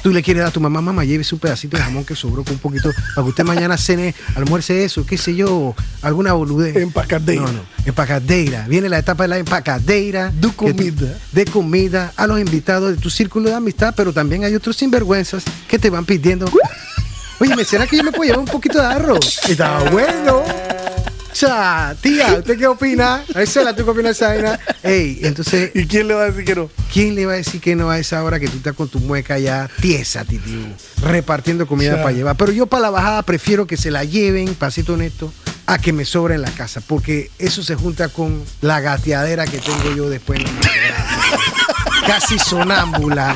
Tú 0.08 0.14
le 0.14 0.24
quieres 0.24 0.40
dar 0.40 0.52
a 0.52 0.54
tu 0.54 0.62
mamá, 0.62 0.80
mamá, 0.80 1.04
llévese 1.04 1.36
un 1.36 1.40
pedacito 1.40 1.76
de 1.76 1.84
jamón 1.84 2.06
que 2.06 2.16
sobró 2.16 2.42
con 2.42 2.54
un 2.54 2.60
poquito 2.60 2.94
para 3.14 3.26
que 3.26 3.30
usted 3.30 3.44
mañana 3.44 3.76
cene, 3.76 4.16
almuerce 4.36 4.86
eso, 4.86 5.06
qué 5.06 5.18
sé 5.18 5.36
yo, 5.36 5.76
alguna 6.02 6.32
boludez. 6.32 6.78
Empacadeira. 6.78 7.42
No, 7.42 7.52
no, 7.52 7.60
empacadeira. 7.86 8.66
Viene 8.70 8.88
la 8.88 9.00
etapa 9.00 9.26
de 9.26 9.28
la 9.28 9.38
empacadeira. 9.38 10.32
De 10.32 10.50
comida. 10.54 11.20
De 11.34 11.44
comida 11.44 12.14
a 12.16 12.26
los 12.26 12.40
invitados 12.40 12.92
de 12.92 12.96
tu 12.96 13.10
círculo 13.10 13.50
de 13.50 13.56
amistad, 13.56 13.94
pero 13.98 14.14
también 14.14 14.46
hay 14.46 14.56
otros 14.56 14.78
sinvergüenzas 14.78 15.44
que 15.68 15.78
te 15.78 15.90
van 15.90 16.06
pidiendo. 16.06 16.50
Oye, 17.42 17.54
¿me 17.58 17.66
será 17.66 17.86
que 17.86 17.98
yo 17.98 18.04
me 18.06 18.14
puedo 18.14 18.24
llevar 18.24 18.40
un 18.40 18.46
poquito 18.46 18.80
de 18.80 18.86
arroz? 18.86 19.42
Está 19.50 19.90
bueno. 19.92 20.42
Tía, 22.02 22.34
¿usted 22.40 22.58
qué 22.58 22.66
opina? 22.66 23.24
A 23.34 23.38
ver, 23.38 23.48
Cela, 23.48 23.76
¿tú 23.76 23.86
qué 23.86 23.92
opinas 23.92 24.16
esa 24.16 24.30
vaina? 24.30 24.60
Ey, 24.82 25.20
entonces, 25.22 25.70
¿Y 25.76 25.86
quién 25.86 26.08
le 26.08 26.16
va 26.16 26.24
a 26.24 26.26
decir 26.32 26.46
que 26.46 26.56
no? 26.56 26.70
¿quién 26.92 27.14
le 27.14 27.28
va 27.28 27.34
a 27.34 27.36
decir 27.36 27.62
que 27.62 27.76
no 27.76 27.92
a 27.92 28.00
esa 28.00 28.24
hora 28.24 28.40
que 28.40 28.48
tú 28.48 28.58
estás 28.58 28.74
con 28.74 28.88
tu 28.88 29.00
mueca 29.00 29.38
ya 29.38 29.70
tiesa, 29.80 30.26
titio? 30.26 30.58
Repartiendo 31.04 31.68
comida 31.68 31.98
para 31.98 32.12
llevar. 32.12 32.36
Pero 32.38 32.52
yo 32.52 32.66
para 32.66 32.82
la 32.82 32.90
bajada 32.90 33.22
prefiero 33.22 33.68
que 33.68 33.78
se 33.78 33.92
la 33.92 34.04
lleven, 34.04 34.56
pasito 34.56 34.94
honesto, 34.94 35.32
a 35.68 35.78
que 35.78 35.94
me 35.94 36.06
sobre 36.06 36.36
en 36.36 36.42
la 36.42 36.50
casa. 36.50 36.82
Porque 36.82 37.30
eso 37.38 37.62
se 37.62 37.76
junta 37.76 38.10
con 38.10 38.44
la 38.62 38.80
gateadera 38.80 39.46
que 39.46 39.60
tengo 39.60 39.96
yo 39.96 40.10
después 40.10 40.40
en 40.40 40.46
la 40.46 40.52
madrugada. 40.54 42.08
Casi 42.08 42.40
sonámbula. 42.40 43.36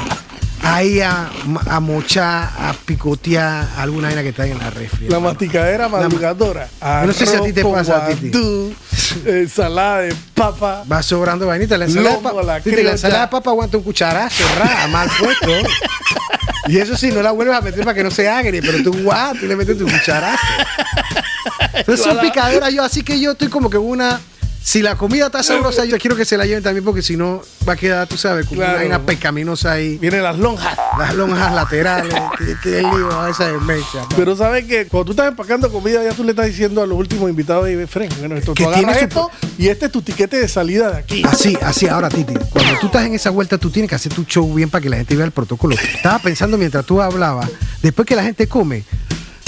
Ahí 0.63 1.01
a, 1.01 1.29
a 1.67 1.79
mochar, 1.79 2.49
a 2.57 2.75
picotear 2.85 3.67
alguna 3.77 4.07
vaina 4.07 4.21
que 4.21 4.29
está 4.29 4.45
en 4.45 4.59
la 4.59 4.69
refri. 4.69 5.07
La 5.07 5.15
hermano. 5.15 5.33
masticadera 5.33 5.89
madrugadora. 5.89 6.67
No 7.05 7.13
sé 7.13 7.25
si 7.25 7.35
a 7.35 7.41
ti 7.41 7.53
te 7.53 7.63
pasa, 7.63 8.07
Titi. 8.07 8.75
ensalada 9.25 10.01
de 10.01 10.15
papa. 10.35 10.83
Va 10.91 11.01
sobrando 11.01 11.47
vainita. 11.47 11.77
La 11.77 11.85
ensalada, 11.85 12.15
de 12.15 12.21
papa, 12.21 12.43
la 12.43 12.91
ensalada 12.91 13.21
de 13.21 13.27
papa 13.31 13.49
aguanta 13.49 13.77
un 13.77 13.83
cucharazo, 13.83 14.43
ra, 14.59 14.87
mal 14.87 15.09
puesto. 15.19 15.51
Y 16.67 16.77
eso 16.77 16.95
sí, 16.95 17.11
no 17.11 17.21
la 17.21 17.31
vuelves 17.31 17.55
a 17.57 17.61
meter 17.61 17.83
para 17.83 17.95
que 17.95 18.03
no 18.03 18.11
se 18.11 18.29
agre, 18.29 18.61
pero 18.61 18.83
tú, 18.83 18.93
guau, 19.03 19.35
tú 19.35 19.47
le 19.47 19.55
metes 19.55 19.77
tu 19.77 19.85
cucharazo. 19.85 20.43
Entonces 21.73 22.05
son 22.05 22.19
picaderas 22.19 22.71
yo, 22.73 22.83
así 22.83 23.01
que 23.03 23.19
yo 23.19 23.31
estoy 23.31 23.47
como 23.47 23.69
que 23.69 23.77
una... 23.77 24.19
Si 24.63 24.81
la 24.83 24.95
comida 24.95 25.25
está 25.25 25.41
sabrosa, 25.41 25.85
yo 25.85 25.97
quiero 25.97 26.15
que 26.15 26.23
se 26.23 26.37
la 26.37 26.45
lleven 26.45 26.61
también 26.63 26.85
porque 26.85 27.01
si 27.01 27.17
no 27.17 27.41
va 27.67 27.73
a 27.73 27.75
quedar, 27.75 28.07
tú 28.07 28.15
sabes, 28.15 28.45
como 28.45 28.57
Claro. 28.61 28.73
una 28.73 28.79
vaina 28.81 29.05
pecaminosa 29.05 29.71
ahí. 29.71 29.97
Vienen 29.97 30.21
las 30.21 30.37
lonjas. 30.37 30.77
Las 30.99 31.15
lonjas 31.15 31.51
laterales, 31.53 32.13
que, 32.37 32.55
que 32.61 32.77
el 32.79 32.83
lío 32.83 33.19
a 33.19 33.29
esa 33.31 33.47
demencia. 33.47 34.01
pa. 34.07 34.15
Pero 34.15 34.35
sabes 34.35 34.65
que 34.65 34.85
cuando 34.87 35.05
tú 35.05 35.11
estás 35.13 35.29
empacando 35.29 35.71
comida, 35.71 36.03
ya 36.03 36.11
tú 36.13 36.23
le 36.23 36.29
estás 36.31 36.45
diciendo 36.45 36.81
a 36.83 36.85
los 36.87 36.97
últimos 36.97 37.27
invitados 37.29 37.65
de 37.65 37.87
Fren, 37.87 38.09
bueno, 38.19 38.35
esto 38.37 38.53
tú 38.53 38.67
agarras 38.69 38.99
su- 38.99 39.03
esto 39.05 39.31
y 39.57 39.67
este 39.67 39.87
es 39.87 39.91
tu 39.91 40.01
tiquete 40.03 40.37
de 40.39 40.47
salida 40.47 40.91
de 40.91 40.97
aquí. 40.99 41.23
Así, 41.27 41.57
así, 41.61 41.87
ahora 41.87 42.09
Titi, 42.09 42.33
cuando 42.51 42.79
tú 42.79 42.85
estás 42.85 43.05
en 43.07 43.15
esa 43.15 43.31
vuelta, 43.31 43.57
tú 43.57 43.71
tienes 43.71 43.89
que 43.89 43.95
hacer 43.95 44.13
tu 44.13 44.23
show 44.25 44.53
bien 44.53 44.69
para 44.69 44.81
que 44.83 44.89
la 44.89 44.97
gente 44.97 45.15
vea 45.15 45.25
el 45.25 45.31
protocolo. 45.31 45.75
Estaba 45.75 46.19
pensando 46.19 46.57
mientras 46.57 46.85
tú 46.85 47.01
hablabas, 47.01 47.49
después 47.81 48.07
que 48.07 48.15
la 48.15 48.23
gente 48.23 48.47
come, 48.47 48.83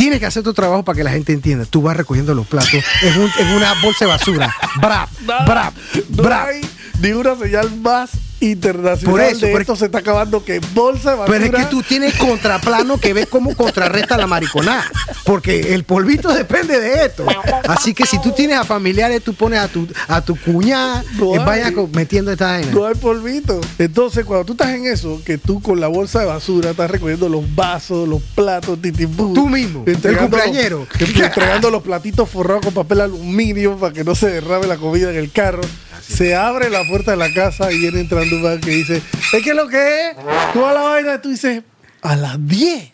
tienes 0.04 0.20
que 0.20 0.26
hacer 0.26 0.44
tu 0.44 0.54
trabajo 0.54 0.84
para 0.84 0.98
que 0.98 1.04
la 1.06 1.12
gente 1.12 1.32
entienda. 1.32 1.64
Tú 1.64 1.82
vas 1.82 1.96
recogiendo 1.96 2.34
los 2.36 2.46
platos 2.46 2.74
en, 2.74 3.22
un- 3.22 3.32
en 3.40 3.48
una 3.56 3.74
bolsa 3.82 4.04
de 4.04 4.12
basura. 4.12 4.54
Brap, 4.82 5.10
brap, 5.48 5.74
no 6.10 6.24
brap. 6.24 6.48
hay 6.50 6.62
ni 7.00 7.12
una 7.14 7.38
señal 7.38 7.74
más 7.78 8.10
internacional 8.52 9.12
Por 9.12 9.22
eso, 9.22 9.46
de 9.46 9.52
por- 9.52 9.62
esto 9.62 9.76
se 9.76 9.86
está 9.86 10.00
acabando 10.00 10.44
que 10.44 10.60
bolsa 10.74 11.12
de 11.12 11.18
basura. 11.18 11.40
Pero 11.40 11.58
es 11.58 11.64
que 11.66 11.70
tú 11.72 11.82
tienes 11.84 12.14
contraplano 12.16 13.00
que 13.00 13.14
ves 13.14 13.28
cómo 13.28 13.56
contrarresta 13.56 14.18
la 14.18 14.28
mariconada. 14.28 14.86
Porque 15.26 15.74
el 15.74 15.84
polvito 15.84 16.34
depende 16.34 16.80
de 16.80 17.06
esto. 17.06 17.26
Así 17.68 17.94
que 17.94 18.06
si 18.06 18.22
tú 18.22 18.32
tienes 18.32 18.58
a 18.58 18.64
familiares, 18.64 19.24
tú 19.24 19.34
pones 19.34 19.60
a 19.60 19.68
tu, 19.68 19.88
a 20.08 20.22
tu 20.22 20.36
cuñada, 20.36 21.04
No 21.18 21.34
eh, 21.36 21.40
hay. 21.40 21.46
vaya 21.46 21.72
metiendo 21.94 22.32
esta 22.32 22.48
vaina. 22.52 22.72
No 22.72 22.86
hay 22.86 22.96
polvito. 22.96 23.60
Entonces, 23.80 24.26
cuando 24.26 24.46
tú 24.46 24.54
estás 24.54 24.70
en 24.70 24.86
eso, 24.88 25.22
que 25.26 25.38
tú 25.38 25.62
con 25.62 25.80
la 25.80 25.88
bolsa 25.88 26.20
de 26.20 26.26
basura 26.26 26.72
estás 26.72 26.90
recogiendo 26.92 27.30
los 27.30 27.44
vasos, 27.56 28.08
los 28.08 28.22
platos, 28.36 28.82
titipú. 28.82 29.34
Tú 29.34 29.48
mismo, 29.50 29.84
el 29.86 29.94
los- 30.02 30.18
cumpleañero. 30.18 30.88
entregando 31.00 31.70
los 31.72 31.84
platitos 31.84 32.30
forrados 32.30 32.64
con 32.66 32.74
papel 32.74 33.02
aluminio 33.02 33.78
para 33.78 33.94
que 33.94 34.04
no 34.04 34.16
se 34.16 34.30
derrame 34.30 34.68
la 34.68 34.78
comida 34.78 35.10
en 35.10 35.18
el 35.18 35.32
carro. 35.32 35.62
Se 36.08 36.36
abre 36.36 36.70
la 36.70 36.84
puerta 36.88 37.12
de 37.12 37.18
la 37.18 37.34
casa 37.34 37.72
y 37.72 37.78
viene 37.80 38.00
entrando 38.02 38.36
un 38.36 38.44
man 38.44 38.60
que 38.60 38.72
dice, 38.72 39.02
¿es 39.34 39.44
que 39.44 39.54
lo 39.54 39.68
que 39.68 40.10
es? 40.12 40.16
Toda 40.54 40.74
la 40.74 40.82
vaina, 40.82 41.22
tú 41.22 41.30
dices, 41.30 41.64
a 42.02 42.16
las 42.16 42.36
10. 42.46 42.92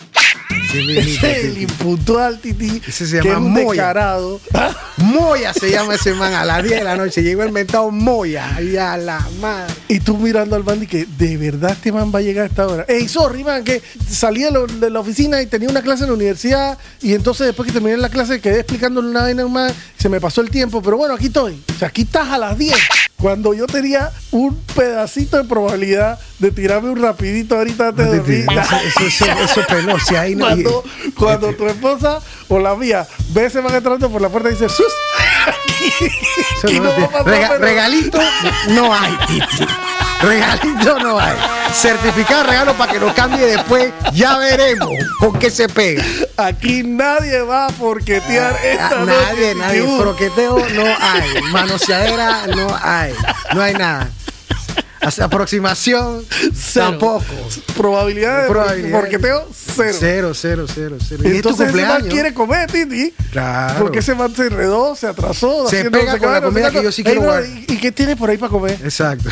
Sí, 0.71 0.77
mi- 0.79 0.85
mi- 0.93 0.97
Ese 0.99 1.31
es 1.31 1.45
el 1.45 1.61
impuntual, 1.63 2.39
Titi. 2.39 2.81
Ese 2.87 3.07
se 3.07 3.19
que 3.21 3.29
llama 3.29 3.39
es 3.39 3.45
un 3.45 3.51
Moya. 3.53 3.69
descarado. 3.83 4.41
Moya 4.97 5.53
se 5.53 5.71
llama 5.71 5.95
ese 5.95 6.13
man 6.13 6.33
a 6.33 6.45
las 6.45 6.61
10 6.63 6.79
de 6.79 6.83
la 6.83 6.95
noche. 6.95 7.23
Llegó 7.23 7.41
el 7.43 7.51
mentado 7.51 7.89
Moya. 7.89 8.59
Y 8.61 8.77
a 8.77 8.95
la 8.97 9.19
madre. 9.41 9.73
Y 9.87 9.99
tú 9.99 10.15
mirando 10.17 10.55
al 10.55 10.63
man 10.63 10.83
y 10.83 10.87
que 10.87 11.05
de 11.17 11.37
verdad 11.37 11.71
este 11.71 11.91
man 11.91 12.11
va 12.13 12.19
a 12.19 12.21
llegar 12.21 12.43
a 12.43 12.47
esta 12.47 12.67
hora. 12.67 12.85
Ey, 12.87 13.07
sorry, 13.07 13.43
man, 13.43 13.63
que 13.63 13.81
salí 14.07 14.43
de, 14.43 14.51
lo- 14.51 14.67
de 14.67 14.89
la 14.91 14.99
oficina 14.99 15.41
y 15.41 15.47
tenía 15.47 15.69
una 15.69 15.81
clase 15.81 16.03
en 16.03 16.09
la 16.09 16.15
universidad. 16.15 16.77
Y 17.01 17.13
entonces 17.15 17.47
después 17.47 17.65
que 17.67 17.73
terminé 17.73 17.97
la 17.97 18.09
clase 18.09 18.39
quedé 18.39 18.59
explicándole 18.59 19.09
una 19.09 19.21
vaina 19.23 19.47
más. 19.47 19.73
Se 19.97 20.07
me 20.07 20.19
pasó 20.21 20.41
el 20.41 20.51
tiempo. 20.51 20.81
Pero 20.83 20.97
bueno, 20.97 21.15
aquí 21.15 21.27
estoy. 21.27 21.63
O 21.75 21.79
sea, 21.79 21.87
aquí 21.87 22.03
estás 22.03 22.27
a 22.29 22.37
las 22.37 22.55
10. 22.57 22.75
Cuando 23.19 23.53
yo 23.53 23.67
tenía 23.67 24.11
un 24.31 24.55
pedacito 24.75 25.37
de 25.37 25.43
probabilidad 25.43 26.17
de 26.39 26.51
tirarme 26.51 26.89
un 26.89 27.01
rapidito 27.01 27.55
ahorita 27.55 27.89
antes 27.89 28.09
de 28.11 28.17
dormir. 28.17 28.45
Eso, 28.97 29.05
eso, 29.05 29.25
eso, 29.43 29.61
peló. 29.67 29.99
Si 29.99 30.15
ahí 30.15 30.35
no. 30.35 30.45
Cuando, 30.45 30.83
cuando 31.17 31.53
tu 31.53 31.67
esposa 31.67 32.19
o 32.47 32.59
la 32.59 32.75
mía 32.75 33.05
ve 33.33 33.45
ese 33.45 33.61
man 33.61 33.75
entrando 33.75 34.09
por 34.09 34.21
la 34.21 34.29
puerta 34.29 34.49
y 34.49 34.53
dice 34.53 34.69
¡Sus! 34.69 34.85
No 36.63 37.09
rega- 37.25 37.57
regalito 37.57 38.19
no 38.69 38.93
hay, 38.93 39.17
Titi. 39.27 39.65
Regalito 40.21 40.99
no 40.99 41.19
hay. 41.19 41.35
Certificado 41.73 42.43
de 42.43 42.49
regalo 42.49 42.73
para 42.77 42.91
que 42.91 42.99
lo 42.99 43.13
cambie 43.13 43.45
después. 43.45 43.91
Ya 44.13 44.37
veremos 44.37 44.89
con 45.19 45.37
qué 45.39 45.49
se 45.49 45.69
pega. 45.69 46.03
Aquí 46.37 46.83
nadie 46.83 47.41
va 47.41 47.67
a 47.67 47.69
forquetear 47.69 48.55
esta 48.63 48.87
Ah, 48.87 48.95
noche. 49.05 49.11
nadie, 49.31 49.55
nadie. 49.55 49.81
Titi. 49.81 49.97
Froqueteo 49.99 50.57
no 50.75 50.83
hay. 50.99 51.41
Manoseadera 51.51 52.47
no 52.47 52.77
hay. 52.81 53.13
No 53.53 53.61
hay 53.61 53.73
nada. 53.73 54.09
Hacia 55.01 55.23
aproximación 55.25 56.25
Cero. 56.53 56.85
tampoco. 56.89 57.23
Probabilidad 57.77 58.41
de 58.43 58.49
Probabilidad. 58.49 58.99
forqueteo, 58.99 59.47
cero. 59.53 59.95
Cero, 59.97 60.31
cero, 60.35 60.65
cero, 60.73 60.97
cero. 61.07 61.21
Y 61.23 61.37
Entonces 61.37 61.69
ese 61.69 61.85
man 61.85 62.01
quiere 62.09 62.33
comer, 62.33 62.69
Titi. 62.69 63.13
Claro. 63.31 63.79
Porque 63.79 63.99
ese 63.99 64.13
man 64.13 64.35
se 64.35 64.47
enredó, 64.47 64.97
se 64.97 65.07
atrasó. 65.07 65.69
Se 65.69 65.89
pega 65.89 66.17
con 66.19 66.33
la 66.33 66.41
comida 66.41 66.69
que 66.71 66.83
yo 66.83 66.91
sí 66.91 67.01
Ey, 67.01 67.05
quiero 67.05 67.21
no, 67.21 67.27
guardar. 67.27 67.49
¿y, 67.49 67.65
y 67.69 67.77
qué 67.77 67.93
tiene 67.93 68.17
por 68.17 68.29
ahí 68.29 68.37
para 68.37 68.49
comer? 68.49 68.77
Exacto. 68.83 69.29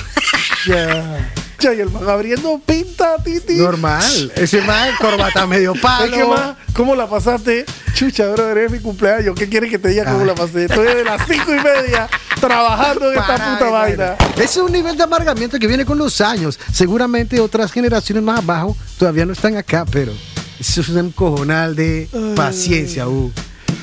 Ya. 0.68 1.32
Ya, 1.60 1.74
y 1.74 1.80
el 1.80 1.90
man 1.90 2.08
abriendo 2.08 2.62
pinta, 2.64 3.16
Titi. 3.24 3.56
Normal. 3.56 4.32
Ese 4.36 4.62
man 4.62 4.90
corbata 5.00 5.48
medio 5.48 5.74
palo. 5.74 6.06
Es 6.06 6.12
que 6.12 6.24
más, 6.24 6.56
¿cómo 6.74 6.96
la 6.96 7.10
pasaste? 7.10 7.66
Chucha, 7.96 8.28
brother, 8.28 8.58
es 8.60 8.72
mi 8.72 8.80
cumpleaños. 8.80 9.34
¿Qué 9.36 9.50
quieres 9.50 9.72
que 9.72 9.80
te 9.80 9.90
diga 9.90 10.06
cómo 10.06 10.24
la 10.24 10.36
pasé? 10.36 10.66
Estoy 10.66 10.86
de 10.86 11.04
las 11.04 11.26
cinco 11.28 11.52
y 11.52 11.60
media 11.60 12.08
trabajando 12.40 13.12
en 13.12 13.18
esta 13.18 13.38
Para 13.38 13.54
puta 13.54 13.66
de 13.66 13.72
vaina. 13.72 14.16
Ese 14.36 14.44
es 14.44 14.58
un 14.58 14.72
nivel 14.72 14.96
de 14.96 15.04
amargamiento 15.04 15.58
que 15.58 15.66
viene 15.66 15.84
con 15.84 15.98
los 15.98 16.22
años. 16.22 16.60
Seguramente 16.72 17.40
otras 17.40 17.72
generaciones 17.72 18.24
más 18.24 18.40
abajo 18.40 18.78
todavía 19.00 19.26
no 19.26 19.34
están 19.34 19.58
acá, 19.58 19.84
pero 19.92 20.12
eso 20.60 20.82
es 20.82 20.90
un 20.90 21.12
cojonal 21.12 21.76
de 21.76 22.08
paciencia, 22.36 23.08
uh. 23.08 23.32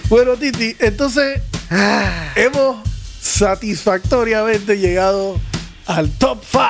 Bueno, 0.09 0.37
Titi, 0.37 0.77
entonces 0.79 1.41
Ah, 1.71 2.33
hemos 2.37 2.77
satisfactoriamente 3.21 4.79
llegado 4.79 5.41
al 5.87 6.11
top 6.11 6.43
5 6.51 6.65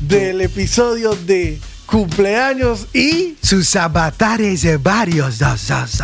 del 0.00 0.40
episodio 0.40 1.14
de 1.14 1.60
cumpleaños 1.86 2.86
y 2.92 3.36
sus 3.42 3.76
avatares 3.76 4.62
de 4.62 4.76
varios. 4.78 5.38
dos, 5.38 5.68
dos, 5.68 6.00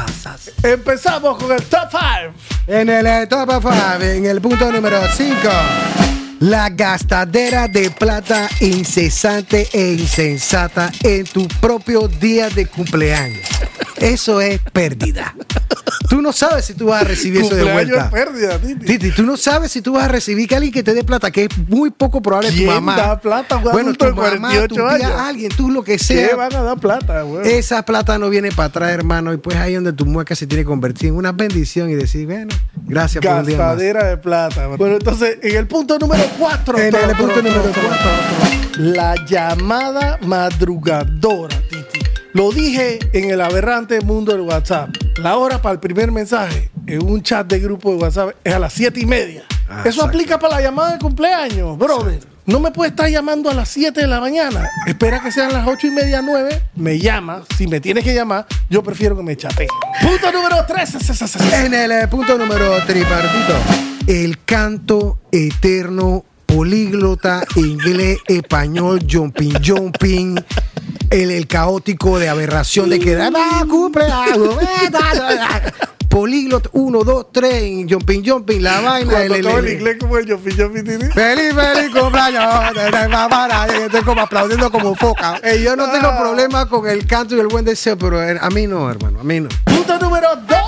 empezamos 0.62 1.38
con 1.38 1.52
el 1.52 1.62
top 1.64 1.88
5. 1.90 2.02
En 2.66 2.88
el 2.90 3.06
eh, 3.06 3.26
top 3.26 3.50
5, 3.50 4.02
en 4.02 4.26
el 4.26 4.40
punto 4.40 4.70
número 4.70 5.00
5. 5.16 5.36
La 6.40 6.68
gastadera 6.70 7.66
de 7.66 7.90
plata 7.90 8.48
incesante 8.60 9.68
e 9.72 9.94
insensata 9.94 10.92
en 11.02 11.24
tu 11.24 11.48
propio 11.60 12.06
día 12.06 12.48
de 12.48 12.66
cumpleaños. 12.66 13.48
Eso 13.96 14.40
es 14.40 14.60
pérdida. 14.72 15.34
Tú 16.08 16.22
no 16.22 16.32
sabes 16.32 16.64
si 16.64 16.74
tú 16.74 16.86
vas 16.86 17.02
a 17.02 17.04
recibir 17.04 17.42
eso 17.42 17.54
de 17.54 17.70
vuelta. 17.70 18.06
es 18.06 18.10
pérdida, 18.10 18.58
Titi. 18.58 18.86
Titi, 18.86 19.10
tú 19.10 19.24
no 19.24 19.36
sabes 19.36 19.70
si 19.70 19.82
tú 19.82 19.92
vas 19.92 20.04
a 20.04 20.08
recibir 20.08 20.48
que 20.48 20.54
alguien 20.56 20.72
que 20.72 20.82
te 20.82 20.94
dé 20.94 21.04
plata, 21.04 21.30
que 21.30 21.44
es 21.44 21.58
muy 21.68 21.90
poco 21.90 22.22
probable 22.22 22.50
tu 22.50 22.56
¿Quién 22.56 22.68
mamá. 22.68 22.96
da 22.96 23.20
plata 23.20 23.56
a 23.56 23.58
un 23.58 23.64
bueno, 23.64 23.92
tu 23.94 24.06
de 24.06 24.12
mamá, 24.12 24.48
48 24.48 24.68
tu 24.68 24.74
tía, 24.74 24.88
años? 25.06 25.20
alguien, 25.20 25.52
tú 25.54 25.70
lo 25.70 25.82
que 25.84 25.92
¿Qué 25.98 26.04
sea. 26.04 26.36
van 26.36 26.54
a 26.54 26.62
dar 26.62 26.78
plata, 26.78 27.22
güey? 27.22 27.50
Esa 27.52 27.84
plata 27.84 28.18
no 28.18 28.30
viene 28.30 28.50
para 28.50 28.68
atrás, 28.68 28.90
hermano. 28.90 29.32
Y 29.32 29.36
pues 29.36 29.56
ahí 29.56 29.74
donde 29.74 29.92
tu 29.92 30.06
mueca 30.06 30.34
se 30.34 30.46
tiene 30.46 30.62
que 30.64 30.68
convertir 30.68 31.08
en 31.10 31.16
una 31.16 31.32
bendición 31.32 31.90
y 31.90 31.94
decir, 31.94 32.26
bueno, 32.26 32.54
gracias 32.86 33.24
por 33.24 33.34
un 33.34 33.46
día. 33.46 33.56
Gastadera 33.58 34.04
de 34.04 34.16
plata. 34.16 34.66
Bueno, 34.68 34.94
entonces, 34.96 35.38
en 35.42 35.56
el 35.56 35.66
punto 35.66 35.98
número 35.98 36.24
4. 36.38 36.78
En 36.78 36.94
el 36.94 37.16
punto 37.16 37.36
número 37.42 37.62
La 38.78 39.14
llamada 39.26 40.18
madrugadora, 40.22 41.56
Titi. 41.68 42.00
Lo 42.32 42.50
dije 42.52 42.98
en 43.12 43.30
el 43.30 43.40
aberrante 43.40 44.00
mundo 44.00 44.32
del 44.32 44.42
WhatsApp. 44.42 44.90
La 45.18 45.36
hora 45.36 45.60
para 45.60 45.72
el 45.72 45.80
primer 45.80 46.12
mensaje 46.12 46.70
en 46.86 47.02
un 47.04 47.20
chat 47.22 47.44
de 47.46 47.58
grupo 47.58 47.90
de 47.90 47.96
WhatsApp 47.96 48.36
es 48.44 48.54
a 48.54 48.58
las 48.60 48.72
7 48.72 49.00
y 49.00 49.06
media. 49.06 49.42
Ah, 49.68 49.80
Eso 49.80 49.88
exacto. 49.88 50.04
aplica 50.04 50.38
para 50.38 50.56
la 50.56 50.62
llamada 50.62 50.92
de 50.92 50.98
cumpleaños, 50.98 51.76
brother. 51.76 52.20
No 52.46 52.60
me 52.60 52.70
puedes 52.70 52.92
estar 52.92 53.10
llamando 53.10 53.50
a 53.50 53.54
las 53.54 53.68
7 53.68 54.00
de 54.00 54.06
la 54.06 54.20
mañana. 54.20 54.70
Espera 54.86 55.20
que 55.20 55.32
sean 55.32 55.52
las 55.52 55.66
8 55.66 55.88
y 55.88 55.90
media, 55.90 56.22
9. 56.22 56.62
Me 56.76 57.00
llama. 57.00 57.42
Si 57.56 57.66
me 57.66 57.80
tienes 57.80 58.04
que 58.04 58.14
llamar, 58.14 58.46
yo 58.70 58.82
prefiero 58.84 59.16
que 59.16 59.24
me 59.24 59.36
chate. 59.36 59.66
Punto 60.00 60.30
número 60.30 60.64
3. 60.64 60.94
En 61.64 61.74
el 61.74 61.90
eh, 61.90 62.08
punto 62.08 62.38
número 62.38 62.70
tripartito, 62.86 63.54
el 64.06 64.44
canto 64.44 65.18
eterno, 65.32 66.24
políglota, 66.46 67.44
inglés, 67.56 68.18
español, 68.28 69.00
jumping, 69.10 69.54
jumping. 69.66 70.36
El, 71.10 71.30
el 71.30 71.46
caótico 71.46 72.18
de 72.18 72.28
aberración 72.28 72.90
de 72.90 72.98
que 73.00 73.16
"Ah, 73.16 73.64
cumpleaños, 73.68 74.56
eh, 74.62 74.90
da, 74.90 75.00
da, 75.14 75.34
da". 75.34 75.72
políglota 76.08 76.68
1, 76.72 77.04
2, 77.04 77.26
3, 77.32 77.86
jumping, 77.88 78.22
jumping, 78.26 78.62
la 78.62 78.80
vaina. 78.80 79.10
Cuando 79.12 79.34
el- 79.34 79.42
todo 79.42 79.58
el- 79.58 79.72
inglés 79.72 79.96
como 80.00 80.18
el 80.18 80.26
yofi 80.26 80.54
yofi, 80.54 80.82
Titi. 80.82 81.06
Feliz, 81.12 81.54
feliz 81.54 81.90
cumpleaños. 81.98 82.44
Estoy 83.86 84.02
como 84.02 84.20
aplaudiendo 84.20 84.70
como 84.70 84.94
foca. 84.94 85.40
Eh, 85.42 85.62
yo 85.62 85.76
no 85.76 85.90
tengo 85.90 86.08
Ah. 86.08 86.18
problema 86.18 86.68
con 86.68 86.86
el 86.88 87.06
canto 87.06 87.36
y 87.36 87.40
el 87.40 87.46
buen 87.48 87.64
deseo, 87.64 87.96
pero 87.96 88.22
eh, 88.22 88.36
a 88.40 88.50
mí 88.50 88.66
no, 88.66 88.90
hermano, 88.90 89.20
a 89.20 89.24
mí 89.24 89.40
no. 89.40 89.48
Punto 89.64 89.98
número 89.98 90.28
2. 90.36 90.58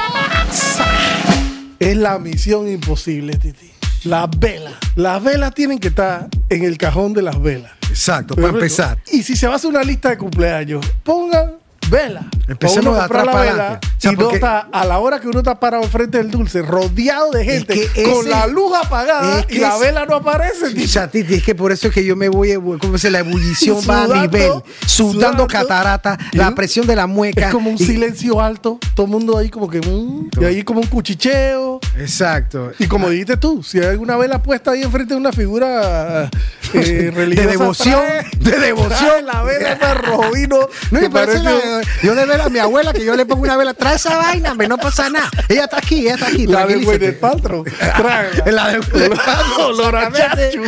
Es 1.78 1.96
la 1.96 2.18
misión 2.18 2.68
imposible, 2.68 3.36
Titi. 3.36 3.70
Las 4.04 4.28
velas. 4.38 4.74
Las 4.96 5.22
velas 5.22 5.54
tienen 5.54 5.78
que 5.78 5.88
estar 5.88 6.28
en 6.48 6.64
el 6.64 6.78
cajón 6.78 7.12
de 7.12 7.22
las 7.22 7.40
velas. 7.40 7.72
Exacto, 7.90 8.34
para 8.34 8.48
empezar. 8.48 8.98
Y 9.12 9.22
si 9.22 9.36
se 9.36 9.46
va 9.46 9.54
a 9.54 9.56
hacer 9.56 9.70
una 9.70 9.82
lista 9.82 10.10
de 10.10 10.18
cumpleaños, 10.18 10.84
pongan 11.02 11.59
vela. 11.90 12.26
Empecemos 12.48 12.94
de 12.94 13.00
comprar 13.00 13.26
la 13.26 13.32
vela 13.36 13.50
adelante. 13.52 13.86
O 13.86 14.00
sea, 14.00 14.12
y 14.12 14.16
porque- 14.16 14.34
está 14.36 14.60
a 14.72 14.84
la 14.84 14.98
hora 14.98 15.20
que 15.20 15.28
uno 15.28 15.38
está 15.38 15.60
parado 15.60 15.82
frente 15.84 16.18
del 16.18 16.30
dulce, 16.30 16.62
rodeado 16.62 17.30
de 17.30 17.44
gente, 17.44 17.88
que 17.94 18.02
con 18.04 18.28
la 18.28 18.46
luz 18.46 18.72
apagada 18.82 19.40
es 19.40 19.56
y 19.56 19.58
la 19.58 19.74
es- 19.74 19.80
vela 19.80 20.06
no 20.06 20.16
aparece. 20.16 20.66
O 20.66 20.88
sea, 20.88 21.08
Titi, 21.10 21.34
es 21.34 21.42
que 21.44 21.54
por 21.54 21.70
eso 21.72 21.88
es 21.88 21.94
que 21.94 22.04
yo 22.04 22.16
me 22.16 22.28
voy, 22.28 22.54
¿cómo 22.80 22.96
se 22.98 23.10
La 23.10 23.18
ebullición 23.20 23.76
va 23.88 24.02
a 24.02 24.06
Sudando, 24.06 24.14
nivel, 24.22 24.50
sudando 24.50 24.64
sudando. 24.86 25.46
catarata, 25.46 26.18
la 26.32 26.54
presión 26.54 26.86
de 26.86 26.96
la 26.96 27.06
mueca. 27.06 27.46
Es 27.48 27.52
como 27.52 27.70
un 27.70 27.76
y- 27.76 27.84
silencio 27.84 28.40
alto, 28.40 28.78
todo 28.94 29.06
el 29.06 29.12
mundo 29.12 29.36
ahí 29.36 29.50
como 29.50 29.68
que... 29.68 29.80
mm, 29.80 30.30
y 30.40 30.44
ahí 30.44 30.62
como 30.62 30.80
un 30.80 30.86
cuchicheo. 30.86 31.80
Exacto. 31.98 32.72
Y 32.78 32.86
como 32.86 33.08
dijiste 33.10 33.36
tú, 33.36 33.62
si 33.62 33.78
hay 33.78 33.86
alguna 33.86 34.16
vela 34.16 34.42
puesta 34.42 34.70
ahí 34.72 34.82
enfrente 34.82 35.14
de 35.14 35.20
una 35.20 35.32
figura 35.32 36.30
eh, 36.74 37.10
religiosa. 37.14 37.46
De 37.46 37.52
devoción, 37.56 38.00
trae- 38.00 38.38
de 38.38 38.58
devoción. 38.58 39.26
la 39.26 39.42
vela 39.42 39.72
esa 39.72 39.94
rojino. 39.94 40.68
No, 40.90 41.04
y 41.04 41.08
parece 41.08 41.40
parece 41.40 41.42
la- 41.42 41.79
yo 42.02 42.14
de 42.14 42.26
ver 42.26 42.40
a 42.40 42.48
mi 42.48 42.58
abuela 42.58 42.92
que 42.92 43.04
yo 43.04 43.16
le 43.16 43.26
pongo 43.26 43.42
una 43.42 43.56
vela, 43.56 43.74
trae 43.74 43.96
esa 43.96 44.16
vaina, 44.16 44.52
hombre, 44.52 44.68
no 44.68 44.78
pasa 44.78 45.08
nada. 45.10 45.30
Ella 45.48 45.64
está 45.64 45.78
aquí, 45.78 46.00
ella 46.00 46.14
está 46.14 46.26
aquí. 46.28 46.46
la 46.46 46.66
del 46.66 46.84
güey 46.84 46.98
tranquilízate. 46.98 47.06
del 47.06 47.16
paltro. 47.16 47.64
Tráela. 47.96 48.78
La 48.92 49.64
Olor 49.66 49.96
a 49.96 50.12
chachu. 50.12 50.64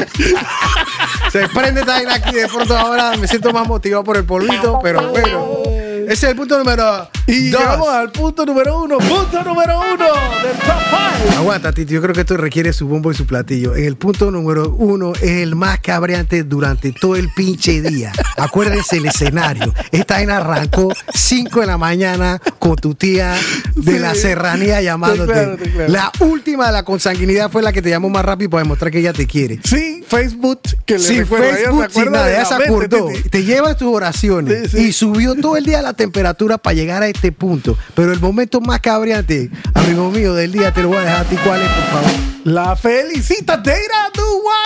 Se 1.31 1.48
prende 1.48 1.81
esta 1.81 1.94
vaina 1.94 2.14
aquí, 2.14 2.35
de 2.35 2.48
pronto 2.48 2.77
ahora 2.77 3.16
me 3.16 3.27
siento 3.27 3.53
más 3.53 3.66
motivado 3.66 4.05
por 4.05 4.16
el 4.16 4.25
polvito, 4.25 4.79
pero 4.82 5.09
bueno. 5.11 5.72
Ese 6.05 6.12
es 6.12 6.22
el 6.24 6.36
punto 6.36 6.59
número 6.59 7.09
Y 7.26 7.50
dos. 7.50 7.61
llegamos 7.61 7.88
al 7.88 8.11
punto 8.12 8.44
número 8.46 8.82
uno. 8.82 8.98
Punto 8.98 9.42
número 9.44 9.78
uno 9.80 10.05
del 10.07 10.57
top 10.59 10.80
five. 10.90 11.36
Aguanta, 11.36 11.72
Titi. 11.72 11.94
Yo 11.94 12.03
creo 12.03 12.14
que 12.14 12.20
esto 12.22 12.36
requiere 12.36 12.72
su 12.72 12.86
bombo 12.88 13.11
y 13.12 13.14
su 13.14 13.26
platillo. 13.26 13.74
En 13.76 13.84
el 13.84 13.96
punto 13.96 14.30
número 14.30 14.70
uno 14.70 15.12
es 15.14 15.22
el 15.42 15.55
más 15.57 15.80
cabreante 15.80 16.42
durante 16.44 16.92
todo 16.92 17.16
el 17.16 17.28
pinche 17.30 17.80
día. 17.82 18.12
Acuérdense 18.36 18.96
el 18.96 19.07
escenario. 19.07 19.72
Esta 19.92 20.14
vaina 20.14 20.38
arrancó 20.38 20.92
5 21.14 21.61
de 21.61 21.66
la 21.66 21.78
mañana 21.78 22.40
con 22.59 22.76
tu 22.76 22.94
tía 22.94 23.34
de 23.76 23.92
Sí. 23.92 23.98
la 23.98 24.14
serranía 24.14 24.80
llamándote. 24.82 25.32
Claro, 25.32 25.57
claro. 25.57 25.88
La 25.92 26.12
última 26.20 26.66
de 26.66 26.72
la 26.72 26.82
consanguinidad 26.84 27.50
fue 27.50 27.62
la 27.62 27.72
que 27.72 27.82
te 27.82 27.90
llamó 27.90 28.09
más 28.09 28.24
rápido 28.24 28.50
para 28.50 28.62
demostrar 28.62 28.90
que 28.90 28.98
ella 28.98 29.12
te 29.12 29.26
quiere. 29.26 29.61
Sí, 29.64 30.05
Facebook, 30.07 30.61
que 30.86 30.94
le 30.94 31.00
Sin 31.05 31.18
recuerda, 31.20 31.46
ella 31.48 31.57
se 31.57 31.62
Facebook, 31.62 32.11
nada, 32.12 32.26
de 32.26 32.32
ella 32.32 32.42
la 32.42 32.48
se 32.48 32.55
acordó. 32.64 33.09
Te 33.30 33.44
lleva 33.44 33.76
tus 33.76 33.88
oraciones 33.94 34.70
Sí, 34.70 34.76
sí. 34.78 34.82
y 34.88 34.92
subió 34.92 35.34
todo 35.34 35.57
el 35.57 35.64
día 35.64 35.82
la 35.82 35.92
temperatura 36.03 36.59
para 36.59 36.74
llegar 36.74 37.03
a 37.03 37.07
este 37.07 37.30
punto. 37.30 37.76
Pero 37.94 38.12
el 38.12 38.18
momento 38.20 38.61
más 38.61 38.80
cabreante, 38.80 39.50
amigo 39.74 40.11
mío, 40.11 40.34
del 40.34 40.50
día 40.50 40.72
te 40.72 40.82
lo 40.82 40.88
voy 40.88 40.96
a 40.98 41.00
dejar 41.03 41.20
a 41.20 41.24
ti. 41.24 41.36
¿Cuál 41.44 41.62
es, 41.62 41.68
por 41.68 41.84
favor? 41.84 42.11
La 42.44 42.74
felicitadera 42.74 44.11
de 44.12 44.22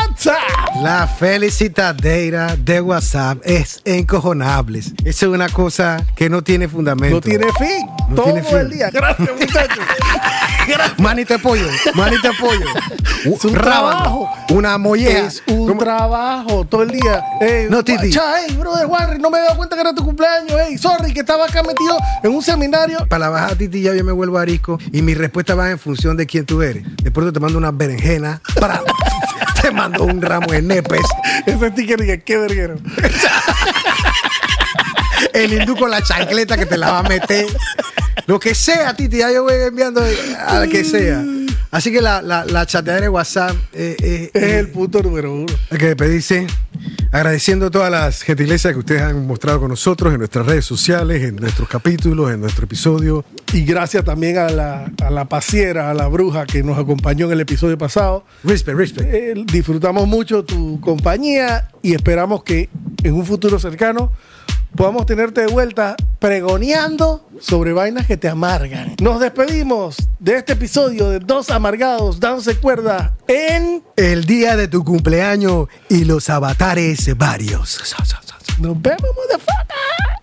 WhatsApp. 0.09 0.82
La 0.82 1.07
felicitadera 1.07 2.57
de 2.57 2.80
WhatsApp 2.80 3.39
es 3.45 3.82
encojonable. 3.84 4.78
Eso 4.78 4.95
es 5.05 5.22
una 5.24 5.51
cosa 5.51 6.03
que 6.16 6.30
no 6.30 6.41
tiene 6.43 6.68
fundamento. 6.68 7.16
No 7.16 7.20
tiene 7.20 7.47
fin. 7.59 7.87
No 8.09 8.14
todo 8.14 8.24
tiene 8.32 8.43
fin. 8.45 8.57
el 8.59 8.70
día. 8.70 8.91
Gracias, 8.91 9.28
muchachos. 9.39 9.84
Manito 10.99 11.34
de 11.34 11.39
pollo, 11.39 11.64
manito 11.95 12.28
de 12.28 12.34
pollo. 12.34 12.66
Es 13.24 13.45
un 13.45 13.55
Rábano, 13.55 13.89
trabajo. 14.03 14.30
Una 14.51 14.78
molleja. 14.78 15.26
Es 15.26 15.43
un 15.49 15.66
¿Cómo? 15.68 15.80
trabajo 15.82 16.64
todo 16.64 16.82
el 16.82 16.91
día. 16.91 17.24
Ey, 17.41 17.66
No, 17.68 17.82
Titi. 17.84 18.07
ey, 18.09 18.55
brother 18.57 18.87
Warren, 18.87 19.20
no 19.20 19.30
me 19.30 19.39
he 19.39 19.43
dado 19.43 19.57
cuenta 19.57 19.74
que 19.74 19.80
era 19.80 19.95
tu 19.95 20.05
cumpleaños. 20.05 20.53
Ey, 20.61 20.78
sorry, 20.78 21.12
que 21.17 21.21
estaba 21.21 21.47
acá 21.47 21.62
metido 21.62 21.97
en 22.23 22.31
un 22.31 22.43
seminario. 22.43 22.99
Para 23.09 23.21
la 23.21 23.29
bajada 23.31 23.57
Titi 23.57 23.81
ya 23.81 23.95
yo 23.95 24.05
me 24.05 24.12
vuelvo 24.12 24.37
arisco 24.37 24.79
y 24.93 25.01
mi 25.01 25.14
respuesta 25.14 25.55
va 25.55 25.71
en 25.71 25.79
función 25.79 26.14
de 26.19 26.27
quién 26.27 26.45
tú 26.45 26.61
eres. 26.61 26.85
De 27.03 27.11
pronto 27.11 27.33
te 27.33 27.41
mando 27.41 27.57
una 27.57 27.71
berenjena 27.71 28.43
para 28.61 28.83
te 29.62 29.71
mando 29.71 30.05
un 30.05 30.21
ramo 30.21 30.53
de 30.53 30.61
nepes. 30.61 31.07
Ese 31.47 31.71
sticker 31.71 31.99
dije, 31.99 32.23
qué 32.23 32.37
verguero. 32.37 32.77
El 35.33 35.55
hindú 35.55 35.75
con 35.75 35.91
la 35.91 36.03
chancleta 36.03 36.59
que 36.59 36.67
te 36.67 36.77
la 36.77 36.93
va 36.93 36.99
a 36.99 37.03
meter. 37.03 37.47
Lo 38.27 38.39
que 38.39 38.55
sea, 38.55 38.95
Titi, 38.95 39.17
ya 39.17 39.33
yo 39.33 39.45
voy 39.45 39.55
enviando 39.55 40.03
a 40.47 40.59
la 40.59 40.67
que 40.67 40.85
sea. 40.85 41.25
Así 41.71 41.93
que 41.93 42.01
la, 42.01 42.23
la, 42.23 42.45
la 42.45 42.67
chateadera 42.67 43.05
de 43.05 43.09
WhatsApp 43.09 43.57
eh, 43.73 43.97
eh, 44.01 44.31
Es 44.33 44.43
eh, 44.43 44.59
el 44.59 44.69
punto 44.69 45.03
número 45.03 45.33
uno. 45.33 45.53
Hay 45.71 45.79
que 45.79 45.87
despedirse 45.87 46.47
agradeciendo 47.12 47.70
todas 47.70 47.91
las 47.91 48.22
gentilezas 48.22 48.72
que 48.72 48.78
ustedes 48.78 49.03
han 49.03 49.26
mostrado 49.26 49.61
con 49.61 49.68
nosotros 49.70 50.12
en 50.12 50.18
nuestras 50.18 50.47
redes 50.47 50.64
sociales, 50.64 51.22
en 51.22 51.37
nuestros 51.37 51.68
capítulos, 51.68 52.32
en 52.32 52.41
nuestro 52.41 52.64
episodio. 52.64 53.24
Y 53.53 53.64
gracias 53.64 54.05
también 54.05 54.39
a 54.39 54.49
la, 54.51 54.93
a 55.03 55.11
la 55.11 55.24
pasiera, 55.26 55.91
a 55.91 55.95
la 55.95 56.09
bruja 56.09 56.47
que 56.47 56.62
nos 56.62 56.78
acompañó 56.78 57.26
en 57.26 57.32
el 57.32 57.41
episodio 57.41 57.78
pasado. 57.78 58.24
Respect, 58.45 58.78
respect. 58.78 59.09
Eh, 59.12 59.34
disfrutamos 59.47 60.07
mucho 60.07 60.45
tu 60.45 60.80
compañía 60.80 61.68
y 61.82 61.95
esperamos 61.95 62.43
que 62.43 62.68
en 63.03 63.14
un 63.14 63.24
futuro 63.24 63.59
cercano 63.59 64.12
podamos 64.75 65.07
tenerte 65.07 65.43
de 65.43 65.47
vuelta 65.49 65.97
pregoneando 66.19 67.29
sobre 67.41 67.73
vainas 67.73 68.07
que 68.07 68.17
te 68.17 68.29
amargan. 68.29 68.97
Nos 69.01 69.21
despedimos 69.21 69.97
de 70.19 70.37
este 70.37 70.55
episodio 70.55 71.11
de 71.11 71.21
Dos 71.21 71.51
Amargados 71.51 72.19
Dándose 72.21 72.57
Cuerda 72.57 73.14
en... 73.29 73.83
El 73.97 74.27
día 74.27 74.57
de 74.57 74.69
tu 74.69 74.85
cumpleaños 74.85 75.69
y 75.89 76.05
los 76.05 76.29
avatares 76.29 77.17
varios. 77.17 77.81
Nos 78.59 78.83
vemos, 78.83 79.11
motherfucker. 79.14 80.16